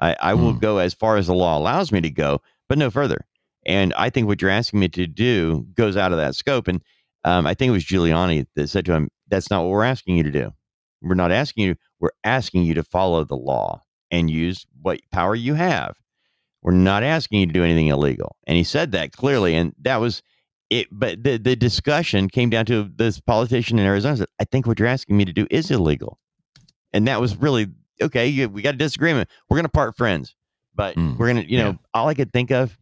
I 0.00 0.16
I 0.20 0.34
will 0.34 0.52
go 0.52 0.78
as 0.78 0.94
far 0.94 1.16
as 1.16 1.28
the 1.28 1.34
law 1.34 1.56
allows 1.56 1.92
me 1.92 2.00
to 2.00 2.10
go, 2.10 2.42
but 2.68 2.76
no 2.78 2.90
further. 2.90 3.24
And 3.64 3.94
I 3.94 4.10
think 4.10 4.26
what 4.26 4.42
you're 4.42 4.50
asking 4.50 4.80
me 4.80 4.88
to 4.88 5.06
do 5.06 5.66
goes 5.74 5.96
out 5.96 6.10
of 6.12 6.18
that 6.18 6.34
scope. 6.34 6.66
And 6.66 6.82
um, 7.22 7.46
I 7.46 7.54
think 7.54 7.68
it 7.68 7.72
was 7.72 7.84
Giuliani 7.84 8.46
that 8.56 8.68
said 8.68 8.84
to 8.86 8.92
him, 8.92 9.10
"That's 9.28 9.48
not 9.48 9.62
what 9.62 9.70
we're 9.70 9.84
asking 9.84 10.16
you 10.16 10.24
to 10.24 10.32
do. 10.32 10.52
We're 11.02 11.14
not 11.14 11.30
asking 11.30 11.64
you. 11.64 11.76
We're 12.00 12.10
asking 12.24 12.64
you 12.64 12.74
to 12.74 12.82
follow 12.82 13.22
the 13.24 13.36
law 13.36 13.80
and 14.10 14.28
use 14.28 14.66
what 14.82 14.98
power 15.12 15.36
you 15.36 15.54
have." 15.54 15.94
We're 16.62 16.72
not 16.72 17.02
asking 17.02 17.40
you 17.40 17.46
to 17.46 17.52
do 17.52 17.62
anything 17.62 17.88
illegal. 17.88 18.36
And 18.46 18.56
he 18.56 18.64
said 18.64 18.90
that 18.92 19.12
clearly. 19.12 19.54
And 19.54 19.74
that 19.82 19.98
was 19.98 20.22
it. 20.70 20.88
But 20.90 21.22
the, 21.22 21.36
the 21.38 21.56
discussion 21.56 22.28
came 22.28 22.50
down 22.50 22.66
to 22.66 22.90
this 22.96 23.20
politician 23.20 23.78
in 23.78 23.86
Arizona 23.86 24.16
said, 24.18 24.28
I 24.40 24.44
think 24.44 24.66
what 24.66 24.78
you're 24.78 24.88
asking 24.88 25.16
me 25.16 25.24
to 25.24 25.32
do 25.32 25.46
is 25.50 25.70
illegal. 25.70 26.18
And 26.92 27.06
that 27.08 27.20
was 27.20 27.36
really 27.36 27.68
okay. 28.00 28.26
You, 28.26 28.48
we 28.48 28.62
got 28.62 28.74
a 28.74 28.78
disagreement. 28.78 29.28
We're 29.48 29.56
going 29.56 29.64
to 29.64 29.68
part 29.70 29.96
friends. 29.96 30.34
But 30.74 30.96
Mm, 30.96 31.16
we're 31.18 31.32
going 31.32 31.44
to, 31.44 31.50
you 31.50 31.58
know, 31.58 31.78
all 31.92 32.08
I 32.08 32.14
could 32.14 32.32
think 32.32 32.50
of, 32.50 32.76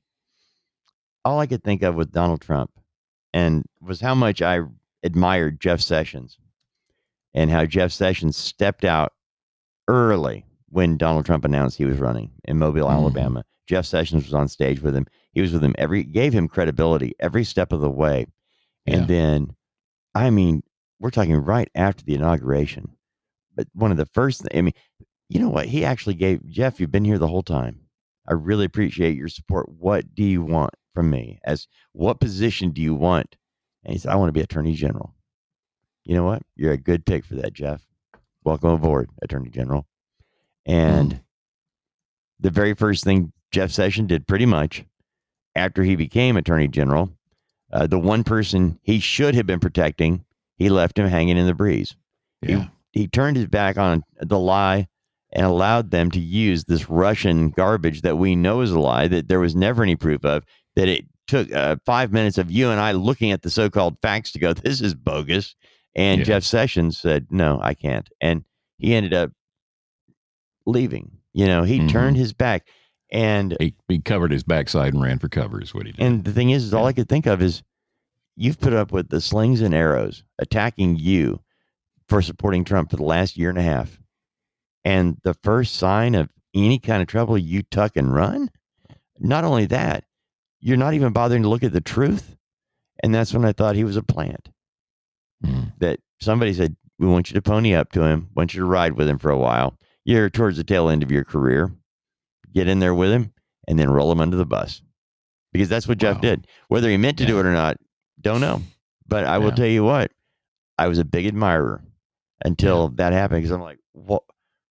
all 1.25 1.39
I 1.41 1.47
could 1.47 1.63
think 1.63 1.83
of 1.83 1.95
with 1.95 2.11
Donald 2.11 2.41
Trump 2.41 2.71
and 3.35 3.65
was 3.81 4.01
how 4.01 4.15
much 4.15 4.41
I 4.43 4.61
admired 5.03 5.61
Jeff 5.61 5.81
Sessions 5.81 6.39
and 7.35 7.51
how 7.51 7.65
Jeff 7.67 7.93
Sessions 7.93 8.37
stepped 8.37 8.85
out 8.85 9.13
early 9.89 10.45
when 10.71 10.97
Donald 10.97 11.27
Trump 11.27 11.45
announced 11.45 11.77
he 11.77 11.85
was 11.85 11.99
running 11.99 12.31
in 12.45 12.59
Mobile, 12.59 12.87
Mm-hmm. 12.87 12.95
Alabama. 12.97 13.45
Jeff 13.67 13.85
Sessions 13.87 14.25
was 14.25 14.35
on 14.35 14.49
stage 14.49 14.81
with 14.81 14.95
him. 14.97 15.07
He 15.33 15.41
was 15.41 15.53
with 15.53 15.65
him 15.65 15.75
every 15.79 16.05
gave 16.05 16.33
him 16.33 16.49
credibility 16.49 17.15
every 17.19 17.45
step 17.45 17.73
of 17.73 17.81
the 17.81 17.91
way. 17.91 18.27
And 18.87 19.03
Yeah. 19.03 19.07
then 19.07 19.57
I 20.15 20.31
mean, 20.31 20.63
we're 21.01 21.11
talking 21.11 21.37
right 21.37 21.71
after 21.75 22.05
the 22.05 22.15
inauguration. 22.15 22.97
But 23.55 23.69
one 23.75 23.91
of 23.91 23.97
the 23.97 24.07
first 24.07 24.47
I 24.55 24.61
mean, 24.61 24.75
you 25.29 25.41
know 25.41 25.49
what? 25.49 25.67
He 25.67 25.85
actually 25.85 26.15
gave 26.15 26.47
Jeff, 26.49 26.81
you've 26.81 26.93
been 26.93 27.05
here 27.05 27.19
the 27.19 27.29
whole 27.29 27.43
time. 27.43 27.81
I 28.29 28.35
really 28.35 28.65
appreciate 28.67 29.17
your 29.17 29.29
support. 29.29 29.69
What 29.69 30.15
do 30.15 30.23
you 30.23 30.43
want 30.43 30.75
from 30.95 31.11
me? 31.11 31.41
As 31.45 31.67
what 31.93 32.21
position 32.21 32.71
do 32.71 32.81
you 32.83 32.95
want? 32.95 33.37
And 33.85 33.93
he 33.93 33.99
said, 33.99 34.13
I 34.13 34.17
want 34.17 34.29
to 34.29 34.33
be 34.33 34.41
attorney 34.41 34.75
general. 34.75 35.15
You 36.05 36.15
know 36.15 36.25
what? 36.25 36.43
You're 36.57 36.73
a 36.73 36.77
good 36.77 37.05
pick 37.07 37.25
for 37.25 37.35
that, 37.37 37.53
Jeff. 37.53 37.85
Welcome 38.45 38.71
aboard, 38.71 39.09
Attorney 39.23 39.51
General. 39.51 39.87
Hmm. 40.67 40.73
And 40.73 41.21
the 42.41 42.51
very 42.51 42.75
first 42.75 43.05
thing 43.05 43.33
Jeff 43.53 43.71
Sessions 43.71 44.09
did, 44.09 44.27
pretty 44.27 44.47
much 44.47 44.85
after 45.55 45.83
he 45.83 45.97
became 45.97 46.37
Attorney 46.37 46.69
General, 46.69 47.11
uh, 47.73 47.87
the 47.87 47.99
one 47.99 48.25
person 48.25 48.79
he 48.83 49.01
should 49.01 49.35
have 49.35 49.47
been 49.47 49.61
protecting, 49.61 50.25
he 50.57 50.69
left 50.69 50.99
him 50.99 51.09
hanging 51.09 51.37
in 51.37 51.47
the 51.47 51.55
breeze. 51.55 51.97
Yeah. 52.41 52.69
He, 52.93 53.01
he 53.03 53.09
turned 53.09 53.37
his 53.37 53.47
back 53.47 53.79
on 53.79 54.05
the 54.21 54.39
lie 54.39 54.89
and 55.33 55.47
allowed 55.47 55.91
them 55.91 56.11
to 56.11 56.21
use 56.21 56.65
this 56.65 56.91
Russian 56.91 57.51
garbage 57.51 58.03
that 58.03 58.19
we 58.19 58.37
know 58.37 58.61
is 58.61 58.71
a 58.71 58.79
lie, 58.79 59.09
that 59.09 59.29
there 59.29 59.41
was 59.41 59.55
never 59.57 59.83
any 59.83 59.97
proof 59.97 60.25
of, 60.25 60.45
that 60.77 60.89
it 60.89 61.07
took 61.27 61.51
uh, 61.53 61.77
five 61.87 62.13
minutes 62.13 62.37
of 62.37 62.51
you 62.51 62.69
and 62.71 62.81
I 62.81 62.93
looking 62.93 63.31
at 63.31 63.41
the 63.43 63.49
so 63.51 63.71
called 63.71 63.97
facts 64.03 64.33
to 64.33 64.39
go, 64.39 64.53
this 64.53 64.81
is 64.83 64.95
bogus. 64.95 65.55
And 65.95 66.19
Yeah. 66.21 66.25
Jeff 66.25 66.45
Sessions 66.45 66.99
said, 66.99 67.27
no, 67.31 67.59
I 67.63 67.75
can't. 67.75 68.09
And 68.21 68.45
he 68.79 68.95
ended 68.95 69.15
up 69.15 69.31
leaving. 70.67 71.11
You 71.33 71.47
know, 71.47 71.63
he 71.63 71.81
Mhm. 71.81 71.91
turned 71.91 72.17
his 72.17 72.33
back. 72.33 72.67
And 73.13 73.57
He, 73.61 73.75
he 73.89 74.01
covered 74.01 74.33
his 74.33 74.43
backside 74.43 74.95
and 74.95 75.03
ran 75.03 75.19
for 75.19 75.29
cover 75.29 75.63
is 75.63 75.73
what 75.75 75.87
he 75.87 75.93
did. 75.93 76.05
and 76.05 76.25
the 76.25 76.33
thing 76.33 76.51
is, 76.51 76.65
is 76.65 76.75
all 76.75 76.87
I 76.87 76.95
could 76.95 77.09
think 77.09 77.27
of 77.27 77.41
is 77.43 77.63
you've 78.37 78.59
put 78.59 78.73
up 78.73 78.91
with 78.91 79.11
the 79.11 79.21
slings 79.21 79.61
and 79.61 79.75
arrows 79.75 80.25
attacking 80.39 80.97
you 80.97 81.41
for 82.09 82.23
supporting 82.23 82.65
Trump 82.65 82.91
for 82.91 82.97
the 82.97 83.05
last 83.05 83.37
year 83.37 83.51
and 83.51 83.59
a 83.59 83.63
half. 83.63 84.01
And 84.85 85.19
the 85.23 85.35
first 85.45 85.77
sign 85.77 86.15
of 86.15 86.31
any 86.55 86.79
kind 86.79 87.03
of 87.03 87.09
trouble, 87.09 87.39
you 87.39 87.63
tuck 87.63 87.97
and 87.97 88.13
run. 88.13 88.51
Not 89.19 89.45
only 89.45 89.67
that, 89.67 90.05
you're 90.61 90.77
not 90.77 90.95
even 90.95 91.13
bothering 91.13 91.43
to 91.43 91.49
look 91.49 91.63
at 91.63 91.73
the 91.73 91.81
truth. 91.81 92.35
And 93.03 93.15
that's 93.15 93.33
when 93.33 93.45
I 93.45 93.53
thought 93.53 93.77
he 93.77 93.85
was 93.85 93.97
a 93.97 94.03
plant. 94.03 94.49
Mm. 95.45 95.73
That 95.79 96.01
somebody 96.21 96.53
said, 96.55 96.77
We 96.99 97.07
want 97.07 97.31
you 97.31 97.35
to 97.35 97.43
pony 97.43 97.75
up 97.75 97.93
to 97.93 98.05
him, 98.05 98.29
want 98.35 98.55
you 98.55 98.61
to 98.61 98.67
ride 98.67 98.95
with 98.95 99.09
him 99.09 99.19
for 99.19 99.31
a 99.31 99.39
while. 99.39 99.77
You're 100.05 100.31
towards 100.31 100.57
the 100.57 100.65
tail 100.65 100.89
end 100.89 101.03
of 101.03 101.11
your 101.11 101.25
career. 101.25 101.71
Get 102.53 102.69
in 102.69 102.79
there 102.79 102.95
with 102.95 103.11
him 103.11 103.33
and 103.69 103.79
then 103.79 103.91
roll 103.91 104.11
him 104.13 104.21
under 104.21 104.37
the 104.37 104.45
bus. 104.47 104.83
Because 105.53 105.69
that's 105.69 105.87
what 105.89 105.99
Jeff 105.99 106.17
Wow. 106.17 106.21
did. 106.23 106.47
Whether 106.69 106.89
he 106.89 106.97
meant 106.97 107.19
to 107.19 107.27
do 107.27 107.39
it 107.39 107.47
or 107.47 107.53
not, 107.53 107.77
don't 108.21 108.41
know. 108.41 108.63
But 109.07 109.25
I 109.25 109.39
will 109.39 109.53
tell 109.53 109.67
you 109.67 109.85
what, 109.85 110.11
I 110.79 110.89
was 110.89 110.99
a 110.99 111.05
big 111.05 111.27
admirer 111.27 111.83
until 112.45 112.89
that 112.91 113.13
happened 113.13 113.43
because 113.43 113.51
I'm 113.51 113.61
like, 113.61 113.79
well, 113.93 114.25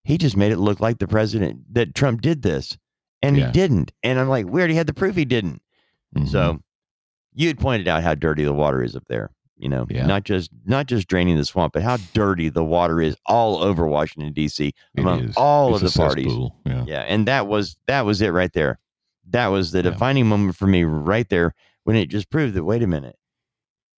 he 0.03 0.17
just 0.17 0.35
made 0.35 0.51
it 0.51 0.57
look 0.57 0.79
like 0.79 0.97
the 0.97 1.07
president 1.07 1.61
that 1.73 1.93
Trump 1.93 2.21
did 2.21 2.41
this. 2.41 2.77
And 3.21 3.37
Yeah. 3.37 3.45
he 3.47 3.51
didn't. 3.51 3.91
And 4.01 4.19
I'm 4.19 4.29
like, 4.29 4.47
we 4.47 4.59
already 4.59 4.73
had 4.73 4.87
the 4.87 4.93
proof 4.95 5.15
he 5.15 5.25
didn't. 5.25 5.61
Mhm. 6.17 6.27
So 6.27 6.59
you 7.33 7.47
had 7.47 7.59
pointed 7.59 7.87
out 7.87 8.01
how 8.01 8.15
dirty 8.15 8.43
the 8.43 8.51
water 8.53 8.83
is 8.83 8.95
up 8.95 9.03
there. 9.07 9.29
You 9.61 9.69
know, 9.69 9.85
Yeah. 9.89 10.05
not 10.07 10.23
just 10.23 10.49
not 10.65 10.87
just 10.87 11.07
draining 11.07 11.37
the 11.37 11.45
swamp, 11.45 11.73
but 11.73 11.83
how 11.83 11.97
dirty 11.97 12.49
the 12.49 12.63
water 12.63 12.99
is 12.99 13.15
all 13.27 13.61
over 13.61 13.85
Washington 13.87 14.33
D.C. 14.33 14.73
Among 14.97 15.21
is. 15.25 15.33
all 15.37 15.75
It's 15.75 15.83
of 15.83 15.93
the 15.93 15.99
parties. 15.99 16.33
Yeah. 16.65 16.83
Yeah, 16.87 17.01
and 17.01 17.27
that 17.27 17.47
was 17.47 17.77
that 17.87 18.05
was 18.05 18.21
it 18.21 18.29
right 18.29 18.51
there. 18.53 18.79
That 19.29 19.47
was 19.47 19.71
the 19.71 19.79
Yeah. 19.83 19.91
defining 19.91 20.27
moment 20.27 20.55
for 20.55 20.65
me 20.67 20.83
right 20.83 21.29
there 21.29 21.53
when 21.83 21.95
it 21.95 22.07
just 22.09 22.29
proved 22.29 22.55
that 22.55 22.63
wait 22.63 22.81
a 22.83 22.87
minute, 22.87 23.17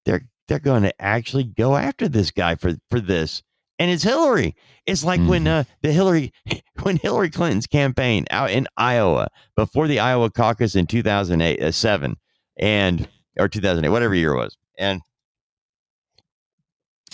they're 0.06 0.28
they're 0.48 0.60
going 0.60 0.84
to 0.84 1.02
actually 1.02 1.46
go 1.46 1.76
after 1.78 2.08
this 2.10 2.30
guy 2.32 2.56
for 2.56 2.74
for 2.90 3.00
this, 3.00 3.42
and 3.80 3.90
it's 3.90 4.04
Hillary. 4.04 4.56
It's 4.86 5.04
like 5.06 5.22
when 5.22 5.46
Mm-hmm. 5.46 5.48
uh, 5.62 5.64
the 5.82 5.94
Hillary 5.94 6.34
when 6.84 6.98
Hillary 6.98 7.30
Clinton's 7.30 7.68
campaign 7.68 8.26
out 8.32 8.52
in 8.52 8.68
Iowa 8.76 9.30
before 9.56 9.88
the 9.88 10.00
Iowa 10.00 10.30
caucus 10.30 10.76
in 10.76 10.88
2008 10.88 11.62
uh, 11.64 11.72
7 11.72 12.18
and 12.58 13.08
or 13.40 13.48
2008 13.48 13.90
whatever 13.90 14.14
year 14.14 14.34
it 14.34 14.38
was. 14.38 14.58
And 14.78 15.02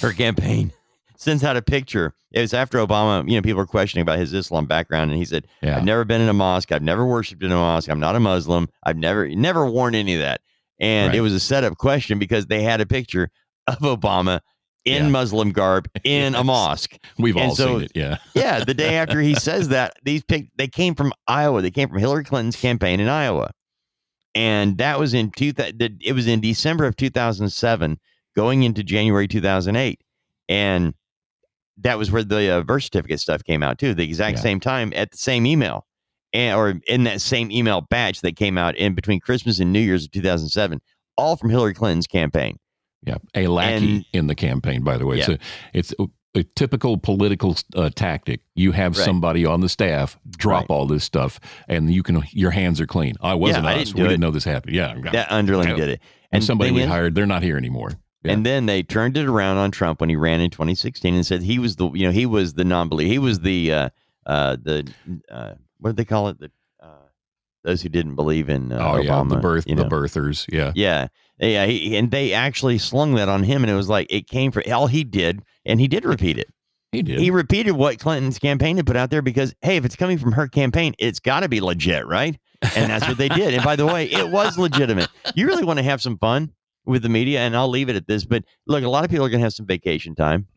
her 0.02 0.14
campaign 0.14 0.72
sends 1.18 1.44
out 1.44 1.58
a 1.58 1.62
picture. 1.62 2.14
It 2.32 2.42
was 2.42 2.54
after 2.54 2.78
Obama, 2.78 3.28
you 3.28 3.36
know, 3.36 3.42
people 3.42 3.58
were 3.58 3.66
questioning 3.66 4.02
about 4.04 4.20
his 4.20 4.34
Islam 4.34 4.66
background 4.66 5.10
and 5.12 5.18
he 5.20 5.26
said, 5.26 5.48
Yeah. 5.62 5.78
"I've 5.78 5.84
never 5.86 6.06
been 6.06 6.22
in 6.22 6.30
a 6.30 6.34
mosque. 6.34 6.72
I've 6.72 6.84
never 6.84 7.06
worshiped 7.06 7.42
in 7.44 7.52
a 7.52 7.56
mosque. 7.56 7.90
I'm 7.90 8.00
not 8.00 8.16
a 8.16 8.20
Muslim. 8.20 8.68
I've 8.84 8.98
never 8.98 9.28
never 9.30 9.66
worn 9.70 9.96
any 9.96 10.14
of 10.16 10.22
that." 10.22 10.42
And 10.80 11.14
it 11.14 11.22
was 11.22 11.34
a 11.34 11.40
setup 11.40 11.78
question 11.78 12.20
because 12.20 12.46
they 12.46 12.62
had 12.64 12.80
a 12.82 12.86
picture 12.86 13.30
of 13.68 13.80
Obama 13.80 14.40
in 14.86 15.04
Yeah. 15.06 15.10
Muslim 15.10 15.52
garb 15.52 15.90
in 16.06 16.36
a 16.36 16.44
mosque. 16.44 16.96
We've 17.18 17.36
And 17.36 17.50
all 17.50 17.56
so- 17.56 17.76
seen 17.80 17.84
it. 17.86 17.92
Yeah. 17.96 18.18
yeah, 18.34 18.64
the 18.64 18.74
day 18.74 18.96
after 18.96 19.20
he 19.20 19.36
says 19.36 19.68
that, 19.70 19.94
these 20.04 20.24
pic- 20.24 20.50
they 20.58 20.68
came 20.70 20.96
from 20.96 21.12
Iowa. 21.28 21.62
They 21.62 21.72
came 21.72 21.90
from 21.90 21.98
Hillary 21.98 22.24
Clinton's 22.24 22.56
campaign 22.56 23.00
in 23.02 23.10
Iowa, 23.10 23.52
and 24.36 24.78
that 24.78 25.00
was 25.00 25.14
in 25.14 25.32
two. 25.32 25.52
the- 25.52 25.98
It 26.02 26.14
was 26.14 26.28
in 26.28 26.40
December 26.42 26.86
of 26.86 26.96
2007, 26.96 28.00
going 28.40 28.64
into 28.64 28.84
January 28.84 29.28
2008, 29.28 30.00
and 30.48 30.94
that 31.78 31.98
was 31.98 32.10
where 32.10 32.24
the 32.24 32.50
uh, 32.50 32.62
birth 32.62 32.84
certificate 32.84 33.20
stuff 33.20 33.44
came 33.44 33.62
out 33.62 33.78
too. 33.78 33.94
The 33.94 34.04
exact 34.06 34.38
Yeah. 34.38 34.44
same 34.44 34.60
time 34.62 34.94
at 34.96 35.12
the 35.12 35.18
same 35.18 35.46
email, 35.46 35.86
and 36.32 36.58
or 36.58 36.80
in 36.88 37.04
that 37.04 37.20
same 37.20 37.52
email 37.52 37.82
batch 37.82 38.22
that 38.22 38.38
came 38.38 38.58
out 38.58 38.78
in 38.78 38.94
between 38.96 39.20
Christmas 39.20 39.60
and 39.60 39.74
New 39.74 39.82
Year's 39.82 40.06
of 40.06 40.12
2007, 40.12 40.80
all 41.18 41.36
from 41.36 41.50
Hillary 41.50 41.74
Clinton's 41.74 42.08
campaign. 42.08 42.58
Yeah, 43.06 43.18
a 43.36 43.48
lackey 43.48 43.96
And- 43.98 44.06
in 44.14 44.28
the 44.28 44.36
campaign, 44.36 44.84
by 44.84 44.98
the 44.98 45.06
way. 45.06 45.18
Yeah. 45.18 45.26
So 45.26 45.38
it's 45.74 45.94
a, 46.00 46.06
a 46.36 46.44
typical 46.44 46.98
political 46.98 47.58
uh, 47.76 47.90
tactic. 47.94 48.40
You 48.56 48.72
have 48.72 48.98
Right. 48.98 49.04
somebody 49.06 49.46
on 49.46 49.60
the 49.60 49.70
staff 49.70 50.18
drop 50.38 50.70
Right. 50.70 50.74
all 50.76 50.86
this 50.86 51.04
stuff, 51.04 51.42
and 51.68 51.92
you 51.94 52.04
can 52.04 52.24
your 52.32 52.52
hands 52.52 52.80
are 52.80 52.88
clean. 52.88 53.16
I 53.22 53.36
wasn't 53.36 53.66
I 53.66 53.74
us. 53.74 53.78
didn't 53.88 53.96
we 53.96 54.02
do 54.04 54.08
didn't 54.10 54.22
know 54.22 54.32
this 54.32 54.46
happened. 54.46 54.76
Yeah, 54.76 54.96
That 55.12 55.30
underling 55.30 55.70
Yeah. 55.70 55.76
did 55.76 55.90
it, 55.90 56.02
and 56.32 56.42
somebody 56.42 56.72
we 56.72 56.84
is- 56.84 56.88
hired, 56.88 57.16
they're 57.16 57.26
not 57.26 57.44
here 57.44 57.58
anymore. 57.58 57.92
Yeah. 58.24 58.34
And 58.34 58.46
then 58.46 58.66
they 58.66 58.84
turned 58.84 59.16
it 59.16 59.26
around 59.26 59.58
on 59.58 59.72
Trump 59.72 60.02
when 60.02 60.10
he 60.10 60.16
ran 60.16 60.42
in 60.42 60.50
2016 60.50 61.14
and 61.14 61.26
said 61.26 61.42
he 61.42 61.58
was 61.58 61.78
the 61.78 61.90
you 61.92 62.06
know 62.06 62.12
he 62.12 62.26
was 62.26 62.54
the 62.54 62.66
non-believer. 62.66 63.10
He 63.10 63.20
was 63.20 63.40
the 63.40 63.72
uh, 63.72 63.90
uh, 64.26 64.58
the 64.62 64.92
uh, 65.32 65.54
what 65.80 65.92
did 65.92 65.98
they 65.98 66.06
call 66.06 66.28
it? 66.28 66.40
The 66.40 66.52
uh, 66.82 67.08
those 67.64 67.82
who 67.82 67.90
didn't 67.90 68.16
believe 68.16 68.50
in 68.50 68.74
uh, 68.74 68.80
oh 68.80 68.98
yeah, 68.98 69.24
the 69.24 69.38
birth, 69.38 69.66
you 69.68 69.76
the 69.76 69.86
birthers. 69.86 70.46
Yeah, 70.52 70.74
Yeah, 70.76 71.08
yeah. 71.38 71.66
He, 71.66 71.96
and 71.96 72.12
they 72.12 72.34
actually 72.34 72.78
slung 72.78 73.16
that 73.16 73.30
on 73.30 73.44
him, 73.44 73.64
and 73.64 73.72
it 73.72 73.76
was 73.76 73.88
like 73.88 74.08
it 74.10 74.28
came 74.28 74.52
from 74.52 74.64
all 74.72 74.88
he 74.88 75.06
did, 75.06 75.42
and 75.66 75.80
he 75.80 75.88
did 75.88 76.04
repeat 76.04 76.38
it. 76.38 76.50
he 76.92 77.02
did. 77.02 77.20
He 77.20 77.32
repeated 77.32 77.72
what 77.72 78.00
Clinton's 78.00 78.38
campaign 78.38 78.76
had 78.76 78.86
put 78.86 78.98
out 78.98 79.12
there 79.12 79.22
because 79.22 79.56
hey, 79.62 79.78
if 79.78 79.86
it's 79.86 79.96
coming 79.96 80.18
from 80.18 80.34
her 80.34 80.50
campaign, 80.50 80.94
it's 81.00 81.20
got 81.20 81.40
to 81.40 81.48
be 81.48 81.62
legit, 81.62 82.06
right? 82.06 82.38
And 82.76 82.92
that's 82.92 83.08
what 83.08 83.18
they 83.18 83.30
did. 83.30 83.54
And 83.54 83.64
by 83.64 83.78
the 83.78 83.86
way, 83.86 84.12
it 84.12 84.30
was 84.30 84.58
legitimate. 84.58 85.08
You 85.36 85.48
really 85.48 85.64
want 85.64 85.78
to 85.78 85.84
have 85.84 86.02
some 86.02 86.18
fun 86.18 86.52
with 86.86 87.04
the 87.04 87.10
media, 87.10 87.42
and 87.42 87.56
I'll 87.56 87.70
leave 87.70 87.90
it 87.90 87.96
at 87.96 88.08
this. 88.08 88.26
But 88.26 88.44
look, 88.68 88.84
a 88.84 88.90
lot 88.90 89.04
of 89.04 89.12
people 89.12 89.26
are 89.26 89.30
going 89.30 89.40
to 89.40 89.46
have 89.46 89.54
some 89.54 89.66
vacation 89.66 90.16
time. 90.16 90.48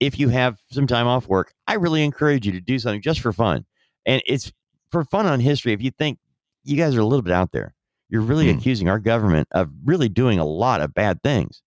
If 0.00 0.18
you 0.18 0.28
have 0.28 0.58
some 0.70 0.86
time 0.86 1.06
off 1.06 1.28
work, 1.28 1.54
I 1.66 1.74
really 1.74 2.02
encourage 2.04 2.46
you 2.46 2.52
to 2.52 2.60
do 2.60 2.78
something 2.78 3.00
just 3.02 3.20
for 3.20 3.32
fun. 3.32 3.64
And 4.06 4.22
it's 4.26 4.52
for 4.90 5.04
fun 5.04 5.26
on 5.26 5.40
history. 5.40 5.72
If 5.72 5.82
you 5.82 5.90
think 5.90 6.18
you 6.64 6.76
guys 6.76 6.94
are 6.96 7.00
a 7.00 7.06
little 7.06 7.22
bit 7.22 7.32
out 7.32 7.52
there, 7.52 7.74
you're 8.08 8.20
really 8.22 8.50
Hmm. 8.50 8.58
accusing 8.58 8.88
our 8.88 8.98
government 8.98 9.48
of 9.52 9.70
really 9.84 10.08
doing 10.08 10.38
a 10.38 10.44
lot 10.44 10.80
of 10.80 10.94
bad 10.94 11.22
things. 11.22 11.62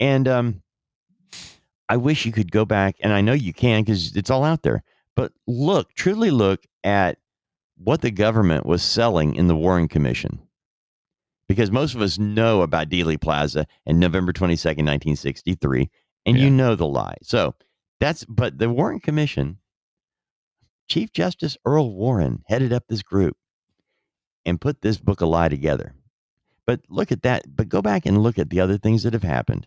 And 0.00 0.26
um, 0.26 0.62
I 1.88 1.96
wish 1.96 2.26
you 2.26 2.32
could 2.32 2.50
go 2.50 2.64
back, 2.64 2.96
and 3.00 3.12
I 3.12 3.20
know 3.20 3.32
you 3.32 3.52
can 3.52 3.82
because 3.82 4.16
it's 4.16 4.30
all 4.30 4.44
out 4.44 4.62
there. 4.62 4.82
But 5.14 5.32
look, 5.46 5.92
truly 5.94 6.30
look 6.30 6.64
at 6.84 7.18
what 7.78 8.00
the 8.00 8.10
government 8.10 8.66
was 8.66 8.82
selling 8.82 9.34
in 9.34 9.46
the 9.48 9.56
Warren 9.56 9.88
Commission. 9.88 10.40
Because 11.48 11.70
most 11.70 11.94
of 11.94 12.02
us 12.02 12.18
know 12.18 12.62
about 12.62 12.88
Dealey 12.88 13.20
Plaza 13.20 13.66
and 13.84 14.00
November 14.00 14.32
22nd, 14.32 14.82
1963, 14.82 15.88
and 16.26 16.38
you 16.38 16.50
know 16.50 16.74
the 16.74 16.86
lie. 16.86 17.16
So 17.22 17.54
that's, 18.00 18.24
but 18.24 18.58
the 18.58 18.68
Warren 18.68 18.98
Commission, 18.98 19.58
Chief 20.88 21.12
Justice 21.12 21.56
Earl 21.64 21.92
Warren 21.92 22.42
headed 22.46 22.72
up 22.72 22.84
this 22.88 23.02
group 23.02 23.36
and 24.44 24.60
put 24.60 24.80
this 24.80 24.98
book 24.98 25.20
of 25.20 25.28
lie 25.28 25.48
together. 25.48 25.94
But 26.66 26.80
look 26.88 27.12
at 27.12 27.22
that. 27.22 27.44
But 27.54 27.68
go 27.68 27.80
back 27.80 28.06
and 28.06 28.22
look 28.22 28.38
at 28.38 28.50
the 28.50 28.60
other 28.60 28.76
things 28.76 29.04
that 29.04 29.12
have 29.12 29.22
happened. 29.22 29.66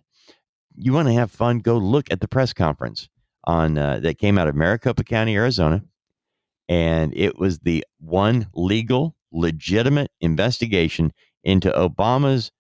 You 0.76 0.94
want 0.94 1.08
to 1.08 1.14
have 1.14 1.32
fun? 1.32 1.60
Go 1.60 1.78
look 1.78 2.12
at 2.12 2.22
the 2.22 2.28
press 2.28 2.54
conference 2.54 3.10
on 3.46 3.78
uh, 3.78 4.00
that 4.00 4.18
came 4.18 4.38
out 4.38 4.48
of 4.48 4.56
Maricopa 4.56 5.04
County, 5.04 5.36
Arizona, 5.36 5.84
and 6.68 7.14
it 7.16 7.38
was 7.38 7.60
the 7.60 7.86
one 8.00 8.48
legal, 8.54 9.16
legitimate 9.32 10.12
investigation 10.22 11.12
into 11.44 11.70
Obama's 11.72 12.52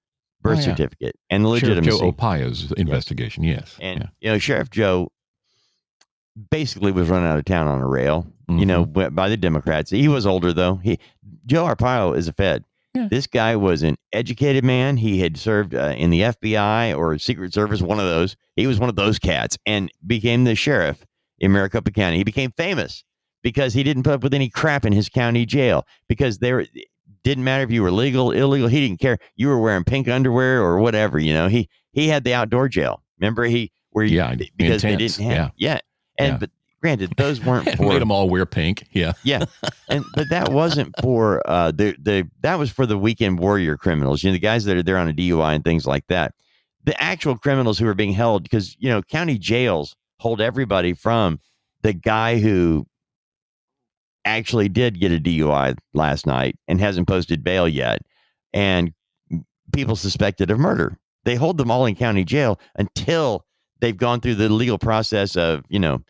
birth 0.41 0.57
Oh, 0.57 0.61
yeah. 0.61 0.65
certificate 0.67 1.15
and 1.29 1.45
the 1.45 1.59
Sheriff. 1.59 1.83
Joe 1.85 2.11
Arpaio's 2.11 2.71
investigation. 2.73 3.43
Yes, 3.43 3.75
And 3.81 3.99
yeah. 4.01 4.07
you 4.21 4.31
know, 4.31 4.39
Sheriff 4.39 4.69
Joe 4.69 5.11
basically 6.51 6.91
was 6.91 7.09
run 7.09 7.23
out 7.23 7.37
of 7.37 7.45
town 7.45 7.67
on 7.67 7.81
a 7.81 7.87
rail. 7.87 8.27
You 8.47 8.65
know, 8.65 8.85
Mm-hmm. 8.85 9.13
by 9.13 9.29
the 9.29 9.37
Democrats. 9.37 9.91
He 9.91 10.07
was 10.07 10.25
older 10.25 10.51
though. 10.53 10.77
He 10.77 10.97
Joe 11.45 11.65
Arpaio 11.65 12.17
is 12.17 12.27
a 12.27 12.33
Fed. 12.33 12.63
Yeah. 12.95 13.07
This 13.11 13.27
guy 13.27 13.55
was 13.55 13.83
an 13.83 13.95
educated 14.11 14.63
man. 14.63 14.97
He 14.97 15.19
had 15.19 15.37
served 15.37 15.75
uh, 15.75 15.93
in 15.95 16.09
the 16.09 16.21
FBI 16.21 16.97
or 16.97 17.19
Secret 17.19 17.53
Service, 17.53 17.83
one 17.83 17.99
of 17.99 18.05
those. 18.05 18.35
He 18.55 18.65
was 18.65 18.79
one 18.79 18.89
of 18.89 18.95
those 18.95 19.19
cats, 19.19 19.55
and 19.67 19.91
became 20.07 20.45
the 20.45 20.55
sheriff 20.55 21.05
in 21.37 21.51
Maricopa 21.51 21.91
County. 21.91 22.17
He 22.17 22.23
became 22.23 22.51
famous 22.57 23.03
because 23.43 23.75
he 23.75 23.83
didn't 23.83 24.01
put 24.01 24.13
up 24.13 24.23
with 24.23 24.33
any 24.33 24.49
crap 24.49 24.83
in 24.83 24.93
his 24.93 25.09
county 25.09 25.45
jail 25.45 25.85
because 26.07 26.39
there 26.39 26.65
didn't 27.23 27.43
matter 27.43 27.63
if 27.63 27.71
you 27.71 27.81
were 27.83 27.91
legal, 27.91 28.31
illegal. 28.31 28.67
He 28.67 28.87
didn't 28.87 28.99
care. 28.99 29.17
You 29.35 29.47
were 29.47 29.59
wearing 29.59 29.83
pink 29.83 30.07
underwear 30.07 30.61
or 30.61 30.79
whatever. 30.79 31.19
You 31.19 31.33
know, 31.33 31.47
he 31.47 31.69
he 31.91 32.07
had 32.07 32.23
the 32.23 32.33
outdoor 32.33 32.67
jail. 32.69 33.01
Remember 33.19 33.43
he 33.45 33.71
where 33.91 34.05
he, 34.05 34.15
Yeah, 34.15 34.35
because 34.55 34.81
they 34.81 34.95
didn't 34.95 35.17
have 35.25 35.33
yeah. 35.33 35.49
yeah. 35.57 35.79
And 36.17 36.33
Yeah. 36.33 36.37
but 36.37 36.49
granted, 36.81 37.13
those 37.17 37.41
weren't 37.43 37.69
for 37.77 37.83
made 37.89 38.01
them 38.01 38.11
all 38.11 38.29
wear 38.29 38.45
pink. 38.45 38.87
Yeah, 38.91 39.13
yeah, 39.23 39.45
and 39.89 40.05
but 40.15 40.29
that 40.29 40.51
wasn't 40.51 40.93
for 41.01 41.41
uh 41.49 41.71
the 41.71 41.95
the 42.01 42.29
that 42.41 42.55
was 42.55 42.69
for 42.69 42.85
the 42.85 42.97
weekend 42.97 43.39
warrior 43.39 43.77
criminals. 43.77 44.23
You 44.23 44.29
know, 44.29 44.33
the 44.33 44.39
guys 44.39 44.65
that 44.65 44.77
are 44.77 44.83
there 44.83 44.97
on 44.97 45.07
a 45.09 45.13
DUI 45.13 45.55
and 45.55 45.63
things 45.63 45.85
like 45.85 46.07
that. 46.07 46.33
The 46.85 47.01
actual 47.03 47.37
criminals 47.37 47.77
who 47.77 47.87
are 47.87 47.93
being 47.93 48.13
held 48.13 48.43
because 48.43 48.75
you 48.79 48.89
know 48.89 49.01
county 49.01 49.37
jails 49.37 49.95
hold 50.19 50.41
everybody 50.41 50.93
from 50.93 51.39
the 51.81 51.93
guy 51.93 52.39
who 52.39 52.85
actually 54.25 54.69
did 54.69 54.99
get 54.99 55.11
a 55.11 55.19
DUI 55.19 55.77
last 55.93 56.25
night 56.25 56.55
and 56.67 56.79
hasn't 56.79 57.07
posted 57.07 57.43
bail 57.43 57.67
yet, 57.67 58.01
and 58.53 58.93
people 59.73 59.95
suspected 59.95 60.51
of 60.51 60.59
murder. 60.59 60.97
They 61.25 61.35
hold 61.35 61.57
them 61.57 61.71
all 61.71 61.85
in 61.85 61.95
county 61.95 62.23
jail 62.23 62.59
until 62.75 63.45
they've 63.79 63.97
gone 63.97 64.21
through 64.21 64.35
the 64.35 64.49
legal 64.49 64.77
process 64.77 65.35
of 65.35 65.63
you 65.69 65.79
know 65.79 66.01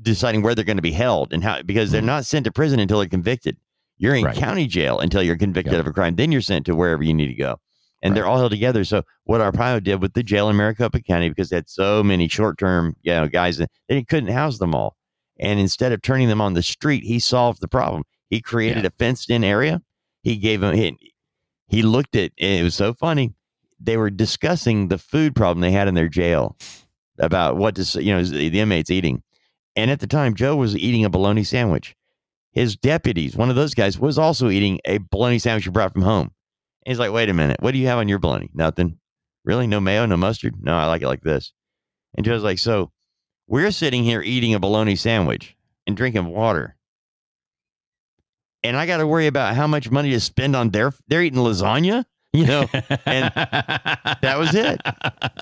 deciding 0.00 0.42
where 0.42 0.54
they're 0.54 0.64
going 0.64 0.76
to 0.76 0.82
be 0.82 0.92
held 0.92 1.32
and 1.32 1.42
how 1.42 1.62
because 1.62 1.90
they're 1.90 2.00
mm-hmm. 2.00 2.06
not 2.06 2.26
sent 2.26 2.44
to 2.44 2.52
prison 2.52 2.80
until 2.80 2.98
they're 2.98 3.08
convicted. 3.08 3.56
You're 3.98 4.14
in 4.14 4.24
Right. 4.24 4.36
county 4.36 4.66
jail 4.66 5.00
until 5.00 5.22
you're 5.22 5.36
convicted 5.36 5.72
Yep. 5.72 5.80
of 5.80 5.86
a 5.88 5.92
crime. 5.92 6.14
Then 6.14 6.30
you're 6.30 6.40
sent 6.40 6.66
to 6.66 6.76
wherever 6.76 7.02
you 7.02 7.12
need 7.12 7.26
to 7.26 7.34
go. 7.34 7.56
And 8.00 8.16
they're 8.16 8.26
all 8.26 8.38
held 8.38 8.52
together. 8.52 8.84
So 8.84 9.02
what 9.24 9.40
Arpaio 9.40 9.82
did 9.82 10.00
with 10.00 10.12
the 10.12 10.22
jail 10.22 10.48
in 10.48 10.54
Maricopa 10.54 11.00
County, 11.00 11.28
because 11.28 11.48
they 11.48 11.56
had 11.56 11.68
so 11.68 12.04
many 12.04 12.28
short-term, 12.28 12.94
you 13.02 13.10
know, 13.10 13.26
guys, 13.26 13.60
they 13.88 14.04
couldn't 14.04 14.30
house 14.30 14.58
them 14.58 14.72
all. 14.72 14.94
And 15.38 15.60
instead 15.60 15.92
of 15.92 16.02
turning 16.02 16.28
them 16.28 16.40
on 16.40 16.54
the 16.54 16.62
street, 16.62 17.04
he 17.04 17.18
solved 17.18 17.60
the 17.60 17.68
problem. 17.68 18.04
He 18.28 18.40
created 18.40 18.84
a 18.84 18.90
fenced-in 18.90 19.44
area. 19.44 19.80
He 20.22 20.36
gave 20.36 20.60
them. 20.60 20.74
He, 20.74 20.98
he 21.68 21.82
looked 21.82 22.16
at. 22.16 22.32
It 22.36 22.62
was 22.62 22.74
so 22.74 22.92
funny. 22.92 23.34
They 23.80 23.96
were 23.96 24.10
discussing 24.10 24.88
the 24.88 24.98
food 24.98 25.36
problem 25.36 25.60
they 25.60 25.70
had 25.70 25.88
in 25.88 25.94
their 25.94 26.08
jail 26.08 26.56
about 27.18 27.56
what 27.56 27.76
to, 27.76 28.02
you 28.02 28.12
know, 28.12 28.22
the 28.24 28.60
inmates 28.60 28.90
eating. 28.90 29.22
And 29.76 29.90
at 29.90 30.00
the 30.00 30.06
time, 30.08 30.34
Joe 30.34 30.56
was 30.56 30.76
eating 30.76 31.04
a 31.04 31.10
bologna 31.10 31.44
sandwich. 31.44 31.94
His 32.52 32.76
deputies, 32.76 33.36
one 33.36 33.50
of 33.50 33.56
those 33.56 33.74
guys, 33.74 33.98
was 33.98 34.18
also 34.18 34.50
eating 34.50 34.80
a 34.84 34.98
bologna 34.98 35.38
sandwich 35.38 35.64
he 35.64 35.70
brought 35.70 35.92
from 35.92 36.02
home. 36.02 36.32
And 36.84 36.92
he's 36.92 36.98
like, 36.98 37.12
wait 37.12 37.28
a 37.28 37.34
minute, 37.34 37.58
what 37.60 37.72
do 37.72 37.78
you 37.78 37.86
have 37.86 37.98
on 37.98 38.08
your 38.08 38.18
bologna? 38.18 38.50
Nothing. 38.52 38.98
Really? 39.44 39.68
No 39.68 39.78
mayo, 39.78 40.04
no 40.06 40.16
mustard? 40.16 40.54
No, 40.60 40.74
I 40.76 40.86
like 40.86 41.02
it 41.02 41.06
like 41.06 41.22
this. 41.22 41.52
And 42.16 42.26
Joe's 42.26 42.42
like, 42.42 42.58
so 42.58 42.90
we're 43.48 43.70
sitting 43.72 44.04
here 44.04 44.22
eating 44.22 44.54
a 44.54 44.60
bologna 44.60 44.94
sandwich 44.94 45.56
and 45.86 45.96
drinking 45.96 46.26
water. 46.26 46.76
And 48.62 48.76
I 48.76 48.86
got 48.86 48.98
to 48.98 49.06
worry 49.06 49.26
about 49.26 49.54
how 49.54 49.66
much 49.66 49.90
money 49.90 50.10
to 50.10 50.20
spend 50.20 50.54
on 50.54 50.70
their, 50.70 50.92
they're 51.08 51.22
eating 51.22 51.38
lasagna, 51.38 52.04
you 52.32 52.46
know? 52.46 52.68
and 53.06 53.32
that 53.34 54.36
was 54.36 54.54
it. 54.54 54.80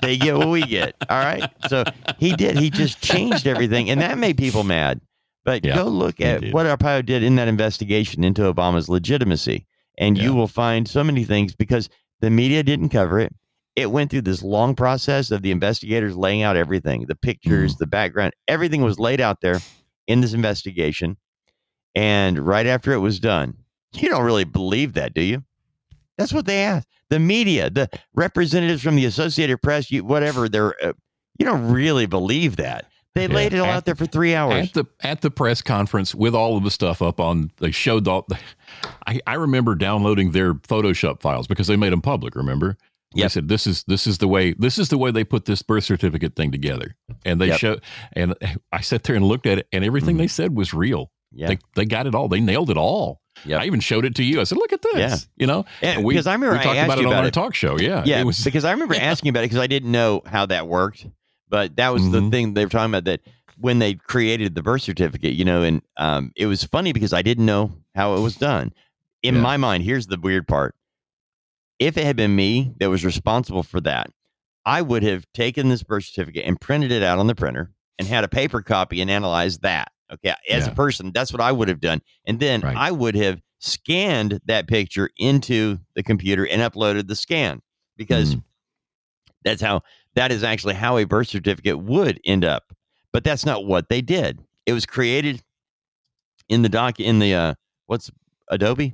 They 0.01 0.17
get 0.17 0.37
what 0.37 0.49
we 0.49 0.61
get. 0.61 0.95
All 1.09 1.19
right. 1.23 1.49
So 1.67 1.83
he 2.17 2.33
did. 2.35 2.57
He 2.57 2.69
just 2.69 3.01
changed 3.01 3.45
everything, 3.47 3.89
and 3.89 3.99
that 4.01 4.17
made 4.17 4.37
people 4.37 4.63
mad. 4.63 5.01
But 5.43 5.65
Yeah, 5.65 5.75
go 5.75 5.85
look 5.85 6.21
at 6.21 6.41
did. 6.41 6.53
what 6.53 6.65
Arpaio 6.65 7.05
did 7.05 7.23
in 7.23 7.35
that 7.37 7.47
investigation 7.47 8.23
into 8.23 8.41
Obama's 8.41 8.87
legitimacy, 8.87 9.65
and 9.97 10.17
you 10.17 10.33
will 10.33 10.47
find 10.47 10.87
so 10.87 11.03
many 11.03 11.23
things 11.23 11.55
because 11.55 11.89
the 12.19 12.29
media 12.29 12.63
didn't 12.63 12.89
cover 12.89 13.19
it. 13.19 13.33
It 13.77 13.91
went 13.91 14.09
through 14.11 14.23
this 14.23 14.41
long 14.43 14.75
process 14.75 15.29
of 15.31 15.43
the 15.43 15.51
investigators 15.51 16.17
laying 16.17 16.41
out 16.41 16.57
everything 16.57 17.05
the 17.07 17.15
pictures, 17.15 17.75
Mm. 17.75 17.77
the 17.77 17.87
background, 17.87 18.33
everything 18.47 18.81
was 18.81 18.99
laid 18.99 19.21
out 19.21 19.39
there 19.41 19.59
in 20.07 20.19
this 20.21 20.33
investigation. 20.33 21.15
And 21.95 22.39
right 22.39 22.65
after 22.65 22.91
it 22.91 22.97
was 22.99 23.19
done, 23.19 23.55
you 23.93 24.09
don't 24.09 24.23
really 24.23 24.43
believe 24.43 24.93
that, 24.93 25.13
do 25.13 25.21
you? 25.21 25.43
That's 26.17 26.33
what 26.33 26.45
they 26.45 26.63
asked. 26.63 26.87
The 27.09 27.19
media, 27.19 27.69
the 27.69 27.89
representatives 28.15 28.81
from 28.81 28.95
the 28.95 29.05
Associated 29.05 29.61
Press, 29.61 29.89
you, 29.91 30.03
whatever, 30.03 30.49
they're, 30.49 30.73
uh, 30.83 30.93
you 31.39 31.45
don't 31.45 31.71
really 31.71 32.05
believe 32.07 32.57
that. 32.57 32.85
They 33.15 33.27
Yeah. 33.27 33.33
laid 33.35 33.53
it 33.53 33.59
all 33.59 33.65
At- 33.67 33.75
out 33.77 33.85
there 33.85 33.95
for 33.95 34.05
three 34.05 34.35
hours. 34.35 34.67
at 34.67 34.73
the 34.73 34.85
at 35.01 35.21
the 35.21 35.31
press 35.31 35.61
conference 35.63 36.13
with 36.13 36.35
all 36.35 36.55
of 36.57 36.63
the 36.63 36.69
stuff 36.71 37.01
up 37.01 37.19
on 37.19 37.49
they 37.57 37.71
showed 37.71 38.07
all 38.07 38.27
I, 39.07 39.19
I 39.25 39.33
remember 39.35 39.73
downloading 39.73 40.31
their 40.33 40.53
photoshop 40.53 41.21
files 41.21 41.47
because 41.47 41.65
they 41.67 41.75
made 41.77 41.93
them 41.93 42.01
public 42.01 42.35
remember 42.35 42.77
they 43.15 43.21
Yep. 43.21 43.31
said 43.31 43.47
this 43.47 43.65
is 43.67 43.83
this 43.87 44.05
is 44.07 44.17
the 44.17 44.27
way 44.27 44.53
this 44.53 44.77
is 44.77 44.89
the 44.89 44.97
way 44.97 45.11
they 45.11 45.23
put 45.23 45.45
this 45.45 45.61
birth 45.61 45.83
certificate 45.85 46.35
thing 46.35 46.51
together 46.51 46.95
and 47.25 47.39
they 47.39 47.47
Yep. 47.47 47.59
show 47.59 47.77
and 48.13 48.35
i 48.71 48.81
sat 48.81 49.03
there 49.03 49.15
and 49.15 49.25
looked 49.25 49.45
at 49.45 49.59
it 49.59 49.67
and 49.71 49.83
everything 49.85 50.17
they 50.17 50.27
said 50.27 50.55
was 50.55 50.73
real 50.73 51.11
Yeah. 51.31 51.47
they, 51.47 51.57
they 51.75 51.85
got 51.85 52.05
it 52.07 52.13
all 52.15 52.27
they 52.27 52.41
nailed 52.41 52.69
it 52.69 52.77
all 52.77 53.21
Yep. 53.45 53.61
i 53.61 53.65
even 53.65 53.79
showed 53.79 54.03
it 54.05 54.15
to 54.15 54.23
you 54.23 54.41
i 54.41 54.43
said 54.43 54.57
look 54.57 54.73
at 54.73 54.81
this 54.81 54.97
Yeah. 54.97 55.17
you 55.37 55.47
know 55.47 55.65
And 55.81 56.03
we, 56.03 56.13
because 56.15 56.27
I 56.27 56.33
remember 56.33 56.57
we 56.57 56.63
talked 56.63 56.77
about 56.79 56.99
it 56.99 57.05
on 57.05 57.13
our 57.13 57.31
talk 57.31 57.55
show 57.55 57.79
yeah 57.79 58.03
yeah, 58.05 58.23
was 58.23 58.43
because 58.43 58.65
I 58.65 58.71
remember 58.71 58.95
asking 58.99 59.29
about 59.29 59.41
it 59.41 59.49
because 59.49 59.59
I 59.63 59.67
didn't 59.67 59.91
know 59.91 60.21
how 60.25 60.45
that 60.47 60.67
worked. 60.67 61.07
But 61.49 61.77
that 61.77 61.93
was 61.93 62.09
the 62.11 62.19
Mhm. 62.19 62.31
thing 62.31 62.53
they 62.55 62.65
were 62.65 62.69
talking 62.69 62.91
about 62.91 63.05
that 63.05 63.21
when 63.57 63.79
they 63.79 63.93
created 63.93 64.53
the 64.53 64.61
birth 64.61 64.81
certificate, 64.81 65.33
you 65.33 65.45
know, 65.45 65.61
and 65.63 65.81
um, 65.95 66.31
it 66.35 66.45
was 66.45 66.65
funny 66.65 66.91
because 66.91 67.13
I 67.13 67.21
didn't 67.21 67.45
know 67.45 67.71
how 67.95 68.15
it 68.15 68.19
was 68.19 68.35
done. 68.35 68.73
In 69.23 69.35
Yeah. 69.35 69.41
my 69.41 69.55
mind, 69.57 69.83
here's 69.83 70.07
the 70.07 70.19
weird 70.19 70.45
part: 70.45 70.75
if 71.79 71.97
it 71.97 72.05
had 72.05 72.15
been 72.15 72.35
me 72.35 72.73
that 72.79 72.89
was 72.89 73.05
responsible 73.05 73.63
for 73.63 73.79
that, 73.81 74.09
I 74.65 74.81
would 74.81 75.03
have 75.03 75.25
taken 75.33 75.69
this 75.69 75.83
birth 75.83 76.05
certificate 76.05 76.45
and 76.45 76.59
printed 76.59 76.91
it 76.91 77.03
out 77.03 77.19
on 77.19 77.27
the 77.27 77.35
printer 77.35 77.71
and 77.99 78.07
had 78.07 78.23
a 78.23 78.27
paper 78.27 78.61
copy 78.61 79.01
and 79.01 79.09
analyzed 79.09 79.61
that. 79.61 79.91
Okay, 80.11 80.33
as 80.49 80.65
a 80.67 80.71
person, 80.71 81.11
that's 81.13 81.33
what 81.33 81.41
I 81.41 81.51
would 81.51 81.67
have 81.67 81.81
done, 81.81 82.01
and 82.25 82.39
then 82.39 82.61
Right. 82.61 82.77
I 82.77 82.91
would 82.91 83.15
have 83.15 83.41
scanned 83.59 84.39
that 84.45 84.67
picture 84.67 85.09
into 85.17 85.79
the 85.95 86.03
computer 86.03 86.47
and 86.47 86.61
uploaded 86.61 87.07
the 87.07 87.15
scan 87.15 87.61
because 87.97 88.35
Mm. 88.35 88.43
that's 89.43 89.61
how 89.61 89.81
that 90.15 90.31
is 90.31 90.43
actually 90.43 90.75
how 90.75 90.97
a 90.97 91.03
birth 91.05 91.27
certificate 91.27 91.79
would 91.79 92.19
end 92.25 92.45
up. 92.45 92.71
But 93.11 93.23
that's 93.25 93.45
not 93.45 93.65
what 93.65 93.89
they 93.89 94.01
did. 94.01 94.39
It 94.65 94.73
was 94.73 94.85
created 94.85 95.41
in 96.47 96.61
the 96.61 96.69
doc 96.69 96.99
in 97.01 97.19
the 97.19 97.33
uh 97.33 97.53
what's 97.87 98.09
Adobe? 98.49 98.93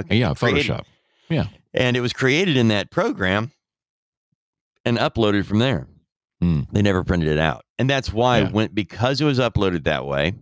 Okay, 0.00 0.18
yeah 0.18 0.34
created- 0.34 0.66
photoshop 0.70 0.84
yeah 1.28 1.46
And 1.74 1.96
it 1.96 2.00
was 2.00 2.12
created 2.12 2.56
in 2.56 2.68
that 2.68 2.90
program 2.90 3.52
and 4.84 4.96
uploaded 4.98 5.44
from 5.44 5.58
there. 5.58 5.86
Mm. 6.42 6.66
They 6.72 6.82
never 6.82 7.04
printed 7.04 7.28
it 7.28 7.38
out. 7.38 7.64
And 7.78 7.88
that's 7.90 8.12
why 8.12 8.40
Yeah. 8.40 8.50
when 8.50 8.68
because 8.72 9.20
it 9.20 9.24
was 9.24 9.38
uploaded 9.38 9.84
that 9.84 10.06
way, 10.06 10.34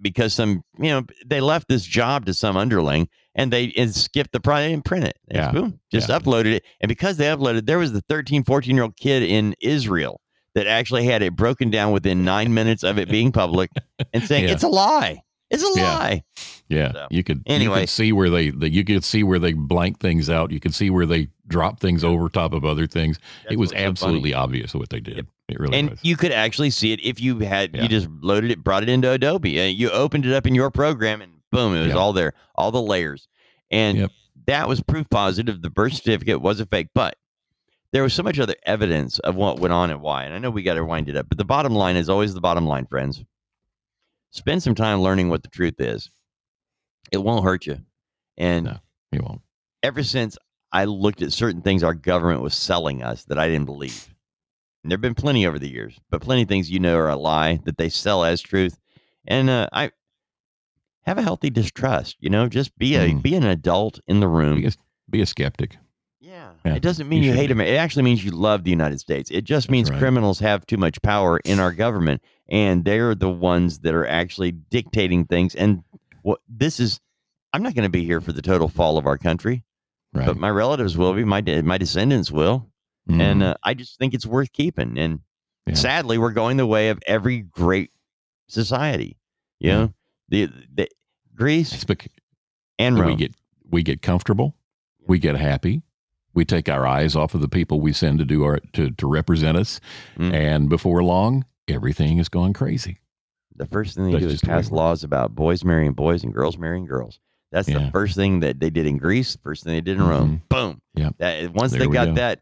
because 0.00 0.34
some 0.34 0.62
you 0.78 0.90
know, 0.90 1.02
they 1.26 1.40
left 1.40 1.68
this 1.68 1.84
job 1.84 2.26
to 2.26 2.34
some 2.34 2.56
underling 2.56 3.08
and 3.34 3.52
they 3.52 3.72
and 3.76 3.94
skipped 3.94 4.32
the 4.32 4.40
project 4.40 4.72
and 4.74 4.84
print 4.84 5.04
it. 5.04 5.16
And 5.28 5.36
Yeah. 5.38 5.52
boom, 5.52 5.80
just 5.92 6.08
Yeah. 6.08 6.18
uploaded 6.18 6.54
it. 6.54 6.64
And 6.80 6.88
because 6.88 7.16
they 7.18 7.26
uploaded, 7.26 7.66
there 7.66 7.78
was 7.78 7.92
the 7.92 8.00
13, 8.02 8.42
14 8.44 8.74
year 8.74 8.84
old 8.84 8.96
kid 8.96 9.22
in 9.22 9.54
Israel 9.60 10.20
that 10.54 10.66
actually 10.66 11.04
had 11.04 11.22
it 11.22 11.36
broken 11.36 11.70
down 11.70 11.92
within 11.92 12.24
nine 12.24 12.52
minutes 12.54 12.82
of 12.82 12.98
it 12.98 13.08
being 13.08 13.30
public 13.30 13.70
and 14.12 14.24
saying, 14.24 14.44
Yeah. 14.48 14.52
It's 14.52 14.62
a 14.64 14.68
lie. 14.68 15.22
It's 15.50 15.62
a 15.62 15.72
Yeah. 15.78 15.98
lie. 15.98 16.22
Yeah, 16.68 16.92
So, 16.92 17.06
you 17.10 17.24
could 17.24 17.38
you 17.38 17.42
anyway. 17.54 17.80
could 17.80 17.88
see 17.88 18.12
where 18.12 18.28
they, 18.28 18.50
they 18.50 18.66
you 18.68 18.84
could 18.84 19.02
see 19.02 19.22
where 19.22 19.38
they 19.38 19.54
blank 19.54 20.00
things 20.00 20.28
out. 20.28 20.50
You 20.50 20.60
could 20.60 20.74
see 20.74 20.90
where 20.90 21.06
they 21.06 21.28
drop 21.46 21.80
things 21.80 22.04
over 22.04 22.28
top 22.28 22.52
of 22.52 22.64
other 22.66 22.86
things. 22.86 23.18
That's 23.44 23.54
it 23.54 23.58
was 23.58 23.70
what's 23.70 23.80
so 23.80 23.88
absolutely 23.88 24.34
obvious 24.34 24.74
what 24.74 24.90
they 24.90 25.00
did. 25.00 25.26
It 25.48 25.58
really 25.58 25.78
and 25.78 25.90
was. 25.90 26.00
you 26.02 26.16
could 26.18 26.30
actually 26.32 26.68
see 26.68 26.92
it 26.92 27.00
if 27.02 27.20
you 27.22 27.38
had 27.38 27.74
Yeah. 27.74 27.82
you 27.84 27.88
just 27.88 28.06
loaded 28.20 28.50
it, 28.50 28.62
brought 28.62 28.82
it 28.82 28.90
into 28.90 29.10
Adobe, 29.10 29.58
and 29.58 29.74
you 29.78 29.90
opened 29.90 30.26
it 30.26 30.34
up 30.34 30.46
in 30.46 30.54
your 30.54 30.70
program, 30.70 31.22
and 31.22 31.32
boom, 31.50 31.74
it 31.74 31.78
was 31.80 31.88
Yep. 31.88 31.96
all 31.96 32.12
there, 32.12 32.34
all 32.54 32.70
the 32.70 32.82
layers, 32.82 33.28
and 33.70 33.96
Yep. 33.96 34.10
that 34.46 34.68
was 34.68 34.82
proof 34.82 35.08
positive. 35.08 35.62
The 35.62 35.70
birth 35.70 35.94
certificate 35.94 36.42
was 36.42 36.60
a 36.60 36.66
fake, 36.66 36.88
but 36.94 37.16
there 37.92 38.02
was 38.02 38.12
so 38.12 38.22
much 38.22 38.38
other 38.38 38.56
evidence 38.66 39.18
of 39.20 39.34
what 39.36 39.58
went 39.58 39.72
on 39.72 39.90
and 39.90 40.02
why. 40.02 40.24
And 40.24 40.34
I 40.34 40.38
know 40.38 40.50
we 40.50 40.62
got 40.62 40.74
to 40.74 40.84
wind 40.84 41.08
it 41.08 41.16
up, 41.16 41.30
but 41.30 41.38
the 41.38 41.44
bottom 41.46 41.74
line 41.74 41.96
is 41.96 42.10
always 42.10 42.34
the 42.34 42.42
bottom 42.42 42.66
line, 42.66 42.84
friends. 42.84 43.24
Spend 44.30 44.62
some 44.62 44.74
time 44.74 45.00
learning 45.00 45.28
what 45.28 45.42
the 45.42 45.48
truth 45.48 45.80
is. 45.80 46.10
It 47.10 47.18
won't 47.18 47.44
hurt 47.44 47.66
you, 47.66 47.78
and 48.36 48.66
No, 48.66 48.76
you 49.12 49.20
won't. 49.22 49.40
ever 49.82 50.02
since 50.02 50.36
I 50.72 50.84
looked 50.84 51.22
at 51.22 51.32
certain 51.32 51.62
things 51.62 51.82
our 51.82 51.94
government 51.94 52.42
was 52.42 52.54
selling 52.54 53.02
us 53.02 53.24
that 53.24 53.38
I 53.38 53.48
didn't 53.48 53.64
believe. 53.64 54.14
And 54.84 54.90
there 54.92 54.96
have 54.96 55.00
been 55.02 55.14
plenty 55.14 55.46
over 55.46 55.58
the 55.58 55.70
years, 55.70 55.98
but 56.10 56.20
plenty 56.20 56.42
of 56.42 56.48
things 56.48 56.70
you 56.70 56.78
know 56.78 56.96
are 56.96 57.08
a 57.08 57.16
lie 57.16 57.60
that 57.64 57.78
they 57.78 57.88
sell 57.88 58.22
as 58.24 58.40
truth. 58.42 58.78
And 59.26 59.48
uh, 59.48 59.68
I 59.72 59.90
have 61.04 61.16
a 61.18 61.22
healthy 61.22 61.48
distrust. 61.50 62.16
You 62.20 62.28
know, 62.30 62.48
just 62.48 62.76
be 62.78 62.96
a 62.96 63.08
Mm. 63.14 63.22
be 63.22 63.34
an 63.34 63.44
adult 63.44 64.00
in 64.06 64.20
the 64.20 64.28
room. 64.28 64.60
Be 64.60 64.66
a, 64.66 64.72
be 65.10 65.20
a 65.22 65.26
skeptic. 65.26 65.78
Yeah. 66.64 66.74
It 66.74 66.82
doesn't 66.82 67.08
mean 67.08 67.22
you 67.22 67.30
you, 67.30 67.36
hate. 67.36 67.50
America. 67.50 67.72
It 67.72 67.76
actually 67.76 68.02
means 68.04 68.24
you 68.24 68.30
love 68.30 68.64
the 68.64 68.70
United 68.70 69.00
States. 69.00 69.30
It 69.30 69.44
just 69.44 69.70
means 69.70 69.90
right. 69.90 69.98
criminals 69.98 70.38
have 70.40 70.66
too 70.66 70.76
much 70.76 71.00
power 71.02 71.38
in 71.44 71.60
our 71.60 71.72
government, 71.72 72.22
and 72.48 72.84
they're 72.84 73.14
the 73.14 73.30
ones 73.30 73.80
that 73.80 73.94
are 73.94 74.06
actually 74.06 74.52
dictating 74.52 75.24
things. 75.24 75.54
And 75.54 75.82
what 76.22 76.40
this 76.48 76.80
is, 76.80 77.00
I'm 77.52 77.62
not 77.62 77.74
going 77.74 77.84
to 77.84 77.90
be 77.90 78.04
here 78.04 78.20
for 78.20 78.32
the 78.32 78.42
total 78.42 78.68
fall 78.68 78.98
of 78.98 79.06
our 79.06 79.18
country, 79.18 79.64
Right. 80.12 80.26
but 80.26 80.36
my 80.36 80.50
relatives 80.50 80.96
will 80.96 81.14
be. 81.14 81.24
My 81.24 81.40
my 81.62 81.78
descendants 81.78 82.30
will, 82.30 82.70
and 83.08 83.42
Mhm. 83.42 83.50
uh, 83.50 83.54
I 83.62 83.74
just 83.74 83.98
think 83.98 84.14
it's 84.14 84.26
worth 84.26 84.52
keeping. 84.52 84.98
And 84.98 85.20
Yeah. 85.66 85.74
sadly, 85.74 86.18
we're 86.18 86.32
going 86.32 86.56
the 86.56 86.66
way 86.66 86.88
of 86.90 86.98
every 87.06 87.40
great 87.40 87.90
society. 88.48 89.16
You 89.60 89.68
Yeah. 89.70 89.78
know, 89.78 89.94
the 90.28 90.48
the 90.74 90.88
Greece 91.34 91.84
and 92.78 92.98
we 93.04 93.14
get 93.14 93.34
we 93.70 93.82
get 93.82 94.02
comfortable, 94.02 94.56
we 95.06 95.18
get 95.18 95.36
happy, 95.36 95.82
we 96.34 96.44
take 96.44 96.68
our 96.68 96.86
eyes 96.86 97.16
off 97.16 97.34
of 97.34 97.40
the 97.40 97.48
people 97.48 97.80
we 97.80 97.92
send 97.92 98.18
to 98.18 98.24
do 98.24 98.44
our 98.44 98.58
to, 98.74 98.90
to 98.92 99.06
represent 99.06 99.56
us, 99.56 99.80
Mm. 100.18 100.32
and 100.32 100.68
before 100.68 101.02
long, 101.02 101.44
everything 101.68 102.18
is 102.18 102.28
going 102.28 102.52
crazy. 102.52 102.98
The 103.56 103.66
first 103.66 103.96
thing 103.96 104.04
they 104.06 104.12
That's 104.12 104.24
do 104.24 104.30
is 104.30 104.40
pass 104.40 104.70
laws 104.70 105.02
about 105.02 105.34
boys 105.34 105.64
marrying 105.64 105.92
boys 105.92 106.22
and 106.22 106.32
girls 106.32 106.56
marrying 106.58 106.84
girls. 106.86 107.18
That's 107.50 107.66
the 107.66 107.90
first 107.92 108.14
thing 108.14 108.40
that 108.40 108.60
they 108.60 108.68
did 108.70 108.86
in 108.86 108.98
Greece. 108.98 109.36
First 109.42 109.64
thing 109.64 109.72
they 109.72 109.80
did 109.80 109.96
in 109.96 110.02
Rome. 110.06 110.42
Boom. 110.50 110.80
yeah 110.94 111.10
That, 111.18 111.50
once 111.54 111.72
There 111.72 111.80
they 111.80 111.86
got 111.86 112.08
go. 112.08 112.14
that, 112.14 112.40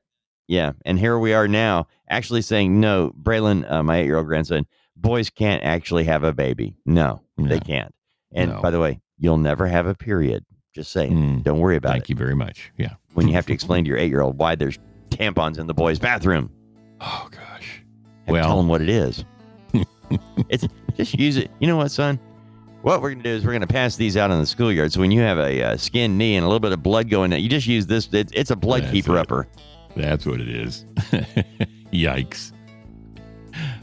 yeah. 0.49 0.73
And 0.85 0.99
here 0.99 1.17
we 1.19 1.33
are 1.33 1.47
now, 1.49 1.87
actually 2.11 2.43
saying 2.43 2.81
no. 2.81 3.15
Braylon, 3.23 3.71
uh, 3.71 3.83
my 3.85 3.99
eight-year-old 3.99 4.27
grandson, 4.27 4.67
boys 4.97 5.31
can't 5.31 5.63
actually 5.63 6.05
have 6.05 6.25
a 6.25 6.33
baby. 6.35 6.77
No, 6.85 7.23
they 7.39 7.61
can't. 7.61 7.95
And 8.35 8.51
No. 8.51 8.61
by 8.61 8.71
the 8.71 8.81
way, 8.81 9.01
you'll 9.17 9.39
never 9.39 9.67
have 9.69 9.87
a 9.87 9.95
period. 9.95 10.45
Just 10.77 10.93
saying. 10.93 11.13
Mm. 11.13 11.43
Don't 11.43 11.59
worry 11.59 11.77
about 11.77 11.89
Thank 11.93 11.97
it. 11.97 12.07
Thank 12.07 12.09
you 12.11 12.17
very 12.17 12.35
much. 12.37 12.71
Yeah. 12.77 12.95
When 13.15 13.27
you 13.27 13.33
have 13.35 13.47
to 13.47 13.53
explain 13.55 13.83
to 13.85 13.89
your 13.89 13.97
eight-year-old 13.99 14.37
why 14.37 14.55
there's 14.57 14.79
tampons 15.09 15.59
in 15.59 15.67
the 15.67 15.73
boys' 15.73 15.99
bathroom, 15.99 16.51
Oh 17.01 17.29
gosh. 17.31 17.83
and 18.27 18.35
Well- 18.35 18.45
tell 18.47 18.59
them 18.59 18.69
what 18.69 18.83
it 18.83 18.91
is. 18.91 19.25
it's 20.51 20.69
just 20.95 21.19
use 21.19 21.39
it. 21.39 21.51
You 21.61 21.67
know 21.67 21.79
what, 21.79 21.91
son? 21.91 22.21
What 22.83 23.01
we're 23.01 23.11
gonna 23.13 23.23
do 23.23 23.31
is 23.31 23.45
we're 23.47 23.53
gonna 23.55 23.67
pass 23.67 23.97
these 23.97 24.17
out 24.19 24.31
in 24.31 24.39
the 24.39 24.45
schoolyard. 24.47 24.93
So 24.93 25.01
when 25.01 25.11
you 25.11 25.21
have 25.23 25.39
a 25.39 25.63
uh, 25.63 25.77
skinned 25.79 26.17
knee 26.19 26.37
and 26.37 26.45
a 26.45 26.47
little 26.47 26.61
bit 26.61 26.73
of 26.73 26.83
blood 26.83 27.09
going, 27.09 27.33
you 27.33 27.49
just 27.49 27.67
use 27.67 27.87
this. 27.87 28.09
It's, 28.13 28.33
it's 28.35 28.51
a 28.51 28.57
blood 28.57 28.83
That's 28.83 28.93
keeper 28.93 29.17
it. 29.17 29.21
upper. 29.21 29.49
That's 29.97 30.27
what 30.27 30.41
it 30.43 30.49
is. 30.51 30.85
Yikes. 31.93 32.53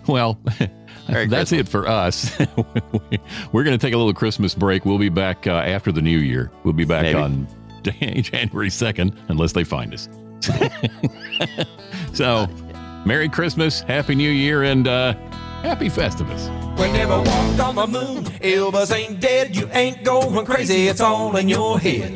Well, 0.08 0.40
Merry 1.14 1.28
that's 1.28 1.52
it 1.52 1.68
for 1.68 1.88
us. 1.88 2.38
We're 3.52 3.64
going 3.64 3.78
to 3.78 3.86
take 3.86 3.94
a 3.94 3.98
little 3.98 4.14
Christmas 4.14 4.56
break. 4.56 4.86
We'll 4.86 4.98
be 4.98 5.10
back 5.10 5.48
uh, 5.48 5.52
after 5.52 5.92
the 5.92 6.02
new 6.02 6.18
year. 6.18 6.52
We'll 6.64 6.74
be 6.74 6.86
back 6.86 7.04
Maybe. 7.04 7.20
on 7.20 7.48
January 7.84 8.70
2nd, 8.70 9.16
unless 9.30 9.54
they 9.54 9.64
find 9.64 9.94
us. 9.94 10.10
so, 12.14 12.48
Merry 13.06 13.30
Christmas, 13.30 13.82
Happy 13.82 14.16
New 14.16 14.30
Year, 14.30 14.64
and 14.64 14.88
uh, 14.88 15.14
Happy 15.62 15.90
Festivus. 15.90 16.50
We 16.78 16.92
never 16.92 17.22
walked 17.22 17.60
on 17.60 17.76
the 17.76 17.88
moon. 17.88 18.26
Elvis 18.26 18.94
ain't 18.94 19.20
dead. 19.20 19.56
You 19.56 19.70
ain't 19.72 20.04
going 20.04 20.46
crazy. 20.46 20.88
It's 20.88 21.02
all 21.02 21.36
in 21.38 21.48
your 21.48 21.80
head. 21.80 22.14